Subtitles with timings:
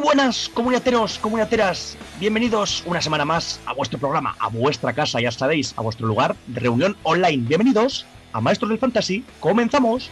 [0.00, 1.96] buenas, comuniateros, comuniateras.
[2.18, 6.36] Bienvenidos una semana más a vuestro programa, a vuestra casa, ya sabéis, a vuestro lugar
[6.46, 7.44] de reunión online.
[7.46, 9.24] Bienvenidos a Maestros del Fantasy.
[9.40, 10.10] Comenzamos.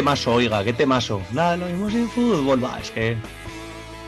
[0.00, 1.20] Temazo, oiga, qué temazo.
[1.30, 3.16] Nada, lo mismo sin fútbol, va, es que.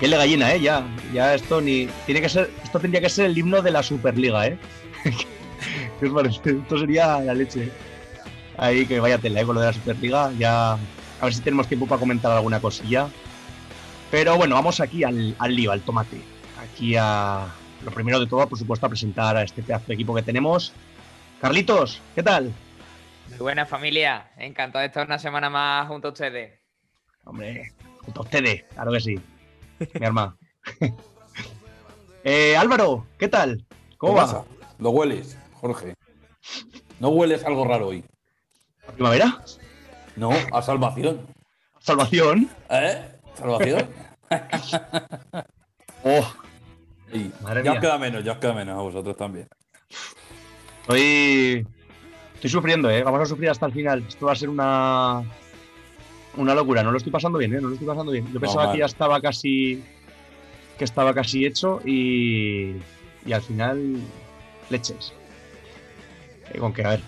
[0.01, 0.87] Qué le gallina, eh, ya.
[1.13, 1.87] Ya esto ni.
[2.07, 2.51] Tiene que ser.
[2.65, 4.59] Esto tendría que ser el himno de la Superliga, eh.
[6.01, 6.41] ¿Qué os parece?
[6.45, 7.71] Esto sería la leche.
[8.57, 10.33] Ahí que vaya tela, eh, con lo de la Superliga.
[10.39, 10.73] Ya.
[10.73, 13.09] A ver si tenemos tiempo para comentar alguna cosilla.
[14.11, 16.23] Pero bueno, vamos aquí al, al lío, al tomate.
[16.63, 17.49] Aquí a.
[17.85, 20.73] Lo primero de todo, por supuesto, a presentar a este pedazo de equipo que tenemos.
[21.39, 22.51] Carlitos, ¿qué tal?
[23.33, 26.61] Muy buena familia, encantado de estar una semana más junto a ustedes.
[27.25, 27.73] Hombre,
[28.05, 29.21] junto a ustedes, claro que sí.
[29.99, 30.37] Mi arma.
[32.25, 33.65] eh, Álvaro, ¿qué tal?
[33.99, 34.27] ¿Cómo ¿Qué va?
[34.27, 34.45] pasa?
[34.79, 35.95] Lo hueles, Jorge.
[37.01, 38.05] No hueles algo raro hoy.
[38.87, 39.43] ¿La primavera?
[40.17, 41.27] No, a salvación.
[41.81, 42.49] ¿Salvación?
[42.71, 43.13] ¿Eh?
[43.35, 43.89] ¿Salvación?
[46.05, 46.35] Oh,
[47.13, 47.31] Sí.
[47.43, 47.79] Madre ya mía.
[47.79, 49.47] os queda menos, ya os queda menos a vosotros también.
[50.81, 51.65] estoy.
[52.43, 53.05] Estoy sufriendo, ¿eh?
[53.05, 54.05] Vamos a sufrir hasta el final.
[54.09, 55.23] Esto va a ser una.
[56.37, 56.83] Una locura.
[56.83, 57.61] No lo estoy pasando bien, ¿eh?
[57.61, 58.27] No lo estoy pasando bien.
[58.33, 59.81] Yo pensaba que ya estaba casi.
[60.77, 62.79] Que estaba casi hecho y.
[63.25, 63.97] Y al final.
[64.71, 65.13] Leches.
[66.53, 67.01] Eh, con que, a ver.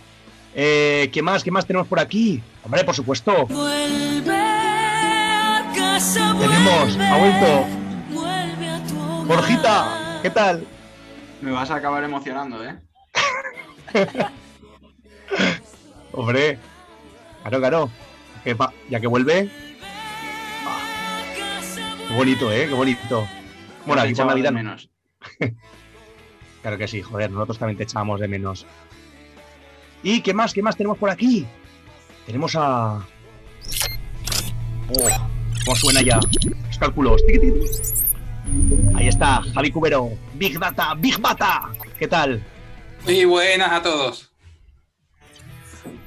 [0.54, 1.42] Eh, ¿Qué más?
[1.42, 2.40] ¿Qué más tenemos por aquí?
[2.62, 3.44] Hombre, por supuesto.
[3.46, 7.66] Vuelve a casa, Tenemos, ha vuelto.
[8.12, 9.26] Vuelve a tu hogar.
[9.26, 10.64] Borjita, ¿qué tal?
[11.40, 12.78] Me vas a acabar emocionando, ¿eh?
[16.12, 16.58] Hombre,
[17.42, 17.90] claro, claro.
[18.44, 18.56] Que
[18.90, 19.50] ya que vuelve,
[22.08, 22.66] qué bonito, ¿eh?
[22.68, 23.26] Qué bonito.
[23.86, 24.50] Bueno, aquí de Navidad.
[24.50, 24.58] no.
[24.58, 24.90] menos.
[26.62, 28.64] Claro que sí, joder, nosotros también te echábamos de menos.
[30.02, 30.54] ¿Y qué más?
[30.54, 31.46] ¿Qué más tenemos por aquí?
[32.24, 33.06] Tenemos a.
[34.88, 35.28] Oh,
[35.62, 36.18] ¿Cómo suena ya?
[36.66, 37.22] Los cálculos.
[38.94, 40.10] Ahí está, Javi Cubero.
[40.36, 41.70] Big Data, Big Data.
[41.98, 42.42] ¿Qué tal?
[43.04, 44.33] Muy buenas a todos.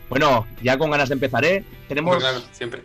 [0.10, 1.64] Bueno, ya con ganas de empezar, ¿eh?
[1.88, 2.18] Tenemos.
[2.18, 2.84] Claro, siempre.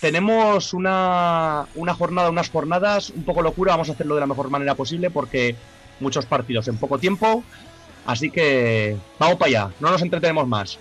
[0.00, 3.72] tenemos una, una jornada, unas jornadas un poco locura.
[3.72, 5.56] Vamos a hacerlo de la mejor manera posible porque
[6.00, 7.42] muchos partidos en poco tiempo.
[8.06, 10.78] Así que vamos para allá, no nos entretenemos más.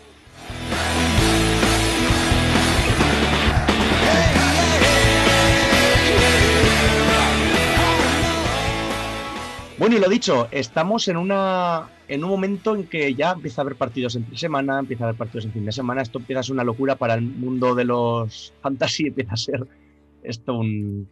[9.78, 13.64] Bueno, y lo dicho, estamos en una en un momento en que ya empieza a
[13.64, 16.44] haber partidos entre semana, empieza a haber partidos en fin de semana, esto empieza a
[16.44, 19.68] ser una locura para el mundo de los fantasy, empieza a ser
[20.24, 21.10] esto un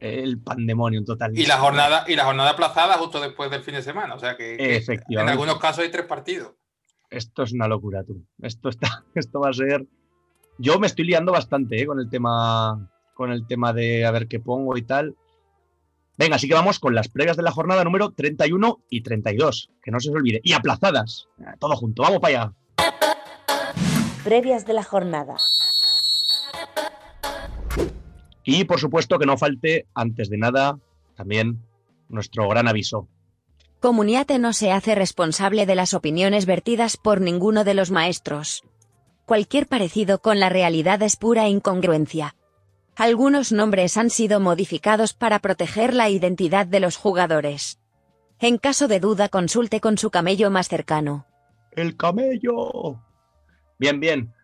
[0.00, 1.38] el pandemonio total.
[1.38, 4.16] Y la jornada, y la jornada aplazada justo después del fin de semana.
[4.16, 5.30] O sea que, que en Efectivamente.
[5.30, 6.54] algunos casos hay tres partidos.
[7.08, 8.24] Esto es una locura, tú.
[8.40, 9.86] Esto está, esto va a ser.
[10.58, 11.86] Yo me estoy liando bastante ¿eh?
[11.86, 15.14] con el tema, con el tema de a ver qué pongo y tal.
[16.22, 19.90] Venga, así que vamos con las previas de la jornada número 31 y 32, que
[19.90, 20.40] no se os olvide.
[20.44, 21.26] Y aplazadas.
[21.40, 22.52] Eh, Todo junto, vamos para allá.
[24.22, 25.34] Previas de la jornada.
[28.44, 30.78] Y por supuesto que no falte, antes de nada,
[31.16, 31.58] también
[32.08, 33.08] nuestro gran aviso.
[33.80, 38.62] Comuniate no se hace responsable de las opiniones vertidas por ninguno de los maestros.
[39.26, 42.36] Cualquier parecido con la realidad es pura incongruencia.
[42.96, 47.80] Algunos nombres han sido modificados para proteger la identidad de los jugadores.
[48.38, 51.26] En caso de duda consulte con su camello más cercano.
[51.70, 53.00] El camello.
[53.78, 54.34] Bien, bien.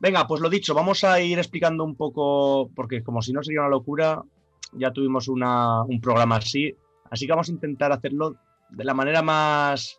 [0.00, 3.60] Venga, pues lo dicho, vamos a ir explicando un poco, porque como si no sería
[3.60, 4.22] una locura,
[4.72, 6.74] ya tuvimos un programa así,
[7.10, 8.36] así que vamos a intentar hacerlo
[8.70, 9.98] de la manera más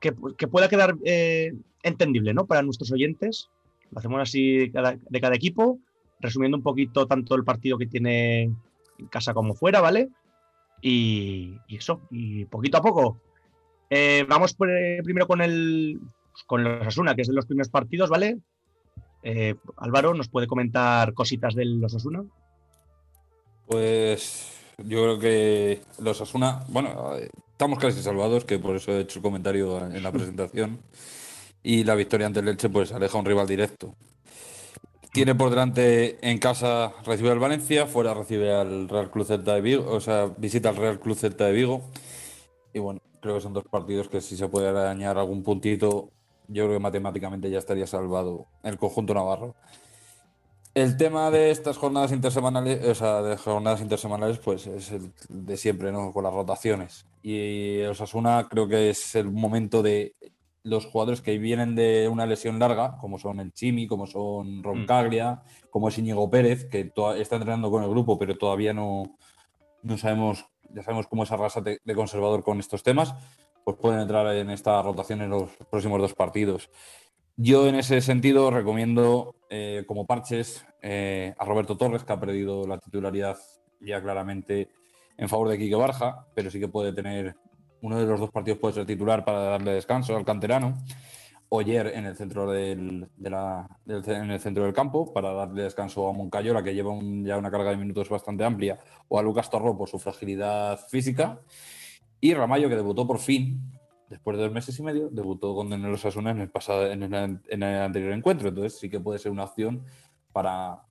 [0.00, 1.52] que, pueda quedar eh,
[1.82, 2.46] entendible, ¿no?
[2.46, 3.50] Para nuestros oyentes.
[3.90, 5.78] Lo hacemos así de cada equipo,
[6.20, 10.08] resumiendo un poquito tanto el partido que tiene en casa como fuera, ¿vale?
[10.80, 13.20] Y, y eso, y poquito a poco.
[13.90, 15.98] Eh, vamos por- eh, primero con el
[16.46, 18.38] con los Osasuna, que es de los primeros partidos, ¿vale?
[19.22, 22.22] Eh, Álvaro, ¿nos puede comentar cositas de los Osasuna?
[23.66, 27.14] Pues yo creo que los Asuna, bueno,
[27.50, 30.78] estamos casi salvados, que por eso he hecho el comentario en la presentación.
[31.62, 33.94] Y la victoria ante el Elche, pues aleja un rival directo.
[35.12, 39.60] Tiene por delante en casa recibe al Valencia, fuera recibe al Real Club Celta de
[39.62, 41.82] Vigo, o sea, visita al Real Club Celta de Vigo.
[42.72, 46.10] Y bueno, creo que son dos partidos que si se puede arañar algún puntito,
[46.48, 49.54] yo creo que matemáticamente ya estaría salvado el conjunto navarro.
[50.74, 55.56] El tema de estas jornadas intersemanales, o sea, de jornadas intersemanales, pues es el de
[55.56, 56.12] siempre, ¿no?
[56.12, 57.06] Con las rotaciones.
[57.22, 60.14] Y Osasuna creo que es el momento de
[60.62, 65.42] los jugadores que vienen de una lesión larga, como son el Chimi, como son Roncaglia,
[65.70, 69.16] como es Íñigo Pérez, que está entrenando con el grupo, pero todavía no,
[69.82, 73.14] no sabemos, ya sabemos cómo es Arrasate de conservador con estos temas,
[73.64, 76.70] pues pueden entrar en esta rotación en los próximos dos partidos.
[77.36, 82.66] Yo en ese sentido recomiendo eh, como parches eh, a Roberto Torres, que ha perdido
[82.66, 83.38] la titularidad
[83.80, 84.70] ya claramente
[85.16, 87.36] en favor de Quique Barja, pero sí que puede tener
[87.82, 90.76] uno de los dos partidos puede ser titular para darle descanso al canterano.
[91.50, 96.62] Oyer en el centro del, en el centro del campo para darle descanso a Moncayola,
[96.62, 96.92] que lleva
[97.22, 98.78] ya una carga de minutos bastante amplia,
[99.08, 101.40] o a Lucas Torró por su fragilidad física.
[102.20, 103.62] Y Ramallo, que debutó por fin,
[104.10, 107.40] después de dos meses y medio, debutó con el Osasuna en el, pasado, en, el,
[107.48, 108.50] en el anterior encuentro.
[108.50, 109.84] Entonces sí que puede ser una opción
[110.32, 110.82] para,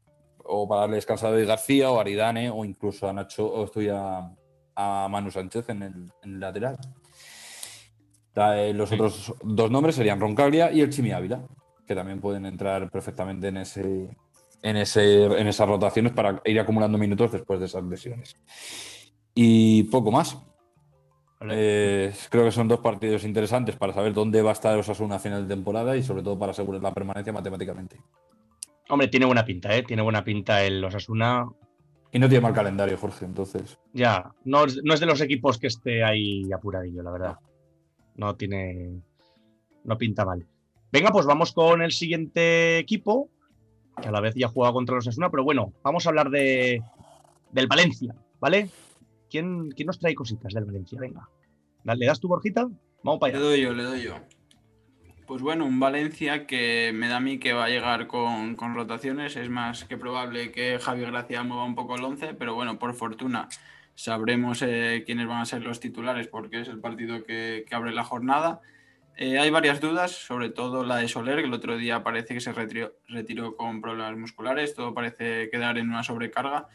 [0.44, 3.66] o para darle descanso a David García o a Aridane o incluso a Nacho, o
[3.66, 4.32] estoy a,
[4.78, 6.78] a Manu Sánchez en el, en el lateral.
[8.36, 11.42] Eh, Los otros dos nombres serían Roncaglia y el Chimi Ávila,
[11.86, 14.16] que también pueden entrar perfectamente en, ese,
[14.62, 18.38] en, ese, en esas rotaciones para ir acumulando minutos después de esas lesiones.
[19.34, 20.38] Y poco más.
[21.50, 25.20] Eh, creo que son dos partidos interesantes para saber dónde va a estar Osasuna a
[25.20, 27.98] final de temporada y sobre todo para asegurar la permanencia matemáticamente.
[28.90, 29.84] Hombre, tiene buena pinta, ¿eh?
[29.84, 31.48] Tiene buena pinta el Osasuna.
[32.12, 33.78] Y no tiene mal calendario, Jorge, entonces.
[33.94, 37.38] Ya, no es, no es de los equipos que esté ahí apuradillo, la verdad.
[38.16, 39.02] No tiene.
[39.84, 40.46] No pinta mal.
[40.92, 43.30] Venga, pues vamos con el siguiente equipo,
[44.02, 46.82] que a la vez ya juega contra los Osasuna, pero bueno, vamos a hablar de,
[47.52, 48.70] del Valencia, ¿vale?
[49.30, 50.98] ¿Quién, quién nos trae cositas del Valencia?
[51.00, 51.30] Venga.
[51.84, 52.68] ¿Le das tu Borjita?
[53.04, 53.48] Vamos para Le allá.
[53.48, 54.14] doy yo, le doy yo.
[55.28, 58.74] Pues bueno, un Valencia que me da a mí que va a llegar con, con
[58.74, 59.36] rotaciones.
[59.36, 62.94] Es más que probable que Javi Gracia mueva un poco el 11, pero bueno, por
[62.94, 63.50] fortuna
[63.94, 67.92] sabremos eh, quiénes van a ser los titulares porque es el partido que, que abre
[67.92, 68.62] la jornada.
[69.18, 72.40] Eh, hay varias dudas, sobre todo la de Soler, que el otro día parece que
[72.40, 76.70] se retiró, con problemas musculares, todo parece quedar en una sobrecarga.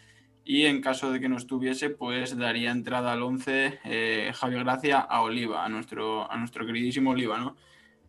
[0.45, 4.99] Y en caso de que no estuviese, pues daría entrada al 11 eh, Javi Gracia
[4.99, 7.57] a Oliva, a nuestro, a nuestro queridísimo Oliva, ¿no?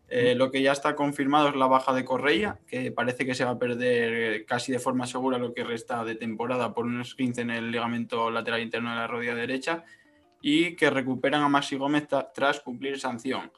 [0.08, 3.44] Eh, lo que ya está confirmado es la baja de Correia, que parece que se
[3.44, 7.40] va a perder casi de forma segura lo que resta de temporada por un esguince
[7.40, 9.84] en el ligamento lateral interno de la rodilla derecha
[10.40, 13.50] y que recuperan a Maxi Gómez tras cumplir sanción.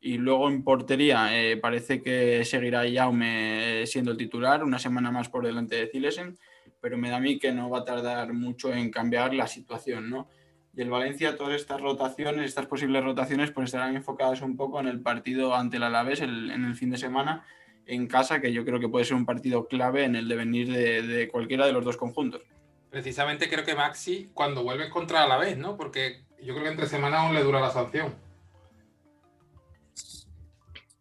[0.00, 5.10] Y luego en portería eh, parece que seguirá Jaume eh, siendo el titular, una semana
[5.10, 6.36] más por delante de Zilesen,
[6.80, 10.10] pero me da a mí que no va a tardar mucho en cambiar la situación,
[10.10, 10.28] ¿no?
[10.76, 14.88] Y el Valencia, todas estas rotaciones, estas posibles rotaciones, pues estarán enfocadas un poco en
[14.88, 17.44] el partido ante el Alavés el- en el fin de semana
[17.86, 21.02] en casa, que yo creo que puede ser un partido clave en el devenir de,
[21.02, 22.42] de cualquiera de los dos conjuntos.
[22.90, 25.76] Precisamente creo que Maxi, cuando vuelve contra la vez, ¿no?
[25.76, 28.14] Porque yo creo que entre semana aún le dura la sanción.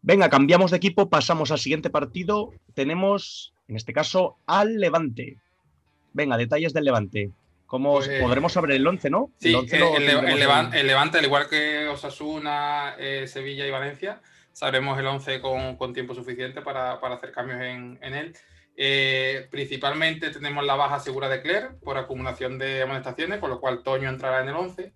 [0.01, 2.51] Venga, cambiamos de equipo, pasamos al siguiente partido.
[2.73, 5.37] Tenemos, en este caso, al Levante.
[6.12, 7.31] Venga, detalles del Levante.
[7.65, 9.32] ¿Cómo Pues, podremos saber el 11, no?
[9.39, 10.10] Sí, el 11 eh, el, el
[10.74, 15.93] el Levante, al igual que Osasuna, eh, Sevilla y Valencia, sabremos el 11 con, con
[15.93, 18.38] tiempo suficiente para, para hacer cambios en, en él.
[18.75, 23.82] Eh, principalmente tenemos la baja segura de Cler por acumulación de amonestaciones, con lo cual
[23.84, 24.93] Toño entrará en el 11.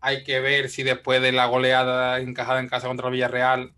[0.00, 3.72] Hay que ver si después de la goleada encajada en casa contra el Villarreal,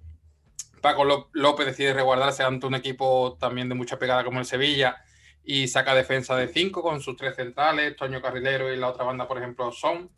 [0.80, 4.97] Paco Ló- López decide resguardarse ante un equipo también de mucha pegada como el Sevilla
[5.45, 9.26] y saca defensa de 5 con sus tres centrales, Toño Carrilero y la otra banda,
[9.28, 10.11] por ejemplo, Son.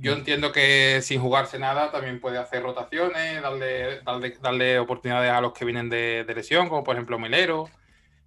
[0.00, 5.40] Yo entiendo que sin jugarse nada también puede hacer rotaciones, darle, darle, darle oportunidades a
[5.40, 7.68] los que vienen de, de lesión, como por ejemplo Melero.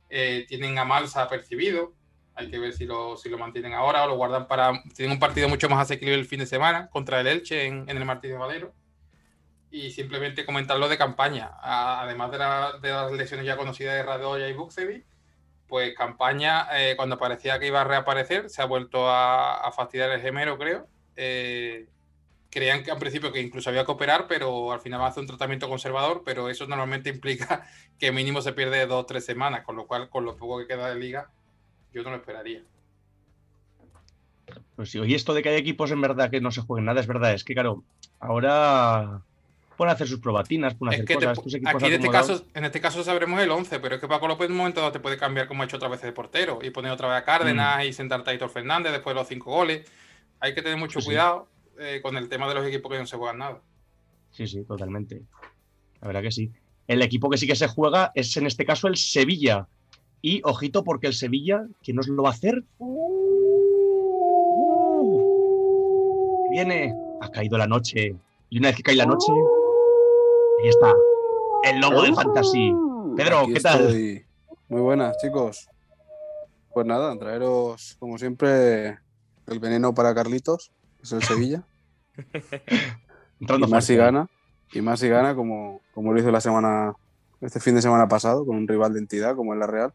[0.10, 1.94] Eh, tienen a Malsa percibido,
[2.36, 4.74] hay que ver si lo, si lo mantienen ahora o lo guardan para...
[4.96, 7.96] Tienen un partido mucho más asequible el fin de semana contra el Elche en, en
[7.98, 8.74] el Martínez Valero.
[9.70, 14.04] Y simplemente comentarlo de campaña, A- además de, la- de las lesiones ya conocidas de
[14.04, 15.06] Radoya y Buxevi,
[15.72, 20.20] pues campaña, eh, cuando parecía que iba a reaparecer, se ha vuelto a, fastidiar el
[20.20, 20.86] gemelo, creo.
[21.16, 21.88] Eh,
[22.50, 25.70] creían que al principio que incluso había que operar, pero al final hacer un tratamiento
[25.70, 27.66] conservador, pero eso normalmente implica
[27.98, 30.68] que mínimo se pierde dos o tres semanas, con lo cual, con lo poco que
[30.68, 31.32] queda de liga,
[31.94, 32.64] yo no lo esperaría.
[34.76, 37.00] Pues sí, y esto de que hay equipos en verdad que no se jueguen nada,
[37.00, 37.32] es verdad.
[37.32, 37.86] Es que, claro,
[38.20, 39.22] ahora
[39.82, 41.40] pueden hacer sus probatinas, pueden Es que cosas.
[41.40, 44.46] Aquí en este, caso, en este caso sabremos el 11, pero es que Paco López
[44.46, 46.70] en un momento dado te puede cambiar como ha hecho otras veces de portero y
[46.70, 47.88] poner otra vez a Cárdenas Mm.
[47.88, 49.92] y sentarte a Hitor Fernández después de los cinco goles.
[50.40, 51.08] Hay que tener mucho sí.
[51.08, 51.48] cuidado
[51.80, 53.60] eh, con el tema de los equipos que no se juegan nada.
[54.30, 55.24] Sí, sí, totalmente.
[56.00, 56.52] La verdad que sí.
[56.88, 59.66] El equipo que sí que se juega es en este caso el Sevilla.
[60.22, 62.66] Y ojito, porque el Sevilla, ¿quién nos lo va a hacer?
[62.78, 62.92] ¡Uh!
[66.52, 68.16] Viene, ha caído la noche.
[68.52, 69.32] Y una vez que cae la noche,
[70.62, 70.94] ahí está.
[71.64, 72.74] El logo de Fantasy.
[73.16, 73.82] Pedro, Aquí ¿qué tal?
[73.82, 74.26] estoy.
[74.70, 75.68] Muy buenas, chicos.
[76.74, 79.00] Pues nada, traeros, como siempre,
[79.48, 81.64] el veneno para Carlitos, que es el Sevilla.
[83.40, 84.28] Entrando y más si gana.
[84.72, 86.94] Y más si gana, como, como lo hizo la semana,
[87.42, 89.94] este fin de semana pasado, con un rival de entidad como es la Real.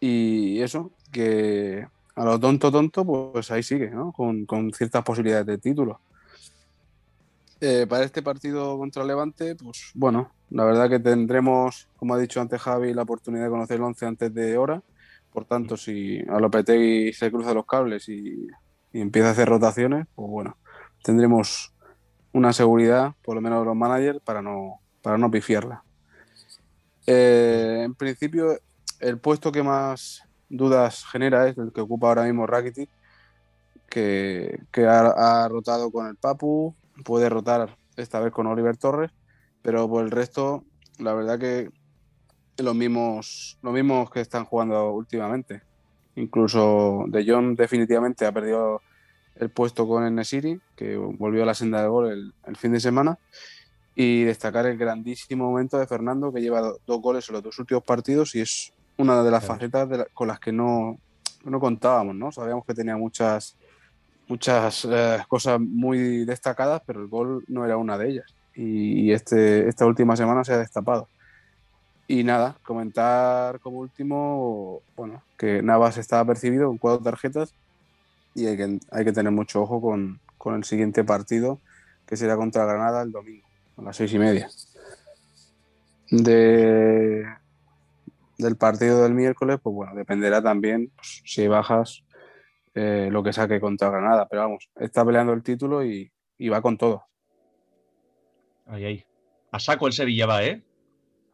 [0.00, 4.12] Y eso, que a lo tonto tonto, pues ahí sigue, ¿no?
[4.12, 6.00] Con, con ciertas posibilidades de título.
[7.60, 12.40] Eh, para este partido contra Levante, pues bueno, la verdad que tendremos, como ha dicho
[12.40, 14.80] antes Javi, la oportunidad de conocer el 11 antes de hora.
[15.32, 18.46] Por tanto, si a Lopetegui se cruza los cables y,
[18.92, 20.56] empieza a hacer rotaciones, pues bueno,
[21.02, 21.74] tendremos
[22.32, 25.82] una seguridad, por lo menos los managers, para no, para no pifiarla.
[27.06, 28.58] Eh, en principio,
[29.00, 32.88] el puesto que más dudas genera es el que ocupa ahora mismo Rakitic,
[33.88, 36.74] que, que ha rotado con el Papu,
[37.04, 39.10] puede rotar esta vez con Oliver Torres,
[39.62, 40.64] pero por el resto,
[40.98, 41.70] la verdad que
[42.58, 45.62] los mismos, los mismos que están jugando últimamente.
[46.16, 48.80] Incluso De Jong definitivamente ha perdido
[49.36, 52.72] el puesto con el Nesiri, que volvió a la senda del gol el, el fin
[52.72, 53.18] de semana.
[53.94, 57.58] Y destacar el grandísimo momento de Fernando, que lleva do- dos goles en los dos
[57.58, 60.98] últimos partidos y es una de las facetas de la- con las que no,
[61.44, 62.30] no contábamos, ¿no?
[62.30, 63.56] Sabíamos que tenía muchas,
[64.28, 68.34] muchas eh, cosas muy destacadas, pero el gol no era una de ellas.
[68.54, 71.08] Y, este, esta última semana se ha destapado.
[72.06, 77.52] Y nada, comentar como último, bueno, que Navas está apercibido con cuatro tarjetas
[78.34, 81.60] y hay que, hay que tener mucho ojo con, con el siguiente partido,
[82.06, 84.48] que será contra Granada el domingo, a las seis y media.
[86.10, 87.26] De,
[88.38, 92.02] del partido del miércoles, pues bueno, dependerá también pues, si bajas,
[92.78, 94.26] eh, lo que saque contra Granada.
[94.28, 97.04] Pero vamos, está peleando el título y, y va con todo,
[98.66, 99.04] Ahí, ahí.
[99.50, 100.62] A saco el Sevilla va, ¿eh?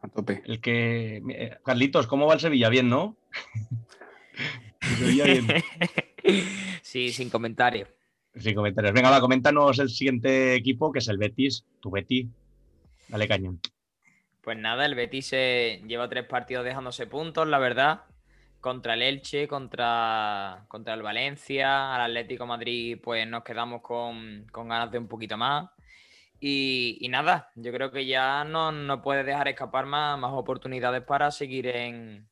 [0.01, 0.41] a tope.
[0.45, 1.21] El que.
[1.29, 2.69] eh, Carlitos, ¿cómo va el Sevilla?
[2.69, 3.17] Bien, ¿no?
[4.81, 5.47] El Sevilla bien.
[6.81, 7.89] Sí, sin comentarios.
[8.35, 8.93] Sin comentarios.
[8.93, 11.65] Venga, va, coméntanos el siguiente equipo, que es el Betis.
[11.81, 12.27] Tu Betis.
[13.09, 13.59] Dale cañón.
[14.41, 18.01] Pues nada, el Betis se lleva tres partidos dejándose puntos, la verdad.
[18.65, 24.69] Contra el Elche, contra, contra el Valencia, al Atlético Madrid, pues nos quedamos con, con
[24.69, 25.69] ganas de un poquito más.
[26.39, 31.03] Y, y nada, yo creo que ya no, no puede dejar escapar más, más oportunidades
[31.03, 32.27] para seguir en,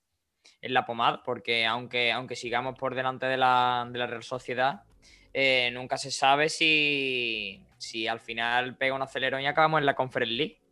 [0.59, 4.85] en la pomada, porque aunque, aunque sigamos por delante de la, de la Real Sociedad,
[5.35, 9.93] eh, nunca se sabe si, si al final pega un acelerón y acabamos en la
[9.93, 10.63] Conference League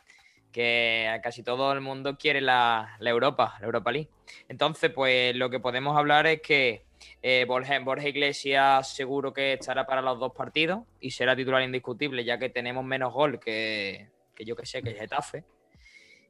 [0.52, 4.10] que casi todo el mundo quiere la, la Europa, la Europa League.
[4.50, 6.84] Entonces, pues lo que podemos hablar es que
[7.22, 12.38] eh, Borja, Iglesias seguro que estará para los dos partidos y será titular indiscutible, ya
[12.38, 15.44] que tenemos menos gol que, que yo que sé, que Getafe.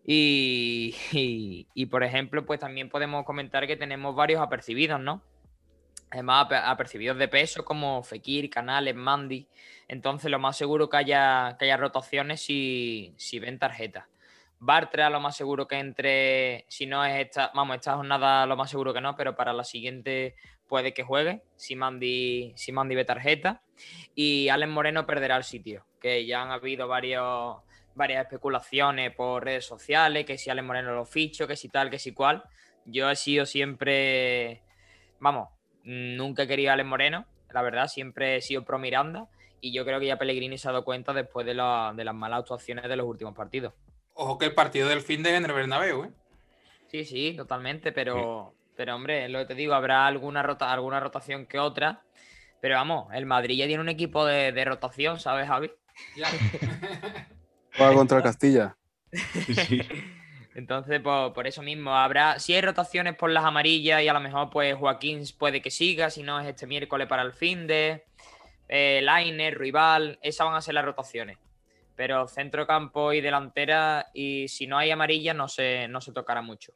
[0.06, 0.96] Y,
[1.74, 5.22] y- por ejemplo, pues también podemos comentar que tenemos varios apercibidos, ¿no?
[6.10, 9.48] Además, ape- apercibidos de peso como Fekir, Canales, Mandy.
[9.88, 14.08] Entonces, lo más seguro que haya, que haya rotaciones si, si ven tarjeta.
[14.64, 18.70] Bartra, lo más seguro que entre, si no es esta, vamos, esta jornada lo más
[18.70, 20.36] seguro que no, pero para la siguiente
[20.68, 23.64] puede que juegue, si Mandy, si ve tarjeta.
[24.14, 30.28] Y Allen Moreno perderá el sitio, que ya han habido varias especulaciones por redes sociales,
[30.28, 32.44] que si Allen Moreno lo ficho, que si tal, que si cual.
[32.86, 34.62] Yo he sido siempre,
[35.20, 35.50] vamos,
[35.84, 39.28] nunca he querido a Allen Moreno, la verdad, siempre he sido pro Miranda.
[39.60, 42.88] Y yo creo que ya Pellegrini se ha dado cuenta después de las malas actuaciones
[42.88, 43.74] de los últimos partidos.
[44.22, 46.12] Ojo que el partido del fin de en el Bernabéu, ¿eh?
[46.92, 51.48] Sí, sí, totalmente, pero, pero hombre, lo que te digo, habrá alguna, rota, alguna rotación
[51.48, 52.04] que otra.
[52.62, 55.72] Pero vamos, el Madrid ya tiene un equipo de, de rotación, ¿sabes, Javi?
[56.16, 56.28] Ya.
[57.76, 58.78] Juega contra el Castilla.
[59.12, 59.82] Sí, sí.
[60.54, 64.20] Entonces, por, por eso mismo, habrá, si hay rotaciones por las amarillas y a lo
[64.20, 68.06] mejor pues Joaquín puede que siga, si no es este miércoles para el fin de
[68.70, 71.40] eh, Lainer, Rival, esas van a ser las rotaciones.
[71.96, 76.42] Pero centro campo y delantera, y si no hay amarilla, no se, no se tocará
[76.42, 76.74] mucho.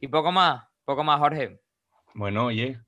[0.00, 1.60] Y poco más, poco más, Jorge.
[2.14, 2.80] Bueno, oye,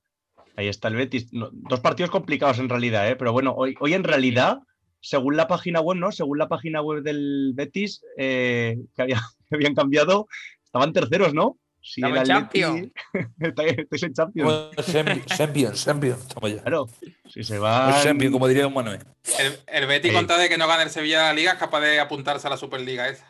[0.57, 1.33] ahí está el Betis.
[1.33, 3.17] No, dos partidos complicados en realidad, ¿eh?
[3.17, 4.59] pero bueno, hoy, hoy en realidad
[5.01, 6.11] según la página web, ¿no?
[6.11, 10.27] Según la página web del Betis, eh, que, había- que habían cambiado,
[10.65, 11.59] estaban terceros, ¿no?
[11.89, 12.93] Si Estamos el Atleti- Champions.
[13.39, 14.71] Estáis en Champions.
[14.75, 16.21] Pues, Champions, Champions, Champions.
[16.27, 16.63] Estamos ya.
[16.63, 16.89] Claro,
[17.29, 18.01] si se Pues va.
[18.03, 19.05] Champions, como diría un Manuel.
[19.39, 22.01] El, el con tal de que no gane el Sevilla la Liga, es capaz de
[22.01, 23.25] apuntarse a la Superliga esa.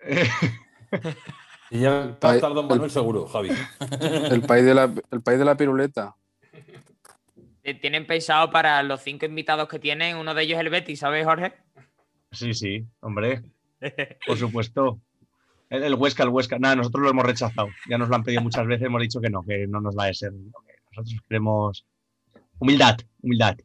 [1.70, 3.48] Y ya está Don Manuel seguro, Javi.
[4.30, 6.14] El país de la, el país de la piruleta.
[7.64, 11.24] Eh, Tienen pensado para los cinco invitados que tienen, uno de ellos el Betis, ¿sabes,
[11.24, 11.54] Jorge?
[12.30, 13.42] Sí, sí, hombre,
[14.26, 15.00] por supuesto.
[15.76, 16.58] El, el Huesca, el Huesca.
[16.58, 17.68] Nada, nosotros lo hemos rechazado.
[17.88, 20.06] Ya nos lo han pedido muchas veces, hemos dicho que no, que no nos va
[20.06, 20.32] a ser.
[20.32, 21.84] Nosotros queremos
[22.58, 23.56] humildad, humildad.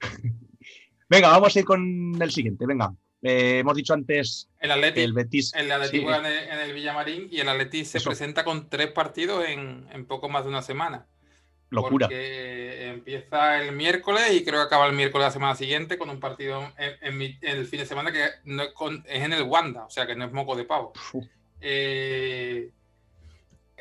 [1.08, 2.66] Venga, vamos a ir con el siguiente.
[2.66, 2.92] Venga,
[3.22, 5.52] Eh, hemos dicho antes El Atleti, el Betis.
[5.54, 8.10] el Atleti sí, juega en el, en el Villamarín y el Atleti se Eso.
[8.10, 11.06] presenta con tres partidos en, en poco más de una semana.
[11.70, 12.06] Locura.
[12.08, 16.08] Porque empieza el miércoles y creo que acaba el miércoles de la semana siguiente con
[16.10, 19.22] un partido en, en mi- en el fin de semana que no es, con- es
[19.22, 20.92] en el Wanda, o sea que no es moco de pavo.
[21.60, 22.70] Eh,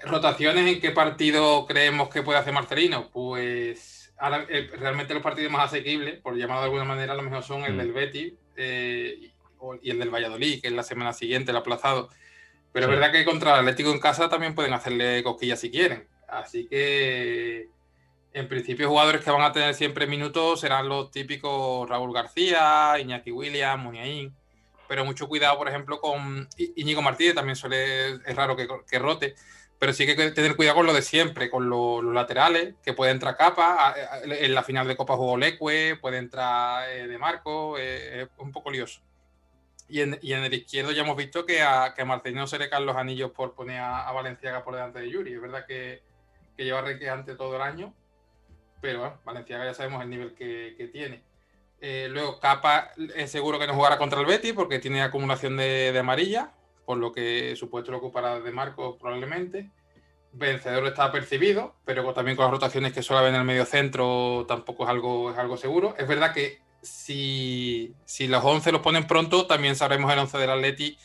[0.04, 3.10] rotaciones en qué partido creemos que puede hacer Marcelino?
[3.10, 7.24] Pues ahora, eh, realmente los partidos más asequibles, por llamarlo de alguna manera, a lo
[7.24, 7.78] mejor son el Mm.
[7.78, 9.32] del Betis eh,
[9.82, 12.10] y, el del Valladolid, que es la semana siguiente, el aplazado.
[12.74, 12.94] Pero Sí.
[12.94, 16.08] es verdad que contra el Atlético en casa también pueden hacerle cosquillas si quieren.
[16.28, 17.68] Así que,
[18.34, 23.32] en principio, jugadores que van a tener siempre minutos serán los típicos Raúl García, Iñaki
[23.32, 24.36] Williams, Muniain.
[24.88, 29.36] Pero mucho cuidado, por ejemplo, con Íñigo Martínez, también suele, es raro que, que rote.
[29.80, 33.12] Pero sí que tener cuidado con lo de siempre, con lo- los laterales, que puede
[33.12, 33.94] entrar capa.
[34.24, 38.52] En la final de Copa jugó Leque, puede entrar eh, De Marco, eh, es un
[38.52, 39.02] poco lioso.
[39.90, 42.96] Y en, el izquierdo ya hemos visto que a, que Marcelino se le caen los
[42.98, 45.34] anillos por poner a, a Valenciaga por delante de Yuri.
[45.34, 46.02] Es verdad que,
[46.58, 47.94] que lleva requeante todo el año,
[48.82, 51.24] pero bueno, Valenciaga ya sabemos el nivel que, que tiene.
[51.80, 55.92] Eh, luego, Capa es seguro que no jugará contra el Betis porque tiene acumulación de,
[55.92, 56.52] de amarilla,
[56.86, 59.70] por lo que supuesto lo ocupará de Marcos probablemente.
[60.34, 64.46] Vencedor está percibido, pero también con las rotaciones que suele haber en el medio centro
[64.48, 65.96] tampoco es algo, es algo seguro.
[65.98, 70.50] Es verdad que si, si los 11 los ponen pronto, también sabremos el 11 del
[70.50, 70.98] Atleti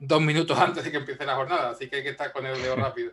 [0.00, 2.60] dos minutos antes de que empiece la jornada, así que hay que estar con el
[2.60, 3.12] dedo rápido.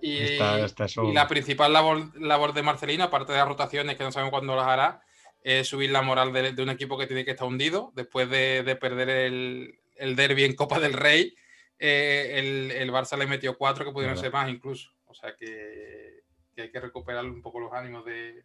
[0.00, 3.96] Y, Está- está eso- y la principal labor, labor de Marcelino, aparte de las rotaciones
[3.96, 5.02] que no sabemos cuándo las hará,
[5.42, 8.62] es subir la moral de, de un equipo que tiene que estar hundido después de,
[8.62, 11.34] de perder el, el derby en Copa del Rey.
[11.78, 14.90] eh, el, el Barça le metió cuatro que pudieron ser más incluso.
[15.06, 16.20] O sea que,
[16.54, 18.44] que hay que recuperar un poco los ánimos de,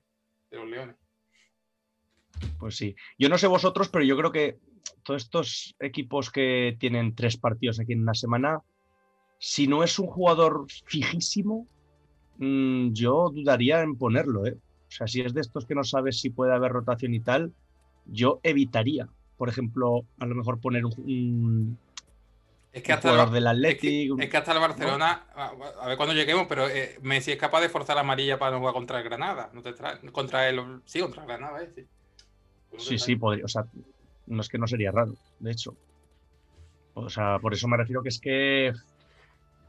[0.50, 0.96] de los Leones.
[2.60, 2.96] Pues sí.
[3.18, 4.60] Yo no sé vosotros, pero yo creo que
[5.04, 8.60] todos estos equipos que tienen tres partidos aquí en una semana,
[9.44, 11.68] si no es un jugador fijísimo,
[12.38, 14.54] mm, yo dudaría en ponerlo, ¿eh?
[14.54, 17.52] O sea, si es de estos que no sabes si puede haber rotación y tal,
[18.06, 21.80] yo evitaría, por ejemplo, a lo mejor poner un, un-
[22.72, 24.20] Es que hasta el, jugador del es que, Athletic.
[24.20, 27.70] es que hasta el Barcelona, a, ver cuando lleguemos, pero eh, Messi es capaz de
[27.70, 29.50] forzar la amarilla para no jugar contra el Granada.
[29.54, 29.74] No te
[30.12, 31.82] contra el, sí, contra el Granada, eh, sí.
[32.74, 33.44] No Sí, sí, podría.
[33.44, 33.66] O sea,
[34.28, 35.76] no es que no sería raro, de hecho.
[36.94, 38.72] O sea, por eso me refiero que es que.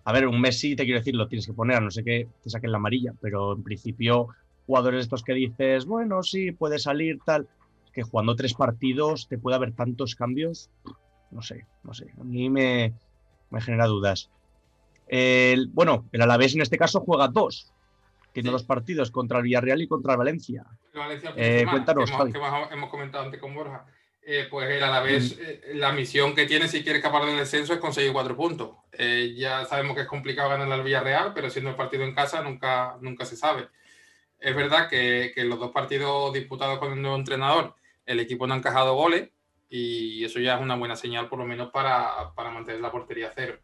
[0.05, 2.29] A ver, un Messi, te quiero decir, lo tienes que poner, a no sé que
[2.43, 4.29] te saquen la amarilla, pero en principio,
[4.67, 7.49] jugadores estos que dices, bueno, sí, puede salir, tal.
[7.93, 10.71] Que jugando tres partidos te puede haber tantos cambios.
[11.31, 12.12] No sé, no sé.
[12.21, 12.95] A mí me,
[13.51, 14.31] me genera dudas.
[15.07, 17.73] El- bueno, el Alavés en este caso juega dos.
[18.33, 18.53] Tiene Sí.
[18.53, 20.65] dos partidos contra el Villarreal y contra el Valencia.
[21.37, 22.38] Eh, cuéntanos, que
[22.75, 23.85] hemos comentado antes con Borja.
[24.25, 27.37] Eh, pues él a la vez, eh, la misión que tiene si quiere escapar del
[27.37, 28.71] descenso es conseguir cuatro puntos.
[28.93, 32.43] Eh, ya sabemos que es complicado ganar al Villarreal, pero siendo el partido en casa
[32.43, 33.69] nunca, nunca se sabe.
[34.39, 37.75] Es verdad que, que los dos partidos disputados con el nuevo entrenador,
[38.07, 39.31] el equipo no ha encajado goles
[39.69, 43.29] y eso ya es una buena señal por lo menos para, para mantener la portería
[43.29, 43.59] a cero.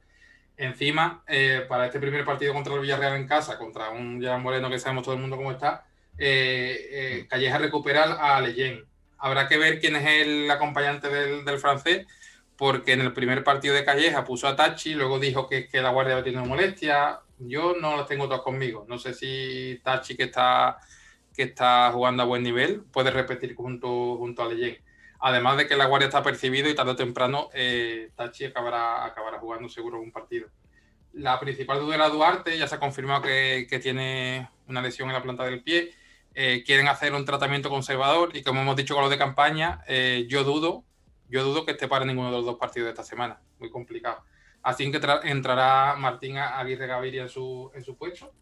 [0.56, 4.70] Encima, eh, para este primer partido contra el Villarreal en casa, contra un Gerard Moreno
[4.70, 8.84] que sabemos todo el mundo cómo está, eh, eh, Calleja recupera a Leyen.
[9.18, 12.06] Habrá que ver quién es el acompañante del, del francés,
[12.58, 16.14] porque en el primer partido de Calleja puso a Tachi, luego dijo que, la guardia
[16.14, 17.20] había tenido molestia.
[17.38, 18.84] Yo no los tengo todos conmigo.
[18.88, 20.76] No sé si Tachi, que está,
[21.32, 24.76] que está jugando a buen nivel, puede repetir junto, junto a Leyen.
[25.20, 29.38] Además de que la guardia está percibido y tarde o temprano eh, Tachi acabará, acabará
[29.38, 30.48] jugando seguro un partido.
[31.12, 35.14] La principal duda era Duarte, ya se ha confirmado que, que tiene una lesión en
[35.14, 35.92] la planta del pie.
[36.40, 40.24] Eh, quieren hacer un tratamiento conservador y como hemos dicho con lo de campaña, eh,
[40.28, 40.84] yo dudo,
[41.28, 43.40] yo dudo que esté para ninguno de los dos partidos de esta semana.
[43.58, 44.22] Muy complicado.
[44.62, 48.32] Así que tra- entrará Martín Aguirre Gaviria en su, en su puesto.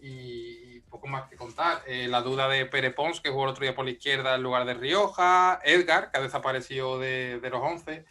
[0.00, 1.82] y poco más que contar.
[1.86, 4.42] Eh, la duda de Pere Pons, que jugó el otro día por la izquierda en
[4.42, 8.04] lugar de Rioja, Edgar, que ha desaparecido de, de los 11,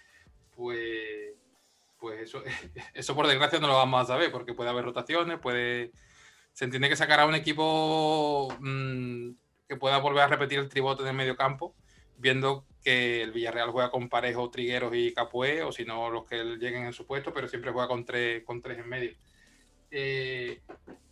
[0.55, 1.35] pues,
[1.99, 2.41] pues eso,
[2.93, 5.91] eso por desgracia no lo vamos a saber, porque puede haber rotaciones, puede...
[6.53, 9.31] Se entiende que sacará un equipo mm,
[9.67, 11.75] que pueda volver a repetir el tribote en el medio campo,
[12.17, 16.43] viendo que el Villarreal juega con Parejo, Trigueros y Capué, o si no, los que
[16.43, 19.15] lleguen en su puesto, pero siempre juega con tres, con tres en medio.
[19.91, 20.61] Eh,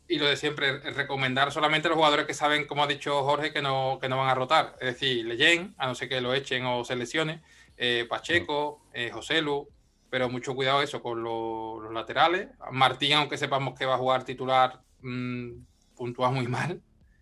[0.08, 3.54] y lo de siempre, recomendar solamente a los jugadores que saben, como ha dicho Jorge,
[3.54, 4.76] que no, que no van a rotar.
[4.82, 7.44] Es decir, Leyen, a no ser que lo echen o se lesione,
[7.78, 9.70] eh, Pacheco, eh, José Lu,
[10.10, 12.50] pero mucho cuidado eso con los laterales.
[12.72, 15.52] Martín, aunque sepamos que va a jugar titular, mmm,
[15.96, 16.82] puntúa muy mal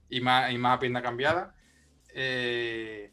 [0.10, 1.56] y más, y más a pierna cambiada.
[2.14, 3.12] Eh,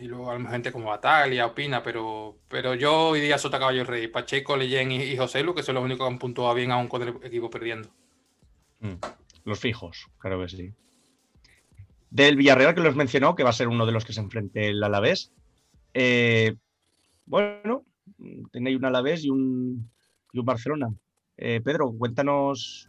[0.00, 4.06] y luego a gente como Bataglia, Opina, pero, pero yo hoy día Sota Caballo Rey,
[4.08, 6.88] Pacheco, Leyen y, y José Lu, que son los únicos que han puntuado bien aún
[6.88, 7.88] con el equipo perdiendo.
[8.80, 8.94] Mm,
[9.44, 10.72] Los fijos, claro que sí.
[12.10, 14.68] Del Villarreal que los mencionó, que va a ser uno de los que se enfrente
[14.68, 15.32] el Alavés.
[15.94, 16.54] Eh,
[17.26, 17.84] bueno,
[18.52, 19.90] tenéis un Alavés y un,
[20.32, 20.88] y un Barcelona.
[21.36, 22.88] Eh, Pedro, cuéntanos,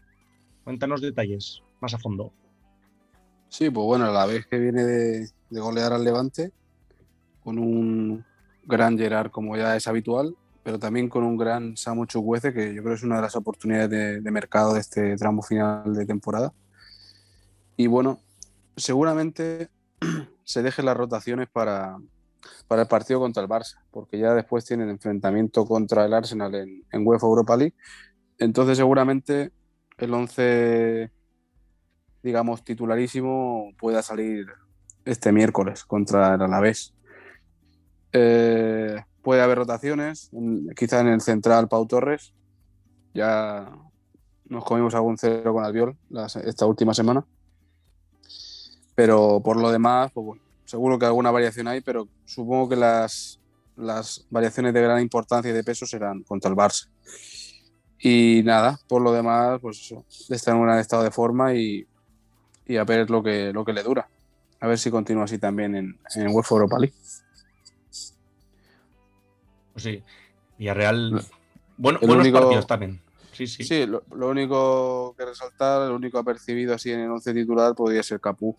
[0.69, 2.32] cuéntanos detalles más a fondo.
[3.47, 6.51] Sí, pues bueno, a la vez que viene de, de golear al Levante,
[7.43, 8.23] con un
[8.65, 12.84] gran Gerard como ya es habitual, pero también con un gran Samu Chukwueze, que yo
[12.84, 16.53] creo es una de las oportunidades de, de mercado de este tramo final de temporada.
[17.75, 18.19] Y bueno,
[18.77, 19.71] seguramente
[20.43, 21.97] se dejen las rotaciones para,
[22.67, 26.86] para el partido contra el Barça, porque ya después tienen enfrentamiento contra el Arsenal en,
[26.91, 27.73] en UEFA Europa League.
[28.38, 29.51] Entonces seguramente
[29.99, 31.12] el 11,
[32.23, 34.47] digamos, titularísimo pueda salir
[35.05, 36.93] este miércoles contra el Alavés.
[38.12, 40.31] Eh, puede haber rotaciones,
[40.75, 42.33] quizá en el central Pau Torres.
[43.13, 43.71] Ya
[44.45, 47.25] nos comimos algún cero con Albiol las- esta última semana.
[48.95, 53.39] Pero por lo demás, pues seguro que alguna variación hay, pero supongo que las,
[53.75, 56.89] las variaciones de gran importancia y de peso serán contra el Barça.
[58.01, 61.85] Y nada, por lo demás, pues eso, está en un gran estado de forma y,
[62.65, 64.07] y a ver lo que, lo que le dura.
[64.62, 66.93] A ver si continúa así también en, en UEFA Europa League.
[69.73, 70.03] Pues sí,
[70.57, 71.23] Villarreal.
[71.77, 73.01] Bueno, El buenos único- partidos también.
[73.31, 73.63] Sí, sí.
[73.63, 78.03] Sí, lo, lo único que resaltar, lo único apercibido así en el 11 titular podría
[78.03, 78.57] ser Capú,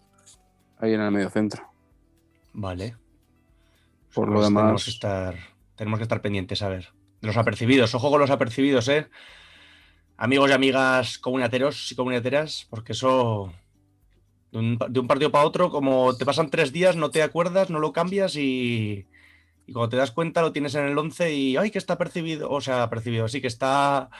[0.79, 1.70] ahí en el medio centro.
[2.55, 2.96] Vale.
[4.14, 5.35] Por lo Pues demás- Tenemos que, estar,
[5.76, 6.88] tenemos que estar pendientes, a ver.
[7.20, 7.94] De los apercibidos.
[7.94, 9.09] Ojo con los apercibidos, ¿eh?
[10.16, 13.52] Amigos y amigas comunitateros y comunitateras, porque eso.
[14.52, 17.70] De un, de un partido para otro, como te pasan tres días, no te acuerdas,
[17.70, 19.06] no lo cambias y.
[19.66, 21.56] Y cuando te das cuenta, lo tienes en el 11 y.
[21.56, 22.50] ¡Ay, que está percibido!
[22.50, 24.11] O sea, percibido, sí, que está.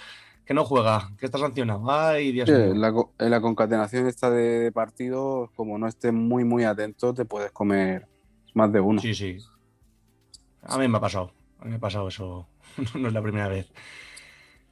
[0.45, 1.91] Que no juega, que está sancionado.
[1.91, 2.75] ¡Ay, Dios Sí, mío!
[2.75, 2.93] la,
[3.29, 8.07] la concatenación esta de, de partidos, como no estés muy, muy atento, te puedes comer
[8.55, 9.01] más de uno.
[9.01, 9.39] Sí, sí.
[10.63, 11.33] A mí me ha pasado.
[11.61, 12.49] A mí me ha pasado eso.
[12.95, 13.69] no es la primera vez.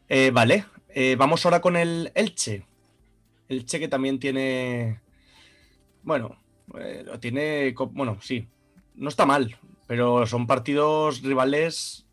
[0.08, 0.64] Eh, vale.
[0.88, 2.64] eh, vamos ahora con el Elche.
[3.48, 5.00] Elche que también tiene.
[6.02, 6.38] Bueno,
[6.78, 7.74] eh, lo tiene.
[7.92, 8.46] Bueno, sí.
[8.94, 9.56] No está mal.
[9.87, 12.04] Pero son partidos rivales.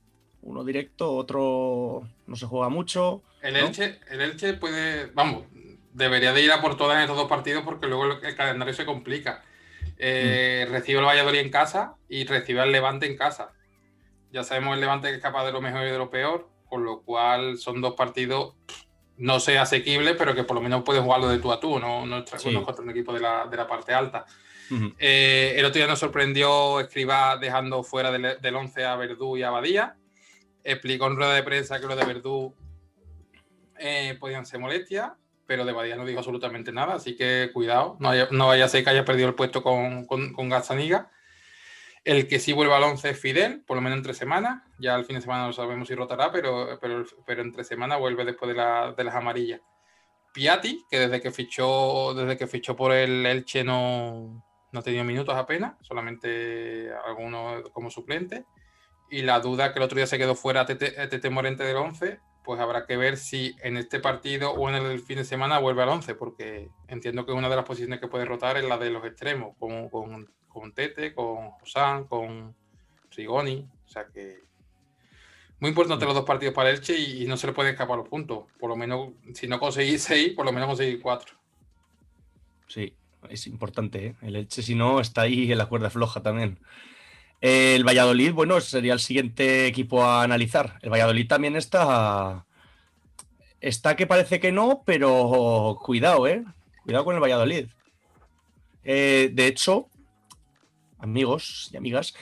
[0.42, 3.24] Uno directo, otro no se juega mucho.
[3.42, 3.60] El ¿no?
[3.62, 5.46] Elche, el Elche puede, vamos,
[5.94, 8.74] debería de ir a por todas en estos dos partidos porque luego el, el calendario
[8.74, 9.44] se complica.
[9.98, 13.54] Eh, Recibe el Valladolid en casa y recibe al Levante en casa.
[14.36, 16.84] Ya sabemos el Levante que es capaz de lo mejor y de lo peor, con
[16.84, 18.54] lo cual son dos partidos
[19.18, 22.06] no sé asequibles, pero que por lo menos puedes jugarlo de tú a tú, no,
[22.06, 22.52] no, Sí.
[22.52, 24.26] no contra un equipo de la, de la parte alta.
[24.70, 24.94] Ujú.
[25.00, 29.44] Eh, el otro día nos sorprendió Escribá dejando fuera del, del 11 a Verdú y
[29.44, 29.96] a Badía.
[30.66, 32.54] Explicó en rueda de prensa que lo de Verdú
[33.78, 35.12] eh, podían ser molestias,
[35.46, 38.68] pero de Badía no dijo absolutamente nada, así que cuidado, no, haya- no vaya a
[38.68, 41.10] ser que haya perdido el puesto con, con, con Gazzaniga.
[42.06, 44.62] El que sí vuelve al 11 es Fidel, por lo menos entre semanas.
[44.80, 48.24] Ya al fin de semana no sabemos si rotará, pero, pero, pero entre semana vuelve
[48.24, 49.60] después de, la- de las amarillas.
[50.34, 55.04] Piatti, que desde que fichó, desde que fichó por el Elche no, no ha tenido
[55.04, 58.46] minutos apenas, solamente algunos como suplente.
[59.10, 62.60] Y la duda que el otro día se quedó fuera Tete Morente del 11, pues
[62.60, 65.90] habrá que ver si en este partido o en el fin de semana vuelve al
[65.90, 69.06] 11, porque entiendo que una de las posiciones que puede rotar es la de los
[69.06, 72.56] extremos, con, con, con Tete, con Josán, con
[73.12, 73.68] Rigoni.
[73.86, 74.40] O sea que
[75.60, 78.46] muy importante los dos partidos para Elche y, no se le pueden escapar los puntos.
[78.60, 81.36] Por lo menos, si no conseguís seis, por lo menos conseguir cuatro.
[82.68, 82.96] Sí,
[83.30, 84.08] es importante.
[84.08, 84.16] ¿eh?
[84.22, 86.60] El Elche, si no, está ahí en la cuerda floja también.
[87.42, 90.80] El Valladolid, bueno, sería el siguiente equipo a analizar.
[90.82, 92.46] El Valladolid también está.
[93.60, 96.44] Está que parece que no, pero cuidado, ¿eh?
[96.84, 97.68] Cuidado con el Valladolid.
[98.84, 99.90] Eh, de hecho,
[101.06, 102.14] amigos y amigas,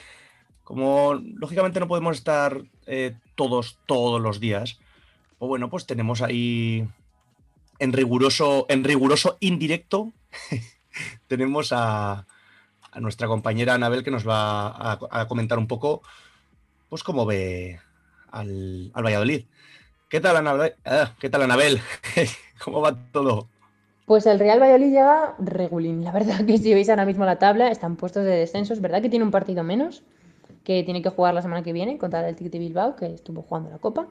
[0.62, 4.78] como lógicamente no podemos estar eh, todos, todos los días,
[5.38, 6.86] pues bueno, pues tenemos ahí
[7.78, 10.12] en riguroso, en riguroso indirecto,
[11.26, 12.26] tenemos a,
[13.00, 16.02] nuestra compañera Anabel que nos va a, a comentar un poco,
[16.88, 17.80] pues cómo ve
[18.30, 19.44] al, al Valladolid.
[20.08, 20.74] ¿Qué tal, Anabel?
[20.84, 21.80] Ah, ¿Qué tal, Anabel?
[22.64, 23.48] ¿Cómo va todo?
[24.06, 26.04] Pues el Real Valladolid llega regulín.
[26.04, 28.74] La verdad que si veis ahora mismo la tabla, están puestos de descenso.
[28.74, 30.02] Es verdad que tiene un partido menos,
[30.62, 33.70] que tiene que jugar la semana que viene contra el de Bilbao, que estuvo jugando
[33.70, 34.08] la Copa.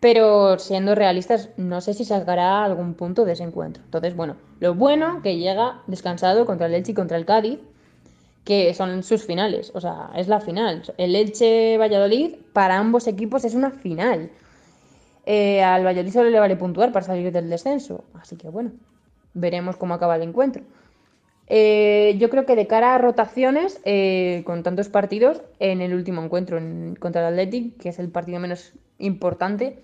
[0.00, 3.84] Pero siendo realistas, no sé si sacará algún punto de ese encuentro.
[3.84, 7.60] Entonces, bueno, lo bueno que llega descansado contra el Elche y contra el Cádiz,
[8.44, 9.70] que son sus finales.
[9.74, 10.82] O sea, es la final.
[10.96, 14.30] El Elche-Valladolid para ambos equipos es una final.
[15.24, 18.04] Eh, al Valladolid solo le vale puntuar para salir del descenso.
[18.14, 18.72] Así que bueno,
[19.34, 20.62] veremos cómo acaba el encuentro.
[21.48, 26.22] Eh, yo creo que de cara a rotaciones, eh, con tantos partidos, en el último
[26.22, 29.78] encuentro en- contra el Athletic, que es el partido menos importante,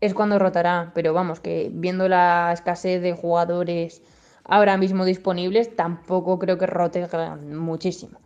[0.00, 0.92] es cuando rotará.
[0.94, 4.02] Pero vamos, que viendo la escasez de jugadores
[4.44, 7.06] ahora mismo disponibles, tampoco creo que rote
[7.52, 8.18] muchísimo.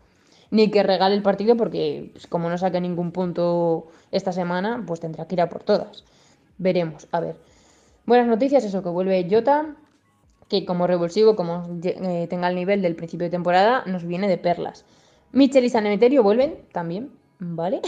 [0.50, 5.00] Ni que regale el partido, porque pues, como no saque ningún punto esta semana, pues
[5.00, 6.04] tendrá que ir a por todas.
[6.58, 7.36] Veremos, a ver.
[8.06, 9.76] Buenas noticias, eso, que vuelve Jota,
[10.48, 14.38] que como revulsivo, como eh, tenga el nivel del principio de temporada, nos viene de
[14.38, 14.84] perlas.
[15.32, 17.80] Michel y San Emeterio vuelven también, ¿vale?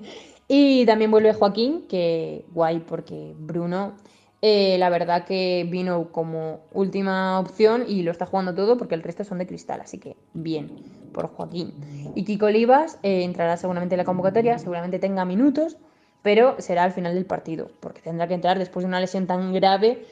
[0.48, 3.94] y también vuelve Joaquín, que guay, porque Bruno,
[4.40, 9.02] eh, la verdad que vino como última opción y lo está jugando todo porque el
[9.02, 10.82] resto son de cristal, así que bien
[11.12, 11.72] por Joaquín.
[12.14, 15.78] Y Kiko Olivas eh, entrará seguramente en la convocatoria, seguramente tenga minutos,
[16.24, 19.52] pero será al final del partido, porque tendrá que entrar después de una lesión tan
[19.52, 20.06] grave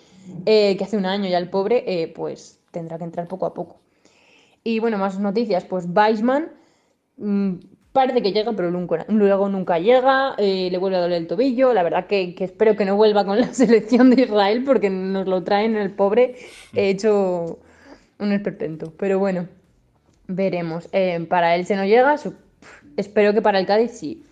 [0.45, 3.55] eh, que hace un año ya el pobre, eh, pues tendrá que entrar poco a
[3.55, 3.81] poco.
[4.63, 6.51] Y bueno, más noticias, pues Weisman
[7.17, 7.55] mm,
[7.93, 11.73] parece que llega, pero nunca, luego nunca llega, eh, le vuelve a doler el tobillo,
[11.73, 15.27] la verdad que, que espero que no vuelva con la selección de Israel porque nos
[15.27, 16.37] lo traen el pobre
[16.75, 17.59] hecho
[18.19, 19.49] un esperpento, pero bueno,
[20.27, 20.91] veremos.
[21.31, 22.17] Para él se no llega,
[22.99, 24.23] espero que para el Cádiz sí.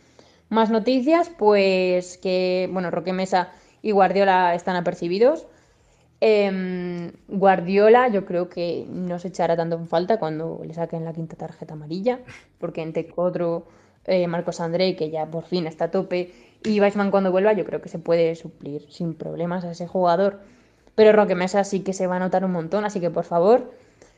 [0.51, 3.51] Más noticias, pues que, bueno, Roque Mesa
[3.83, 5.47] y Guardiola están apercibidos.
[6.21, 11.15] Em, Guardiola yo creo que no se echará tanto en falta cuando le saquen la
[11.15, 12.21] quinta tarjeta amarilla,
[12.59, 13.65] porque entre otro
[14.29, 16.33] Marcos André, que ya por fin está a tope,
[16.65, 20.41] y Weissman cuando vuelva, yo creo que se puede suplir sin problemas a ese jugador.
[20.95, 23.71] Pero Roque Mesa sí que se va a notar un montón, así que por favor,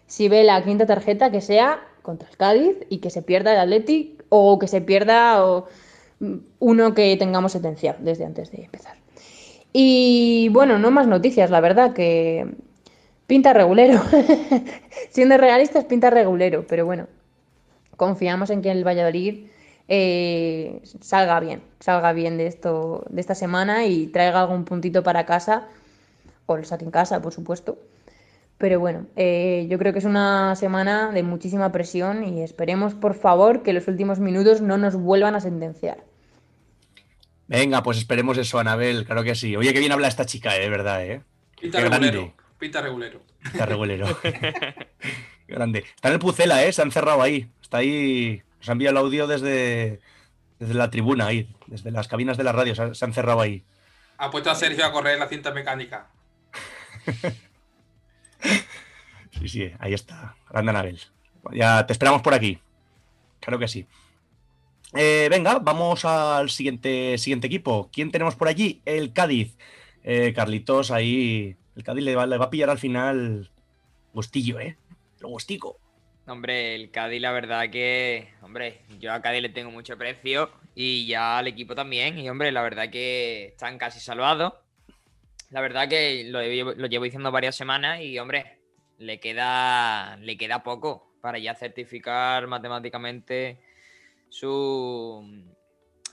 [0.07, 3.61] si ve la quinta tarjeta, que sea contra el Cádiz y que se pierda el
[3.61, 5.67] Athletic o que se pierda o,
[6.59, 8.97] uno que tengamos sentenciado desde antes de empezar.
[9.73, 12.47] Y bueno, no más noticias, la verdad, que
[13.27, 14.01] pinta regulero.
[15.11, 17.07] Siendo realistas, pinta regulero, pero bueno,
[17.97, 19.47] confiamos en que el Valladolid
[19.89, 25.27] eh, salga bien, salga bien de esto, de esta semana y traiga algún puntito para
[25.27, 25.69] casa,
[26.47, 27.79] o lo saque en casa, por supuesto.
[28.59, 33.15] Pero bueno, eh, yo creo que es una semana de muchísima presión y esperemos, por
[33.15, 35.99] favor, que los últimos minutos no nos vuelvan a sentenciar.
[37.53, 39.55] Venga, pues esperemos eso, Anabel, claro que sí.
[39.57, 41.23] Oye, qué bien habla esta chica, eh, de verdad, ¿eh?
[41.61, 42.07] Pinta Qué grande.
[42.11, 42.35] regulero.
[42.59, 43.23] Pinta regulero.
[43.45, 44.19] Está regulero.
[44.23, 45.81] Qué grande.
[45.81, 46.73] Está en el Pucela, ¿eh?
[46.73, 47.51] Se ha encerrado ahí.
[47.61, 48.43] Está ahí.
[48.59, 50.01] Nos ha enviado el audio desde,
[50.59, 51.55] desde la tribuna, ahí.
[51.67, 52.75] Desde las cabinas de la radio.
[52.75, 53.65] Se ha, se ha encerrado ahí.
[54.17, 56.09] Ha puesto a Sergio a correr la cinta mecánica.
[59.39, 60.37] Sí, sí, ahí está.
[60.51, 61.01] Grande Anabel.
[61.53, 62.61] Ya te esperamos por aquí.
[63.41, 63.87] Claro que sí.
[64.95, 67.89] Eh, venga, vamos al siguiente, siguiente equipo.
[67.93, 68.83] ¿Quién tenemos por allí?
[68.85, 69.57] El Cádiz.
[70.05, 71.57] Eh, Carlitos, ahí.
[71.75, 73.51] El Cádiz le va, le va a pillar al final
[74.13, 74.77] gustillo, ¿eh?
[75.21, 75.79] Lo gustico.
[76.27, 81.07] Hombre, el Cádiz, la verdad que, hombre, yo a Cádiz le tengo mucho precio y
[81.07, 82.19] ya al equipo también.
[82.19, 84.53] Y hombre, la verdad que están casi salvados.
[85.51, 86.41] La verdad que lo,
[86.75, 88.59] lo llevo diciendo varias semanas y, hombre,
[88.99, 93.59] le queda, le queda poco para ya certificar matemáticamente
[94.33, 95.45] su,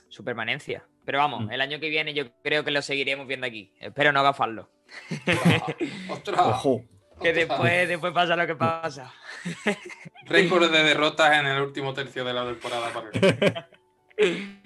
[0.08, 0.86] su permanencia.
[1.06, 1.52] Pero vamos, Mm.
[1.52, 3.72] el año que viene yo creo que lo seguiremos viendo aquí.
[3.80, 4.70] Espero no gafarlo.
[6.10, 6.40] ¡Ostras!
[6.40, 6.84] Ojo.
[7.20, 9.12] Que después, después pasa lo que pasa.
[10.26, 12.90] Récord de derrotas en el último tercio de la temporada.
[12.92, 13.10] para
[14.16, 14.60] él.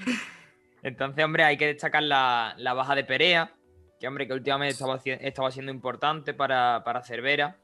[0.83, 3.55] Entonces, hombre, hay que destacar la, la baja de Perea,
[3.99, 4.77] que, hombre, que últimamente
[5.21, 7.57] estaba, siendo importante para, para Cervera.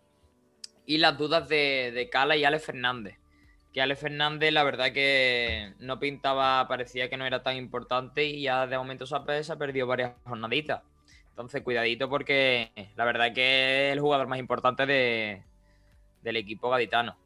[0.86, 3.16] Y las dudas de, de Cala y Ale Fernández.
[3.72, 8.42] Que Ale Fernández, la verdad que no pintaba, parecía que no era tan importante y
[8.42, 10.82] ya de momento se ha, perdido varias jornaditas.
[11.30, 15.42] Entonces, cuidadito porque la verdad que es el jugador más importante de-
[16.22, 17.16] del equipo gaditano.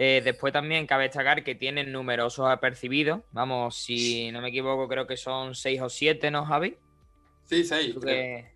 [0.00, 3.20] Eh, después también cabe destacar que tienen numerosos apercibidos.
[3.32, 6.76] Vamos, si no me equivoco, creo que son seis o siete, ¿no, Javi?
[7.46, 7.94] Sí, seis.
[7.94, 8.52] Tú que,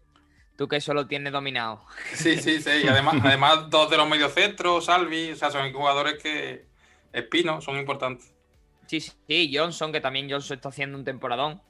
[0.56, 1.84] tú que eso lo tienes dominado.
[2.12, 2.70] Sí, sí, sí.
[2.84, 6.64] Y además, además dos de los mediocentros, Salvi, o sea, son jugadores que.
[7.12, 8.32] Espino, son importantes.
[8.86, 11.60] Sí, sí, sí, Johnson, que también Johnson está haciendo un temporadón.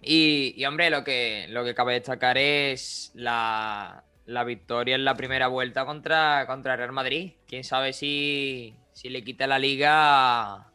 [0.00, 5.14] Y, y, hombre, lo que, lo que cabe destacar es la, la victoria en la
[5.16, 7.32] primera vuelta contra, contra Real Madrid.
[7.48, 10.70] Quién sabe si, si le quita la liga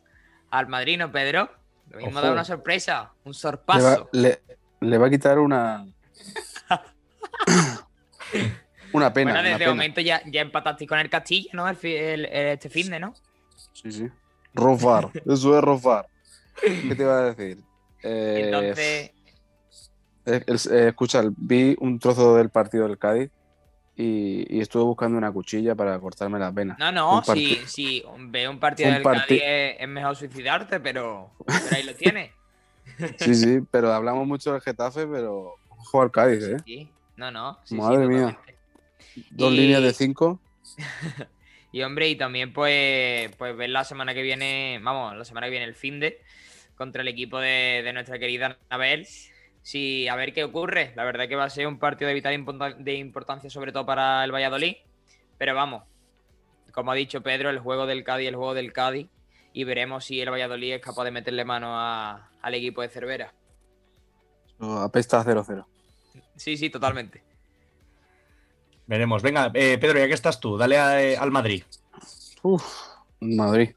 [0.50, 1.50] al Madrid, ¿no, Pedro?
[1.90, 2.34] Lo mismo da Ojo.
[2.34, 4.10] una sorpresa, un Le va, sorpaso.
[4.12, 4.42] le-
[4.82, 5.86] le va a quitar una.
[8.94, 9.32] una pena.
[9.32, 9.70] bueno, una desde pena.
[9.72, 11.68] momento ya, ya empataste con el Castilla, ¿no?
[11.70, 13.14] El, fi- el- el- este fin de, ¿no?
[13.74, 14.08] Sí, sí.
[14.54, 16.08] Rofar, eso es rofar.
[16.62, 17.64] ¿Qué te iba a decir?
[18.04, 19.12] Eh, Entonces,
[20.26, 23.30] eh, eh, escucha, vi un trozo del partido del Cádiz
[23.96, 26.78] y, y estuve buscando una cuchilla para cortarme las venas.
[26.80, 31.32] no, no, si, si ve un partido un del Cádiz es, es mejor suicidarte, pero,
[31.46, 32.32] pero ahí lo tienes.
[33.18, 36.58] Sí, sí, pero hablamos mucho del Getafe, pero ojo al Cádiz, ¿eh?
[36.66, 37.58] Sí, no, no.
[37.64, 38.38] sí, sí, Madre mía.
[39.32, 40.42] Dos Y- líneas de cinco.
[41.74, 45.52] Y hombre, y también pues, pues ver la semana que viene, vamos, la semana que
[45.52, 46.22] viene el fin de
[46.78, 49.06] contra el equipo de, de nuestra querida Anabel.
[49.64, 50.94] Sí, a ver qué ocurre.
[50.96, 52.46] La verdad que va a ser un partido de vital
[52.80, 54.76] de importancia, sobre todo para el Valladolid.
[55.40, 55.84] Pero vamos,
[56.72, 59.08] como ha dicho Pedro, el juego del Cádiz, el juego del Cádiz.
[59.52, 63.34] Y veremos si el Valladolid es capaz de meterle mano a- al equipo de Cervera.
[64.60, 65.66] Apesta a 0-0.
[66.36, 67.24] Sí, sí, totalmente.
[68.88, 69.22] Veremos.
[69.22, 71.64] Venga, eh, Pedro, ya que estás tú, dale a- eh, al Madrid.
[72.42, 72.64] Uf,
[73.22, 73.70] Madrid.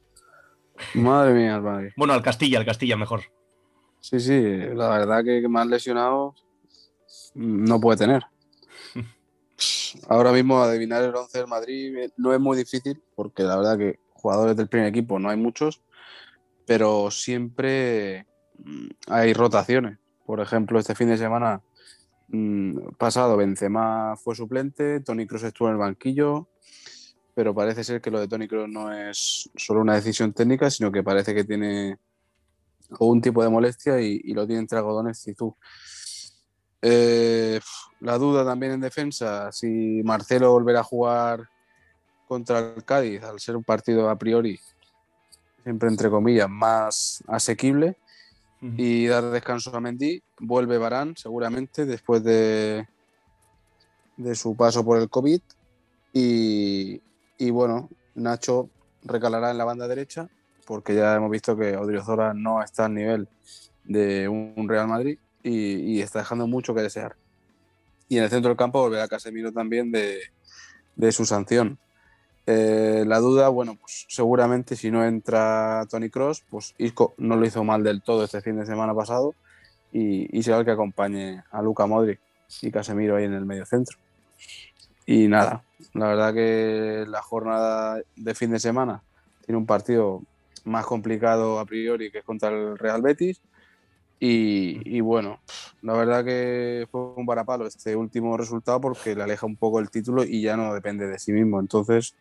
[0.95, 1.91] Madre mía, el Madrid.
[1.97, 3.23] Bueno, al Castilla, al Castilla mejor.
[4.01, 4.41] Sí, sí,
[4.75, 6.35] la verdad que, más lesionado
[7.35, 8.23] no puede tener.
[10.09, 13.79] Ahora mismo adivinar el 11 del Madrid eh, no es muy difícil, porque la verdad
[13.79, 15.83] que jugadores del primer equipo no hay muchos,
[16.67, 18.27] pero siempre
[18.59, 19.99] mm, hay rotaciones.
[20.25, 21.66] Por ejemplo, este fin de semana mm,
[22.99, 26.49] pasado Benzema fue suplente, Tony Kroos estuvo en el banquillo,
[27.35, 30.91] pero parece ser que lo de Tony Kroos no es solo una decisión técnica, sino
[30.91, 31.99] que parece que tiene
[32.91, 35.57] algún tipo de molestia y, y lo tiene entre algodones Zizou.
[36.83, 37.59] Eh,
[38.01, 41.49] la duda también en defensa, si Marcelo volverá a jugar
[42.29, 44.61] contra el Cádiz, al ser un partido a priori,
[45.63, 47.97] siempre entre comillas, más asequible,
[48.77, 52.87] y dar descanso a Mendy, vuelve Barán seguramente después de,
[54.17, 55.41] de su paso por el COVID,
[56.13, 57.01] y,
[57.39, 58.71] y bueno, Nacho
[59.05, 60.29] recalará en la banda derecha,
[60.65, 63.29] porque ya hemos visto que Odriozola no está al nivel
[63.85, 67.17] de un Real Madrid y, y está dejando mucho que desear.
[68.09, 70.21] Y en el centro del campo volverá Casemiro también de,
[70.97, 71.79] de su sanción.
[72.47, 77.45] Eh, la duda, bueno, pues seguramente si no entra Tony Cross, pues Isco no lo
[77.45, 79.35] hizo mal del todo este fin de semana pasado
[79.93, 82.21] y, y será el que acompañe a Luca Modric
[82.63, 83.99] y Casemiro ahí en el medio centro.
[85.07, 89.03] Y nada, la verdad que la jornada de fin de semana
[89.45, 90.23] tiene un partido
[90.65, 93.41] más complicado a priori que es contra el Real Betis.
[94.19, 95.41] Y, y bueno,
[95.83, 99.91] la verdad que fue un varapalo este último resultado porque le aleja un poco el
[99.91, 101.61] título y ya no depende de sí mismo.
[101.61, 102.17] Entonces,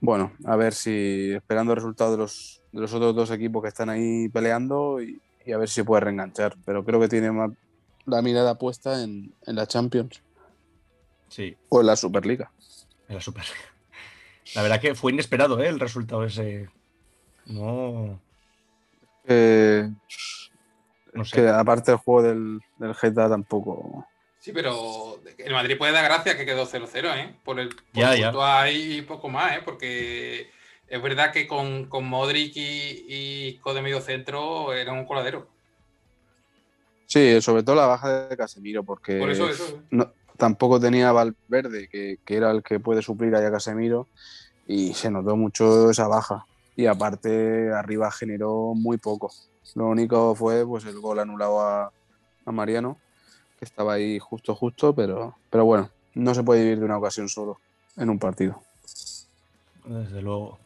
[0.00, 3.68] bueno, a ver si esperando el resultado de los, de los otros dos equipos que
[3.68, 6.56] están ahí peleando y, y a ver si se puede reenganchar.
[6.64, 7.50] Pero creo que tiene más
[8.06, 10.22] la mirada puesta en, en la Champions
[11.28, 12.50] Sí, o en la Superliga.
[13.08, 13.44] en la Super.
[14.54, 15.68] La verdad que fue inesperado, ¿eh?
[15.68, 16.68] El resultado ese.
[17.46, 18.20] No.
[19.24, 19.88] Eh,
[21.12, 21.36] No sé.
[21.36, 24.06] que aparte del juego del, del Geta tampoco.
[24.38, 27.36] Sí, pero el Madrid puede dar gracias que quedó 0-0, ¿eh?
[27.44, 28.26] Por el por Ya, el ya.
[28.30, 29.60] punto ahí y poco más, ¿eh?
[29.64, 30.50] Porque
[30.88, 32.60] es verdad que con, con Modric y,
[33.08, 35.46] y Isco de medio centro era un coladero.
[37.06, 39.64] Sí, sobre todo la baja de Casemiro, porque Por eso, eso.
[39.64, 39.80] ¿eh?
[39.90, 44.08] no- tampoco tenía Valverde, que, que era el que puede suplir ahí a Casemiro,
[44.66, 46.46] y se notó mucho esa baja.
[46.74, 49.30] Y aparte, arriba generó muy poco.
[49.74, 51.92] Lo único fue pues el gol anulado a,
[52.46, 52.98] a Mariano,
[53.58, 57.28] que estaba ahí justo, justo, pero, pero bueno, no se puede vivir de una ocasión
[57.28, 57.58] solo
[57.96, 58.62] en un partido.
[59.84, 60.58] Desde luego.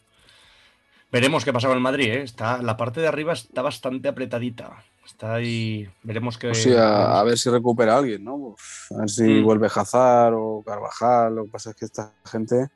[1.13, 2.23] Veremos qué pasa con el Madrid, ¿eh?
[2.23, 4.83] Está, la parte de arriba está bastante apretadita.
[5.05, 5.89] Está ahí.
[6.03, 6.51] Veremos qué.
[6.51, 8.57] O sea, a ver si recupera alguien, ¿no?
[8.97, 9.45] A ver si Mm.
[9.45, 11.37] vuelve Hazard o Carvajal.
[11.37, 12.69] Lo que pasa es que esta gente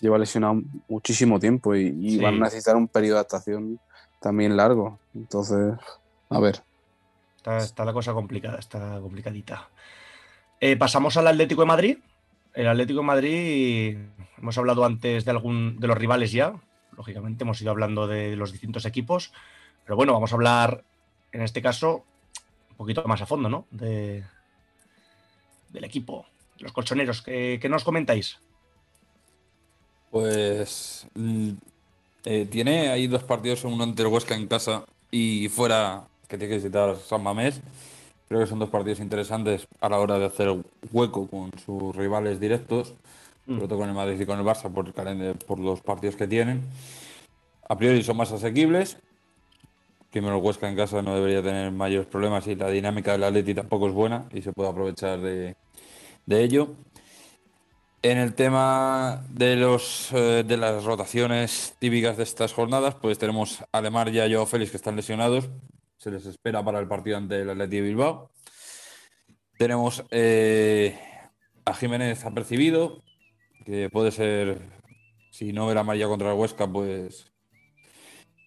[0.00, 2.18] lleva lesionado muchísimo tiempo y, y Sí.
[2.22, 3.80] van a necesitar un periodo de adaptación
[4.24, 4.98] también largo.
[5.14, 5.74] Entonces,
[6.30, 6.62] a ver.
[7.36, 9.68] Está, está la cosa complicada, está complicadita.
[10.60, 11.98] Eh, pasamos al Atlético de Madrid.
[12.54, 13.98] El Atlético de Madrid,
[14.38, 16.54] hemos hablado antes de algún de los rivales ya.
[16.96, 19.30] Lógicamente, hemos ido hablando de los distintos equipos.
[19.84, 20.84] Pero bueno, vamos a hablar
[21.32, 22.04] en este caso
[22.70, 23.66] un poquito más a fondo, ¿no?
[23.70, 24.24] De,
[25.68, 26.24] del equipo,
[26.60, 27.20] los colchoneros.
[27.20, 28.40] ¿Qué, qué nos comentáis?
[30.10, 31.08] Pues
[32.24, 36.50] eh, tiene ahí dos partidos, uno ante el Huesca en casa y fuera, que tiene
[36.52, 37.60] que visitar San Mamés.
[38.28, 40.48] Creo que son dos partidos interesantes a la hora de hacer
[40.92, 42.94] hueco con sus rivales directos,
[43.46, 44.92] sobre todo con el Madrid y con el Barça por,
[45.44, 46.62] por los partidos que tienen.
[47.68, 48.96] A priori son más asequibles.
[50.10, 53.52] Primero el Huesca en casa no debería tener mayores problemas y la dinámica del Atleti
[53.52, 55.56] tampoco es buena y se puede aprovechar de,
[56.24, 56.68] de ello.
[58.04, 63.64] En el tema de, los, eh, de las rotaciones típicas de estas jornadas, pues tenemos
[63.72, 65.48] a Lemar y a Joao Félix que están lesionados.
[65.96, 68.30] Se les espera para el partido ante el Atleti de Bilbao.
[69.56, 70.98] Tenemos eh,
[71.64, 73.02] a Jiménez apercibido,
[73.64, 74.60] que puede ser,
[75.30, 77.32] si no ver amarilla contra el Huesca, pues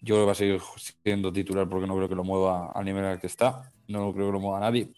[0.02, 0.60] yo creo que va a seguir
[1.02, 3.72] siendo titular porque no creo que lo mueva al nivel al que está.
[3.88, 4.92] No creo que lo mueva nadie.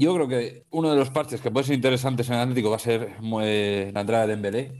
[0.00, 2.76] Yo creo que uno de los parches que puede ser interesantes en el Atlético va
[2.76, 4.72] a ser eh, la entrada de Dembélé.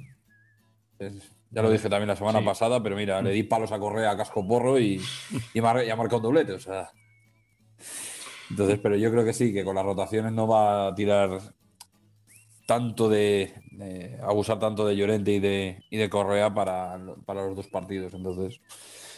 [0.98, 2.44] Es- ya lo dije también la semana Sí.
[2.44, 5.00] pasada, pero mira, le di palos a Correa a casco porro y,
[5.54, 6.52] y, mar- y ha marcado un doblete.
[6.52, 6.90] O sea.
[8.50, 11.40] Entonces, pero yo creo que sí, que con las rotaciones no va a tirar
[12.66, 17.56] tanto de, de- abusar tanto de Llorente y de, y de Correa para, para los
[17.56, 18.12] dos partidos.
[18.14, 18.60] Entonces,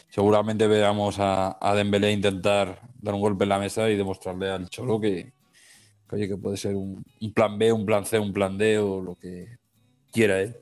[0.09, 4.69] seguramente veamos a, a Dembélé intentar dar un golpe en la mesa y demostrarle al
[4.69, 5.33] Cholo que,
[6.17, 7.05] oye, que puede ser un,
[7.35, 9.59] plan B, un plan C, un plan D o lo que
[10.13, 10.57] quiera él.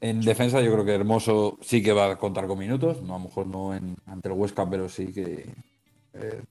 [0.00, 3.18] En defensa yo creo que Hermoso sí que va a contar con minutos, no, a
[3.18, 5.46] lo mejor no ante el Huesca, pero sí que
[6.14, 6.42] eh,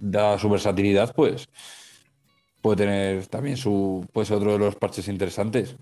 [0.00, 1.48] da su versatilidad, pues
[2.60, 5.76] puede tener también su, puede ser otro de los parches interesantes.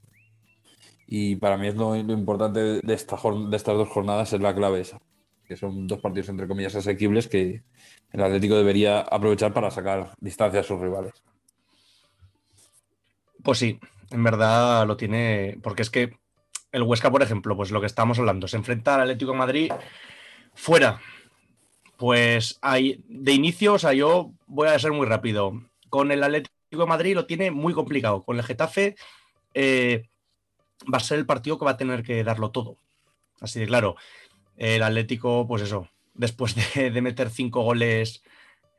[1.07, 4.99] Y para mí es lo, importante de estas dos jornadas es la clave esa,
[5.47, 7.63] que son dos partidos entre comillas asequibles que
[8.13, 11.13] el Atlético debería aprovechar para sacar distancia a sus rivales.
[13.43, 13.79] Pues sí,
[14.11, 16.17] en verdad lo tiene, porque es que
[16.71, 19.73] el Huesca, por ejemplo, pues lo que estábamos hablando, se enfrenta al Atlético Madrid
[20.55, 21.01] fuera.
[21.97, 25.53] Pues hay, de inicio, o sea, yo voy a ser muy rápido.
[25.89, 28.23] Con el Atlético de Madrid lo tiene muy complicado.
[28.23, 28.97] Con el Getafe
[29.55, 30.09] eh,
[30.93, 32.77] va a ser el partido que va a tener que darlo todo.
[33.41, 33.97] Así de claro.
[34.57, 38.23] El Atlético, pues eso, después de, meter cinco goles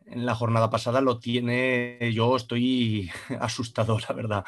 [0.05, 1.97] en la jornada pasada, lo tiene.
[2.13, 4.45] Yo estoy asustado, la verdad.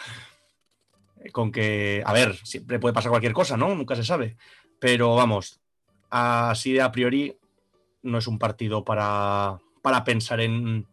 [1.32, 3.74] Con que, a ver, siempre puede pasar cualquier cosa, ¿no?
[3.74, 4.38] Nunca se sabe.
[4.80, 5.60] Pero vamos,
[6.10, 7.38] así de a priori,
[8.04, 10.86] no es un partido para, para pensar en,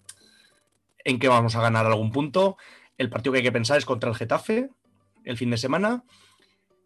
[1.05, 2.57] en que vamos a ganar algún punto.
[2.97, 4.71] El partido que hay que pensar es contra el Getafe
[5.25, 6.05] el fin de semana.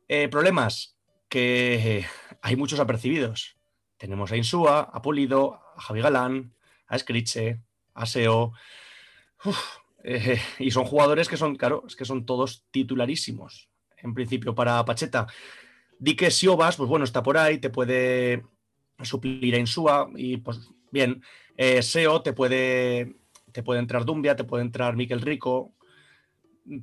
[0.09, 0.97] Eh, problemas
[1.29, 2.07] que
[2.47, 3.57] hay muchos apercibidos.
[3.97, 6.55] Tenemos a Insúa, a Pulido, a Javi Galán,
[6.87, 7.61] a Scriche,
[7.93, 8.53] a Seo.
[10.09, 13.69] Eh, y son jugadores que son, claro, es que son todos titularísimos.
[13.97, 15.27] En principio, para Pacheta.
[15.99, 18.45] Dique Siobas, pues bueno, está por ahí, te puede
[19.03, 20.61] suplir a Insúa y pues
[20.93, 21.25] bien.
[21.57, 23.17] Eh, Seo te puede,
[23.51, 25.73] te puede entrar Dumbia, te puede entrar Miquel Rico,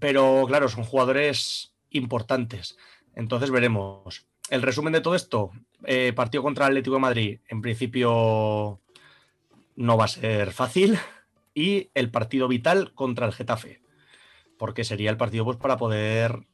[0.01, 2.77] pero claro, son jugadores importantes.
[3.15, 4.27] Entonces veremos.
[4.53, 5.49] El resumen de todo esto,
[5.83, 8.79] eh, partido contra el Atlético de Madrid, en principio
[9.75, 10.99] no va a ser fácil.
[11.55, 13.81] Y el partido vital contra el Getafe,
[14.59, 16.45] porque sería el partido pues, para poder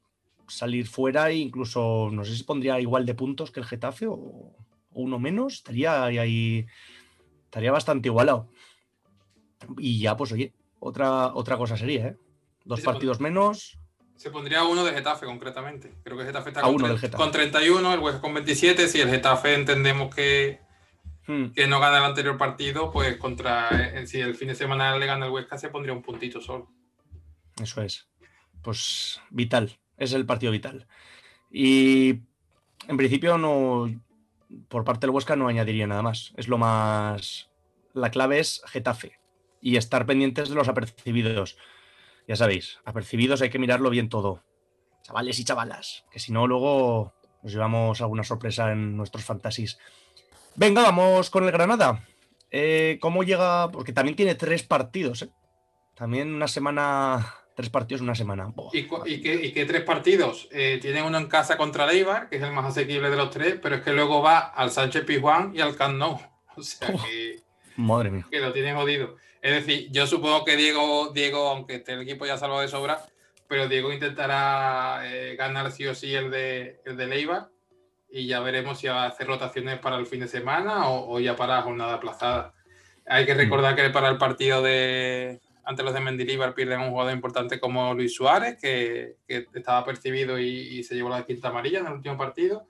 [0.47, 4.55] salir fuera e incluso, no sé si pondría igual de puntos que el Getafe o,
[4.91, 6.67] uno menos, estaría ahí,
[7.43, 8.49] estaría bastante igualado.
[9.77, 12.17] Y ya, pues oye, otra, otra cosa sería, ¿eh?
[12.63, 13.77] Dos se partidos menos.
[14.19, 15.93] Se pondría uno de Getafe concretamente.
[16.03, 17.23] Creo que Getafe está con, uno del Getafe.
[17.23, 18.87] con 31, el Huesca con 27.
[18.87, 20.59] Si el Getafe entendemos que,
[21.29, 24.97] Hmm, que no gana el anterior partido, pues contra eh, si el fin de semana
[24.97, 26.71] le gana el Huesca, se pondría un puntito solo.
[27.61, 28.07] Eso es.
[28.63, 30.87] Pues vital, es el partido vital.
[31.51, 32.21] Y
[32.87, 33.93] en principio no,
[34.69, 36.33] por parte del Huesca no añadiría nada más.
[36.35, 37.51] Es lo más,
[37.93, 39.19] la clave es Getafe
[39.61, 41.57] y estar pendientes de los apercibidos.
[42.29, 44.43] Ya sabéis, apercibidos hay que mirarlo bien todo.
[45.01, 47.11] Chavales y chavalas, que si no luego
[47.41, 49.79] nos llevamos alguna sorpresa en nuestros fantasies.
[50.55, 52.05] Venga, vamos con el Granada.
[52.51, 53.71] Eh, ¿Cómo llega?
[53.71, 55.29] Porque también tiene tres partidos, ¿eh?
[55.95, 58.53] También una semana, tres partidos en una semana.
[58.73, 60.49] ¿Y, qué, y qué tres partidos?
[60.51, 63.31] Eh, tienen uno en casa contra el Eibar, que es el más asequible de los
[63.31, 66.19] tres, pero es que luego va al Sánchez Pizjuán y al Camp Nou.
[66.55, 67.39] O sea que,
[67.75, 68.27] Madre mía.
[68.29, 69.15] que lo tienen jodido.
[69.41, 73.01] Es decir, yo supongo que Diego, Diego, aunque esté el equipo ya salvo de sobra,
[73.47, 77.49] pero Diego intentará eh, ganar sí o sí el de, el de Leiva
[78.11, 81.19] y ya veremos si va a hacer rotaciones para el fin de semana o, o
[81.19, 82.53] ya para jornada aplazada.
[83.05, 87.13] Hay que recordar que para el partido de ante los de Mendilibar pierden un jugador
[87.13, 91.79] importante como Luis Suárez, que, que estaba percibido y, y, se llevó la quinta amarilla
[91.79, 92.65] en el último partido,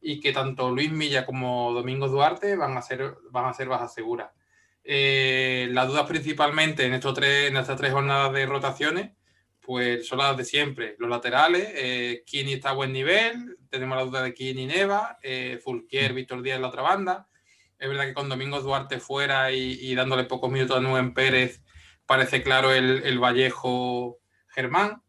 [0.00, 3.92] y que tanto Luis Milla como Domingo Duarte van a ser, van a ser bajas
[3.92, 4.30] seguras.
[4.84, 9.12] Eh, las dudas principalmente en, estos tres, en estas tres jornadas de rotaciones,
[9.60, 10.94] pues son las de siempre.
[10.98, 15.18] Los laterales, eh, Kini está a buen nivel, tenemos la duda de Kini y Neva,
[15.22, 17.28] eh, Fulquier, Víctor Díaz en la otra banda.
[17.78, 21.62] Es verdad que con Domingo Duarte fuera y, y dándole pocos minutos a Nuen Pérez,
[22.06, 24.18] parece claro el, el, Vallejo
[24.48, 25.02] Germán.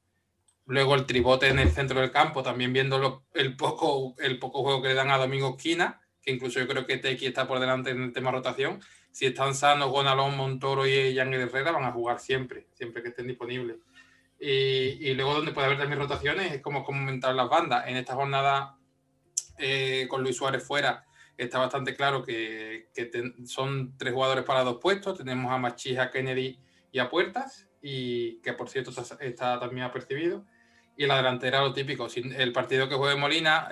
[0.65, 4.63] Luego el tribote en el centro del campo, también viendo lo, el, poco, el poco
[4.63, 7.59] juego que le dan a Domingo Esquina, que incluso yo creo que Tequi está por
[7.59, 8.79] delante en el tema rotación.
[9.15, 13.27] Si están sanos Gonalón, Montoro y Yangel Herrera, van a jugar siempre, siempre que estén
[13.27, 13.77] disponibles.
[14.37, 17.87] Y, luego donde puede haber también rotaciones es como comentar las bandas.
[17.87, 18.77] En esta jornada
[19.57, 21.05] eh, con Luis Suárez fuera
[21.37, 22.89] está bastante claro que,
[23.45, 25.17] son tres jugadores para dos puestos.
[25.17, 26.59] Tenemos a Machija, Kennedy
[26.91, 28.91] y a Puertas, y que por cierto
[29.21, 30.43] está, también apercibido.
[30.97, 33.69] Y la delantera lo típico, el partido que juegue Molina,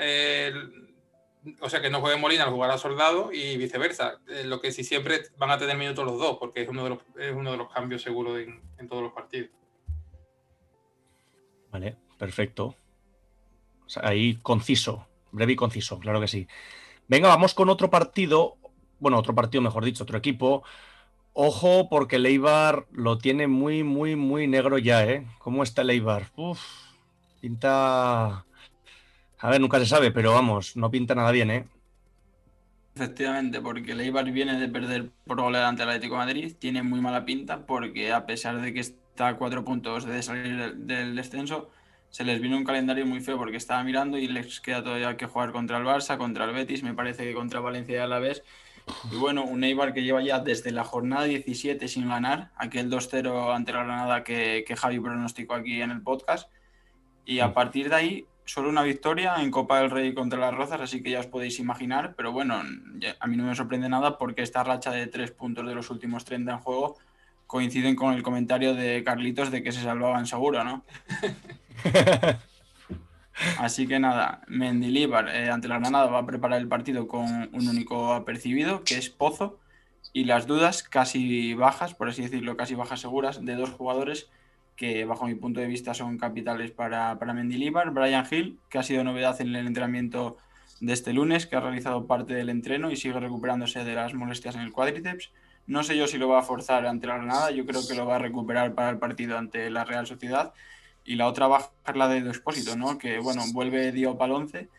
[1.60, 4.20] o sea que no juegue Molina, lo jugará Soldado y viceversa.
[4.28, 6.90] Eh, lo que sí siempre van a tener minutos los dos, porque es uno de
[6.92, 9.50] los, es uno de los cambios seguros en, en todos los partidos.
[11.72, 12.76] Vale, perfecto.
[14.02, 16.48] Ahí conciso, breve y conciso, claro que sí.
[17.08, 18.56] Venga, vamos con otro partido,
[19.00, 20.64] bueno, otro partido, mejor dicho, otro equipo.
[21.34, 25.28] Ojo, porque Leibar lo tiene muy, muy, muy negro ya, ¿eh?
[25.40, 26.32] ¿Cómo está Leibar?
[26.36, 26.62] Uf,
[27.42, 28.46] pinta.
[29.44, 31.66] A ver, nunca se sabe, pero vamos, no pinta nada bien, ¿eh?
[32.96, 37.02] Efectivamente, porque Leibar viene de perder por goleada ante el Atlético de Madrid, tiene muy
[37.02, 41.70] mala pinta porque a pesar de que está a cuatro puntos de salir del descenso,
[42.10, 45.26] se les vino un calendario muy feo porque estaba mirando y les queda todavía que
[45.26, 48.44] jugar contra el Barça, contra el Betis, me parece que contra Valencia y Alavés.
[49.12, 53.54] Y bueno, un Eibar que lleva ya desde la jornada 17 sin ganar, aquel 2-0
[53.54, 56.50] ante la Granada que, que Javi pronosticó aquí en el podcast.
[57.26, 60.82] Y a partir de ahí solo una victoria en Copa del Rey contra las Rozas,
[60.82, 62.62] así que ya os podéis imaginar, pero bueno,
[63.20, 66.26] a mí no me sorprende nada porque esta racha de tres puntos de los últimos
[66.26, 66.98] 30 en juego
[67.48, 70.84] coinciden con el comentario de Carlitos de que se salvaban seguro, ¿no?
[73.58, 77.68] Así que nada, Mendilibar eh, ante la Granada va a preparar el partido con un
[77.68, 79.60] único apercibido, que es Pozo,
[80.14, 84.30] y las dudas casi bajas, por así decirlo, casi bajas seguras, de dos jugadores
[84.76, 87.92] que bajo mi punto de vista son capitales para, para Mendilibar.
[87.92, 90.38] Brian Hill, que ha sido novedad en el entrenamiento
[90.80, 94.56] de este lunes, que ha realizado parte del entreno y sigue recuperándose de las molestias
[94.56, 95.32] en el cuádriceps.
[95.66, 98.06] No sé yo si lo va a forzar ante la Granada, yo creo que lo
[98.06, 100.54] va a recuperar para el partido ante la Real Sociedad.
[101.06, 102.98] Y la otra baja es la de Expósito, ¿no?
[102.98, 104.70] Que, bueno, vuelve Diop al 11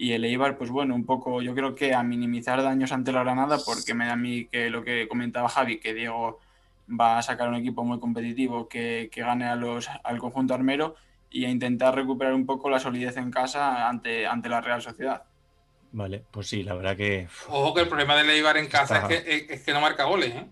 [0.00, 3.22] y el Eibar, pues bueno, un poco, yo creo que a minimizar daños ante la
[3.22, 6.40] Granada, porque me da a mí que lo que comentaba Javi, que Diego
[6.98, 10.96] va a sacar un equipo muy competitivo que, que gane a los, al conjunto armero
[11.30, 15.22] y a intentar recuperar un poco la solidez en casa ante, ante la Real Sociedad.
[15.92, 17.28] Vale, pues sí, la verdad que.
[17.48, 19.12] Ojo que el problema del Eibar en casa Está...
[19.12, 20.34] es, que, es, que, no marca goles.
[20.34, 20.46] ¿eh?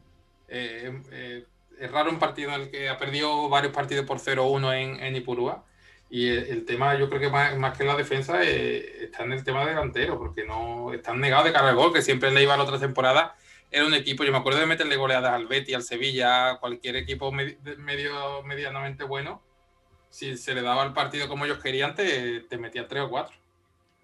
[0.48, 1.44] Eh, eh,
[1.78, 5.16] es raro un partido en el que ha perdido varios partidos por 0-1 en, en,
[5.16, 5.64] Ipurúa.
[6.10, 9.32] Y el, el, tema, yo creo que más, más que en la defensa, está en
[9.32, 12.58] el tema delantero, porque no están negados de cara al gol, que siempre el Eibar
[12.58, 13.36] la otra temporada
[13.70, 16.96] era un equipo, yo me acuerdo de meterle goleadas al Betty, al Sevilla, a cualquier
[16.96, 19.42] equipo medio, medianamente bueno.
[20.10, 23.36] Si se le daba el partido como ellos querían, te, te metían tres o cuatro.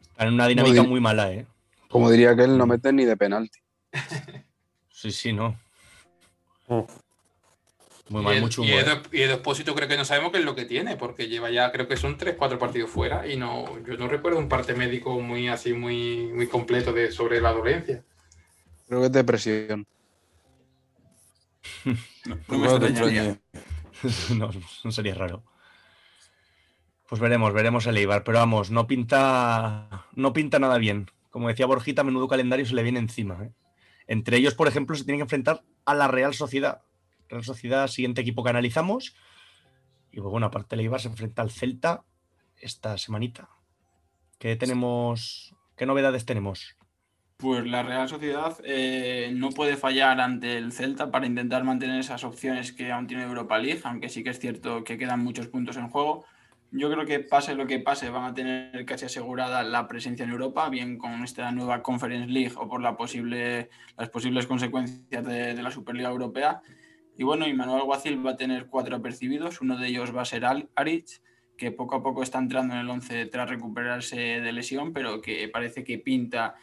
[0.03, 1.47] Están en una dinámica muy mala, ¿eh?
[1.89, 3.59] Como diría que él, no meten ni de penalti.
[4.91, 5.59] sí, sí, no.
[8.09, 8.85] Muy mal, y mucho humor.
[9.13, 11.73] Y el, Expósito creo que no sabemos qué es lo que tiene, porque lleva ya,
[11.73, 15.21] creo que son tres, cuatro partidos fuera y no, yo no recuerdo un parte médico
[15.21, 18.05] muy así, muy, muy completo de, sobre la dolencia.
[18.87, 19.87] Creo que es depresión.
[22.27, 23.39] no, no, me
[24.37, 24.51] no,
[24.85, 25.45] no sería raro.
[27.09, 31.11] Pues veremos, veremos el Eibar, pero vamos, no pinta, no pinta nada bien.
[31.31, 33.45] Como decía Borjita, menudo calendario se le viene encima.
[33.45, 33.53] ¿eh?
[34.07, 36.83] Entre ellos, por ejemplo, se tienen que enfrentar a la Real Sociedad.
[37.29, 39.15] Real Sociedad, siguiente equipo que analizamos.
[40.11, 42.05] Y pues, bueno, aparte el Eibar se enfrenta al Celta
[42.57, 43.51] esta semanita.
[44.39, 45.55] ¿Qué tenemos?
[45.77, 46.77] ¿Qué novedades tenemos?
[47.37, 52.23] Pues la Real Sociedad eh, no puede fallar ante el Celta para intentar mantener esas
[52.25, 55.77] opciones que aún tiene Europa League, aunque sí que es cierto que quedan muchos puntos
[55.77, 56.25] en juego.
[56.71, 60.31] Yo creo que pase lo que pase, van a tener casi asegurada la presencia en
[60.31, 65.55] Europa, bien con esta nueva Conference League o por la posible, las posibles consecuencias de,
[65.55, 66.63] de la Superliga Europea.
[67.17, 69.61] Y bueno, y Manuel Alguacil va a tener cuatro apercibidos.
[69.61, 71.21] Uno de ellos va a ser Aritz,
[71.57, 75.49] que poco a poco está entrando en el 11 tras recuperarse de lesión, pero que
[75.49, 76.55] parece que pinta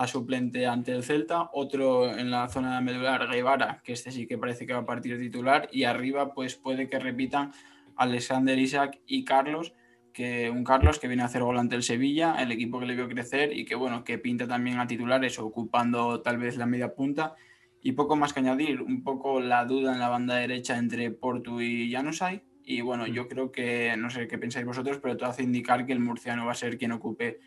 [0.00, 1.50] a suplente ante el Celta.
[1.52, 5.18] Otro en la zona medular, Guevara, que este sí que parece que va a partir
[5.18, 5.68] titular.
[5.72, 7.52] Y arriba, pues puede que repitan
[7.96, 9.74] Alexander Isaac y Carlos,
[10.14, 12.96] que un Carlos que viene a hacer gol ante el Sevilla, el equipo que le
[12.96, 16.94] vio crecer y que bueno, que pinta también a titulares, ocupando tal vez la media
[16.94, 17.34] punta.
[17.82, 21.60] Y poco más que añadir, un poco la duda en la banda derecha entre Portu
[21.60, 22.42] y Janusay.
[22.64, 25.92] Y bueno, yo creo que, no sé qué pensáis vosotros, pero todo hace indicar que
[25.92, 27.40] el murciano va a ser quien ocupe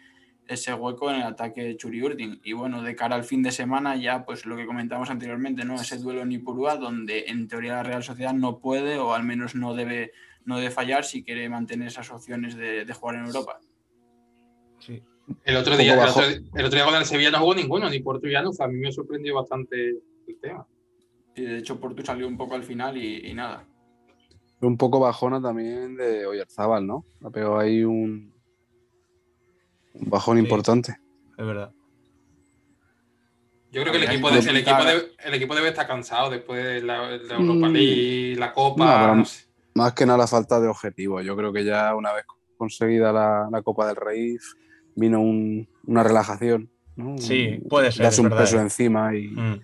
[0.47, 2.41] ese hueco en el ataque de Churi Urdin.
[2.43, 5.75] Y bueno, de cara al fin de semana, ya pues lo que comentamos anteriormente, ¿no?
[5.75, 9.55] Ese duelo en Ipurúa, donde en teoría la Real Sociedad no puede o al menos
[9.55, 10.11] no debe,
[10.45, 13.59] no debe fallar si quiere mantener esas opciones de, de jugar en Europa.
[14.79, 15.01] Sí.
[15.45, 17.99] El otro, día, el, otro, el otro día con el Sevilla no jugó ninguno, ni
[17.99, 18.65] Porto ni Llanuza.
[18.65, 19.89] A mí me sorprendió bastante
[20.27, 20.67] el tema.
[21.35, 23.65] Y de hecho, Portu salió un poco al final y, y nada.
[24.61, 27.05] Un poco bajona también de Oyarzábal, ¿no?
[27.23, 28.32] Ha pegado ahí un,
[29.93, 30.43] un bajón Sí.
[30.43, 30.97] importante.
[31.37, 31.71] Es verdad.
[33.71, 36.63] Yo creo que el equipo, de- el, equipo debe, el equipo debe estar cansado después
[36.63, 37.71] de la, de la Europa Mm.
[37.73, 38.85] League, la Copa.
[38.85, 39.45] No, pero- no sé.
[39.75, 41.21] Más que nada la falta de objetivo.
[41.21, 42.25] Yo creo que ya una vez
[42.57, 44.37] conseguida la, la Copa del Rey
[44.95, 46.69] vino un- una relajación.
[46.95, 47.17] ¿no?
[47.17, 48.61] Sí, puede ser, es un verdad, peso eh.
[48.61, 49.61] encima y Mm.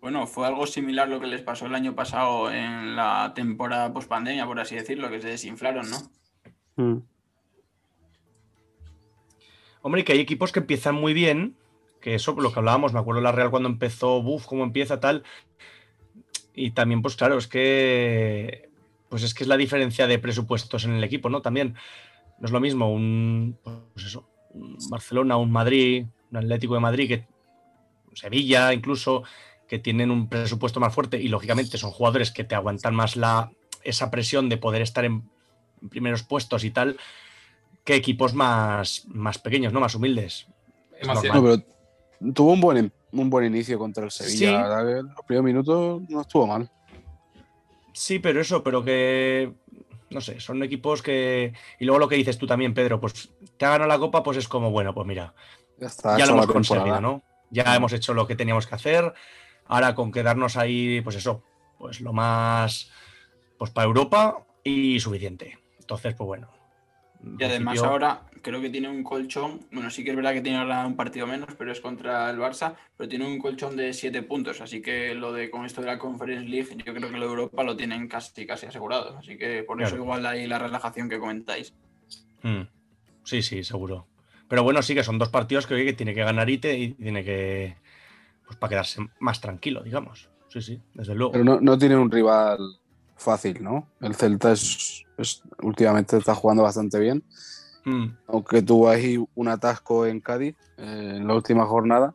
[0.00, 4.46] Bueno, fue algo similar lo que les pasó el año pasado en la temporada post-pandemia,
[4.46, 5.98] por así decirlo, que se desinflaron, ¿no?
[6.76, 7.02] Mm.
[9.82, 11.56] Hombre, que hay equipos que empiezan muy bien,
[12.00, 15.22] que eso, lo que hablábamos, me acuerdo la Real cuando empezó, buf, cómo empieza tal.
[16.54, 18.68] Y también, pues claro, es que
[19.08, 21.42] pues es que es la diferencia de presupuestos en el equipo, ¿no?
[21.42, 21.74] También
[22.38, 23.58] no es lo mismo un
[23.92, 27.26] pues eso, un Barcelona, un Madrid, un Atlético de Madrid, que
[28.14, 29.24] Sevilla incluso,
[29.68, 33.50] que tienen un presupuesto más fuerte y lógicamente son jugadores que te aguantan más la,
[33.82, 35.28] esa presión de poder estar en
[35.90, 36.96] primeros puestos y tal,
[37.84, 39.80] que equipos más, más pequeños, ¿no?
[39.80, 40.46] Más humildes.
[40.98, 41.06] Es.
[41.06, 41.62] No, pero
[42.34, 44.80] tuvo un buen, un buen inicio contra el Sevilla.
[44.80, 45.02] Sí.
[45.02, 46.70] Los primeros minutos no estuvo mal.
[47.92, 49.52] Sí, pero eso, pero que
[50.10, 51.52] no sé, son equipos que.
[51.78, 54.36] Y luego lo que dices tú también, Pedro, pues te ha ganado la copa, pues
[54.36, 55.34] es como, bueno, pues mira,
[55.78, 56.18] Ya está.
[56.18, 57.00] ya lo hemos conseguido, temporada.
[57.00, 57.22] ¿no?
[57.50, 59.12] Ya hemos hecho lo que teníamos que hacer.
[59.66, 61.42] Ahora con quedarnos ahí, pues eso,
[61.78, 62.90] pues lo más.
[63.56, 65.58] Pues para Europa y suficiente.
[65.78, 66.59] Entonces, pues bueno.
[67.22, 70.40] Y además principio- ahora creo que tiene un colchón, bueno, sí que es verdad que
[70.40, 73.92] tiene ahora un partido menos, pero es contra el Barça, pero tiene un colchón de
[73.92, 77.18] siete puntos, así que lo de con esto de la Conference League, yo creo que
[77.18, 80.58] lo de Europa lo tienen casi casi asegurado, así que por eso igual hay la
[80.58, 81.72] relajación que comentáis.
[82.42, 82.62] Mm.
[83.24, 84.06] Sí, sí, seguro.
[84.48, 86.78] Pero bueno, sí que son dos partidos que, oye, que tiene que ganar y, te-
[86.78, 87.76] y tiene que.
[88.46, 90.28] Pues para quedarse más tranquilo, digamos.
[90.48, 91.32] Sí, sí, desde luego.
[91.32, 92.58] Pero no, no tiene un rival
[93.20, 93.86] fácil, ¿no?
[94.00, 97.22] El Celta es, es- últimamente está jugando bastante bien.
[97.84, 98.06] Mm.
[98.26, 102.14] Aunque tuvo ahí un atasco en Cádiz eh, en la última jornada.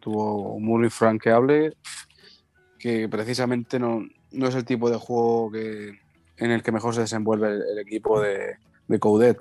[0.00, 1.76] Tuvo muy franqueable
[2.78, 5.98] que precisamente no, no es el tipo de juego que,
[6.36, 8.56] en el que mejor se desenvuelve el, el equipo de,
[8.86, 9.40] de Coudet.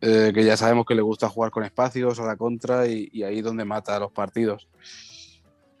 [0.00, 3.22] Eh, que ya sabemos que le gusta jugar con espacios a la contra y, y
[3.22, 4.68] ahí donde mata a los partidos.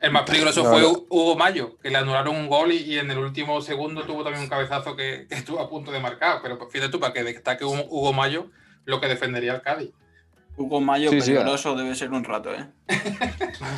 [0.00, 0.84] El más peligroso fue.
[0.86, 4.42] Hugo Mayo, que le anularon un gol y, y en el último segundo tuvo también
[4.44, 6.40] un cabezazo que, que estuvo a punto de marcar.
[6.42, 8.50] Pero pues, fíjate tú, para que destaque Hugo Hugo Mayo,
[8.84, 9.92] lo que defendería el Cádiz.
[10.56, 12.68] Hugo Mayo Sí, sí, peligroso debe ser un rato, ¿eh?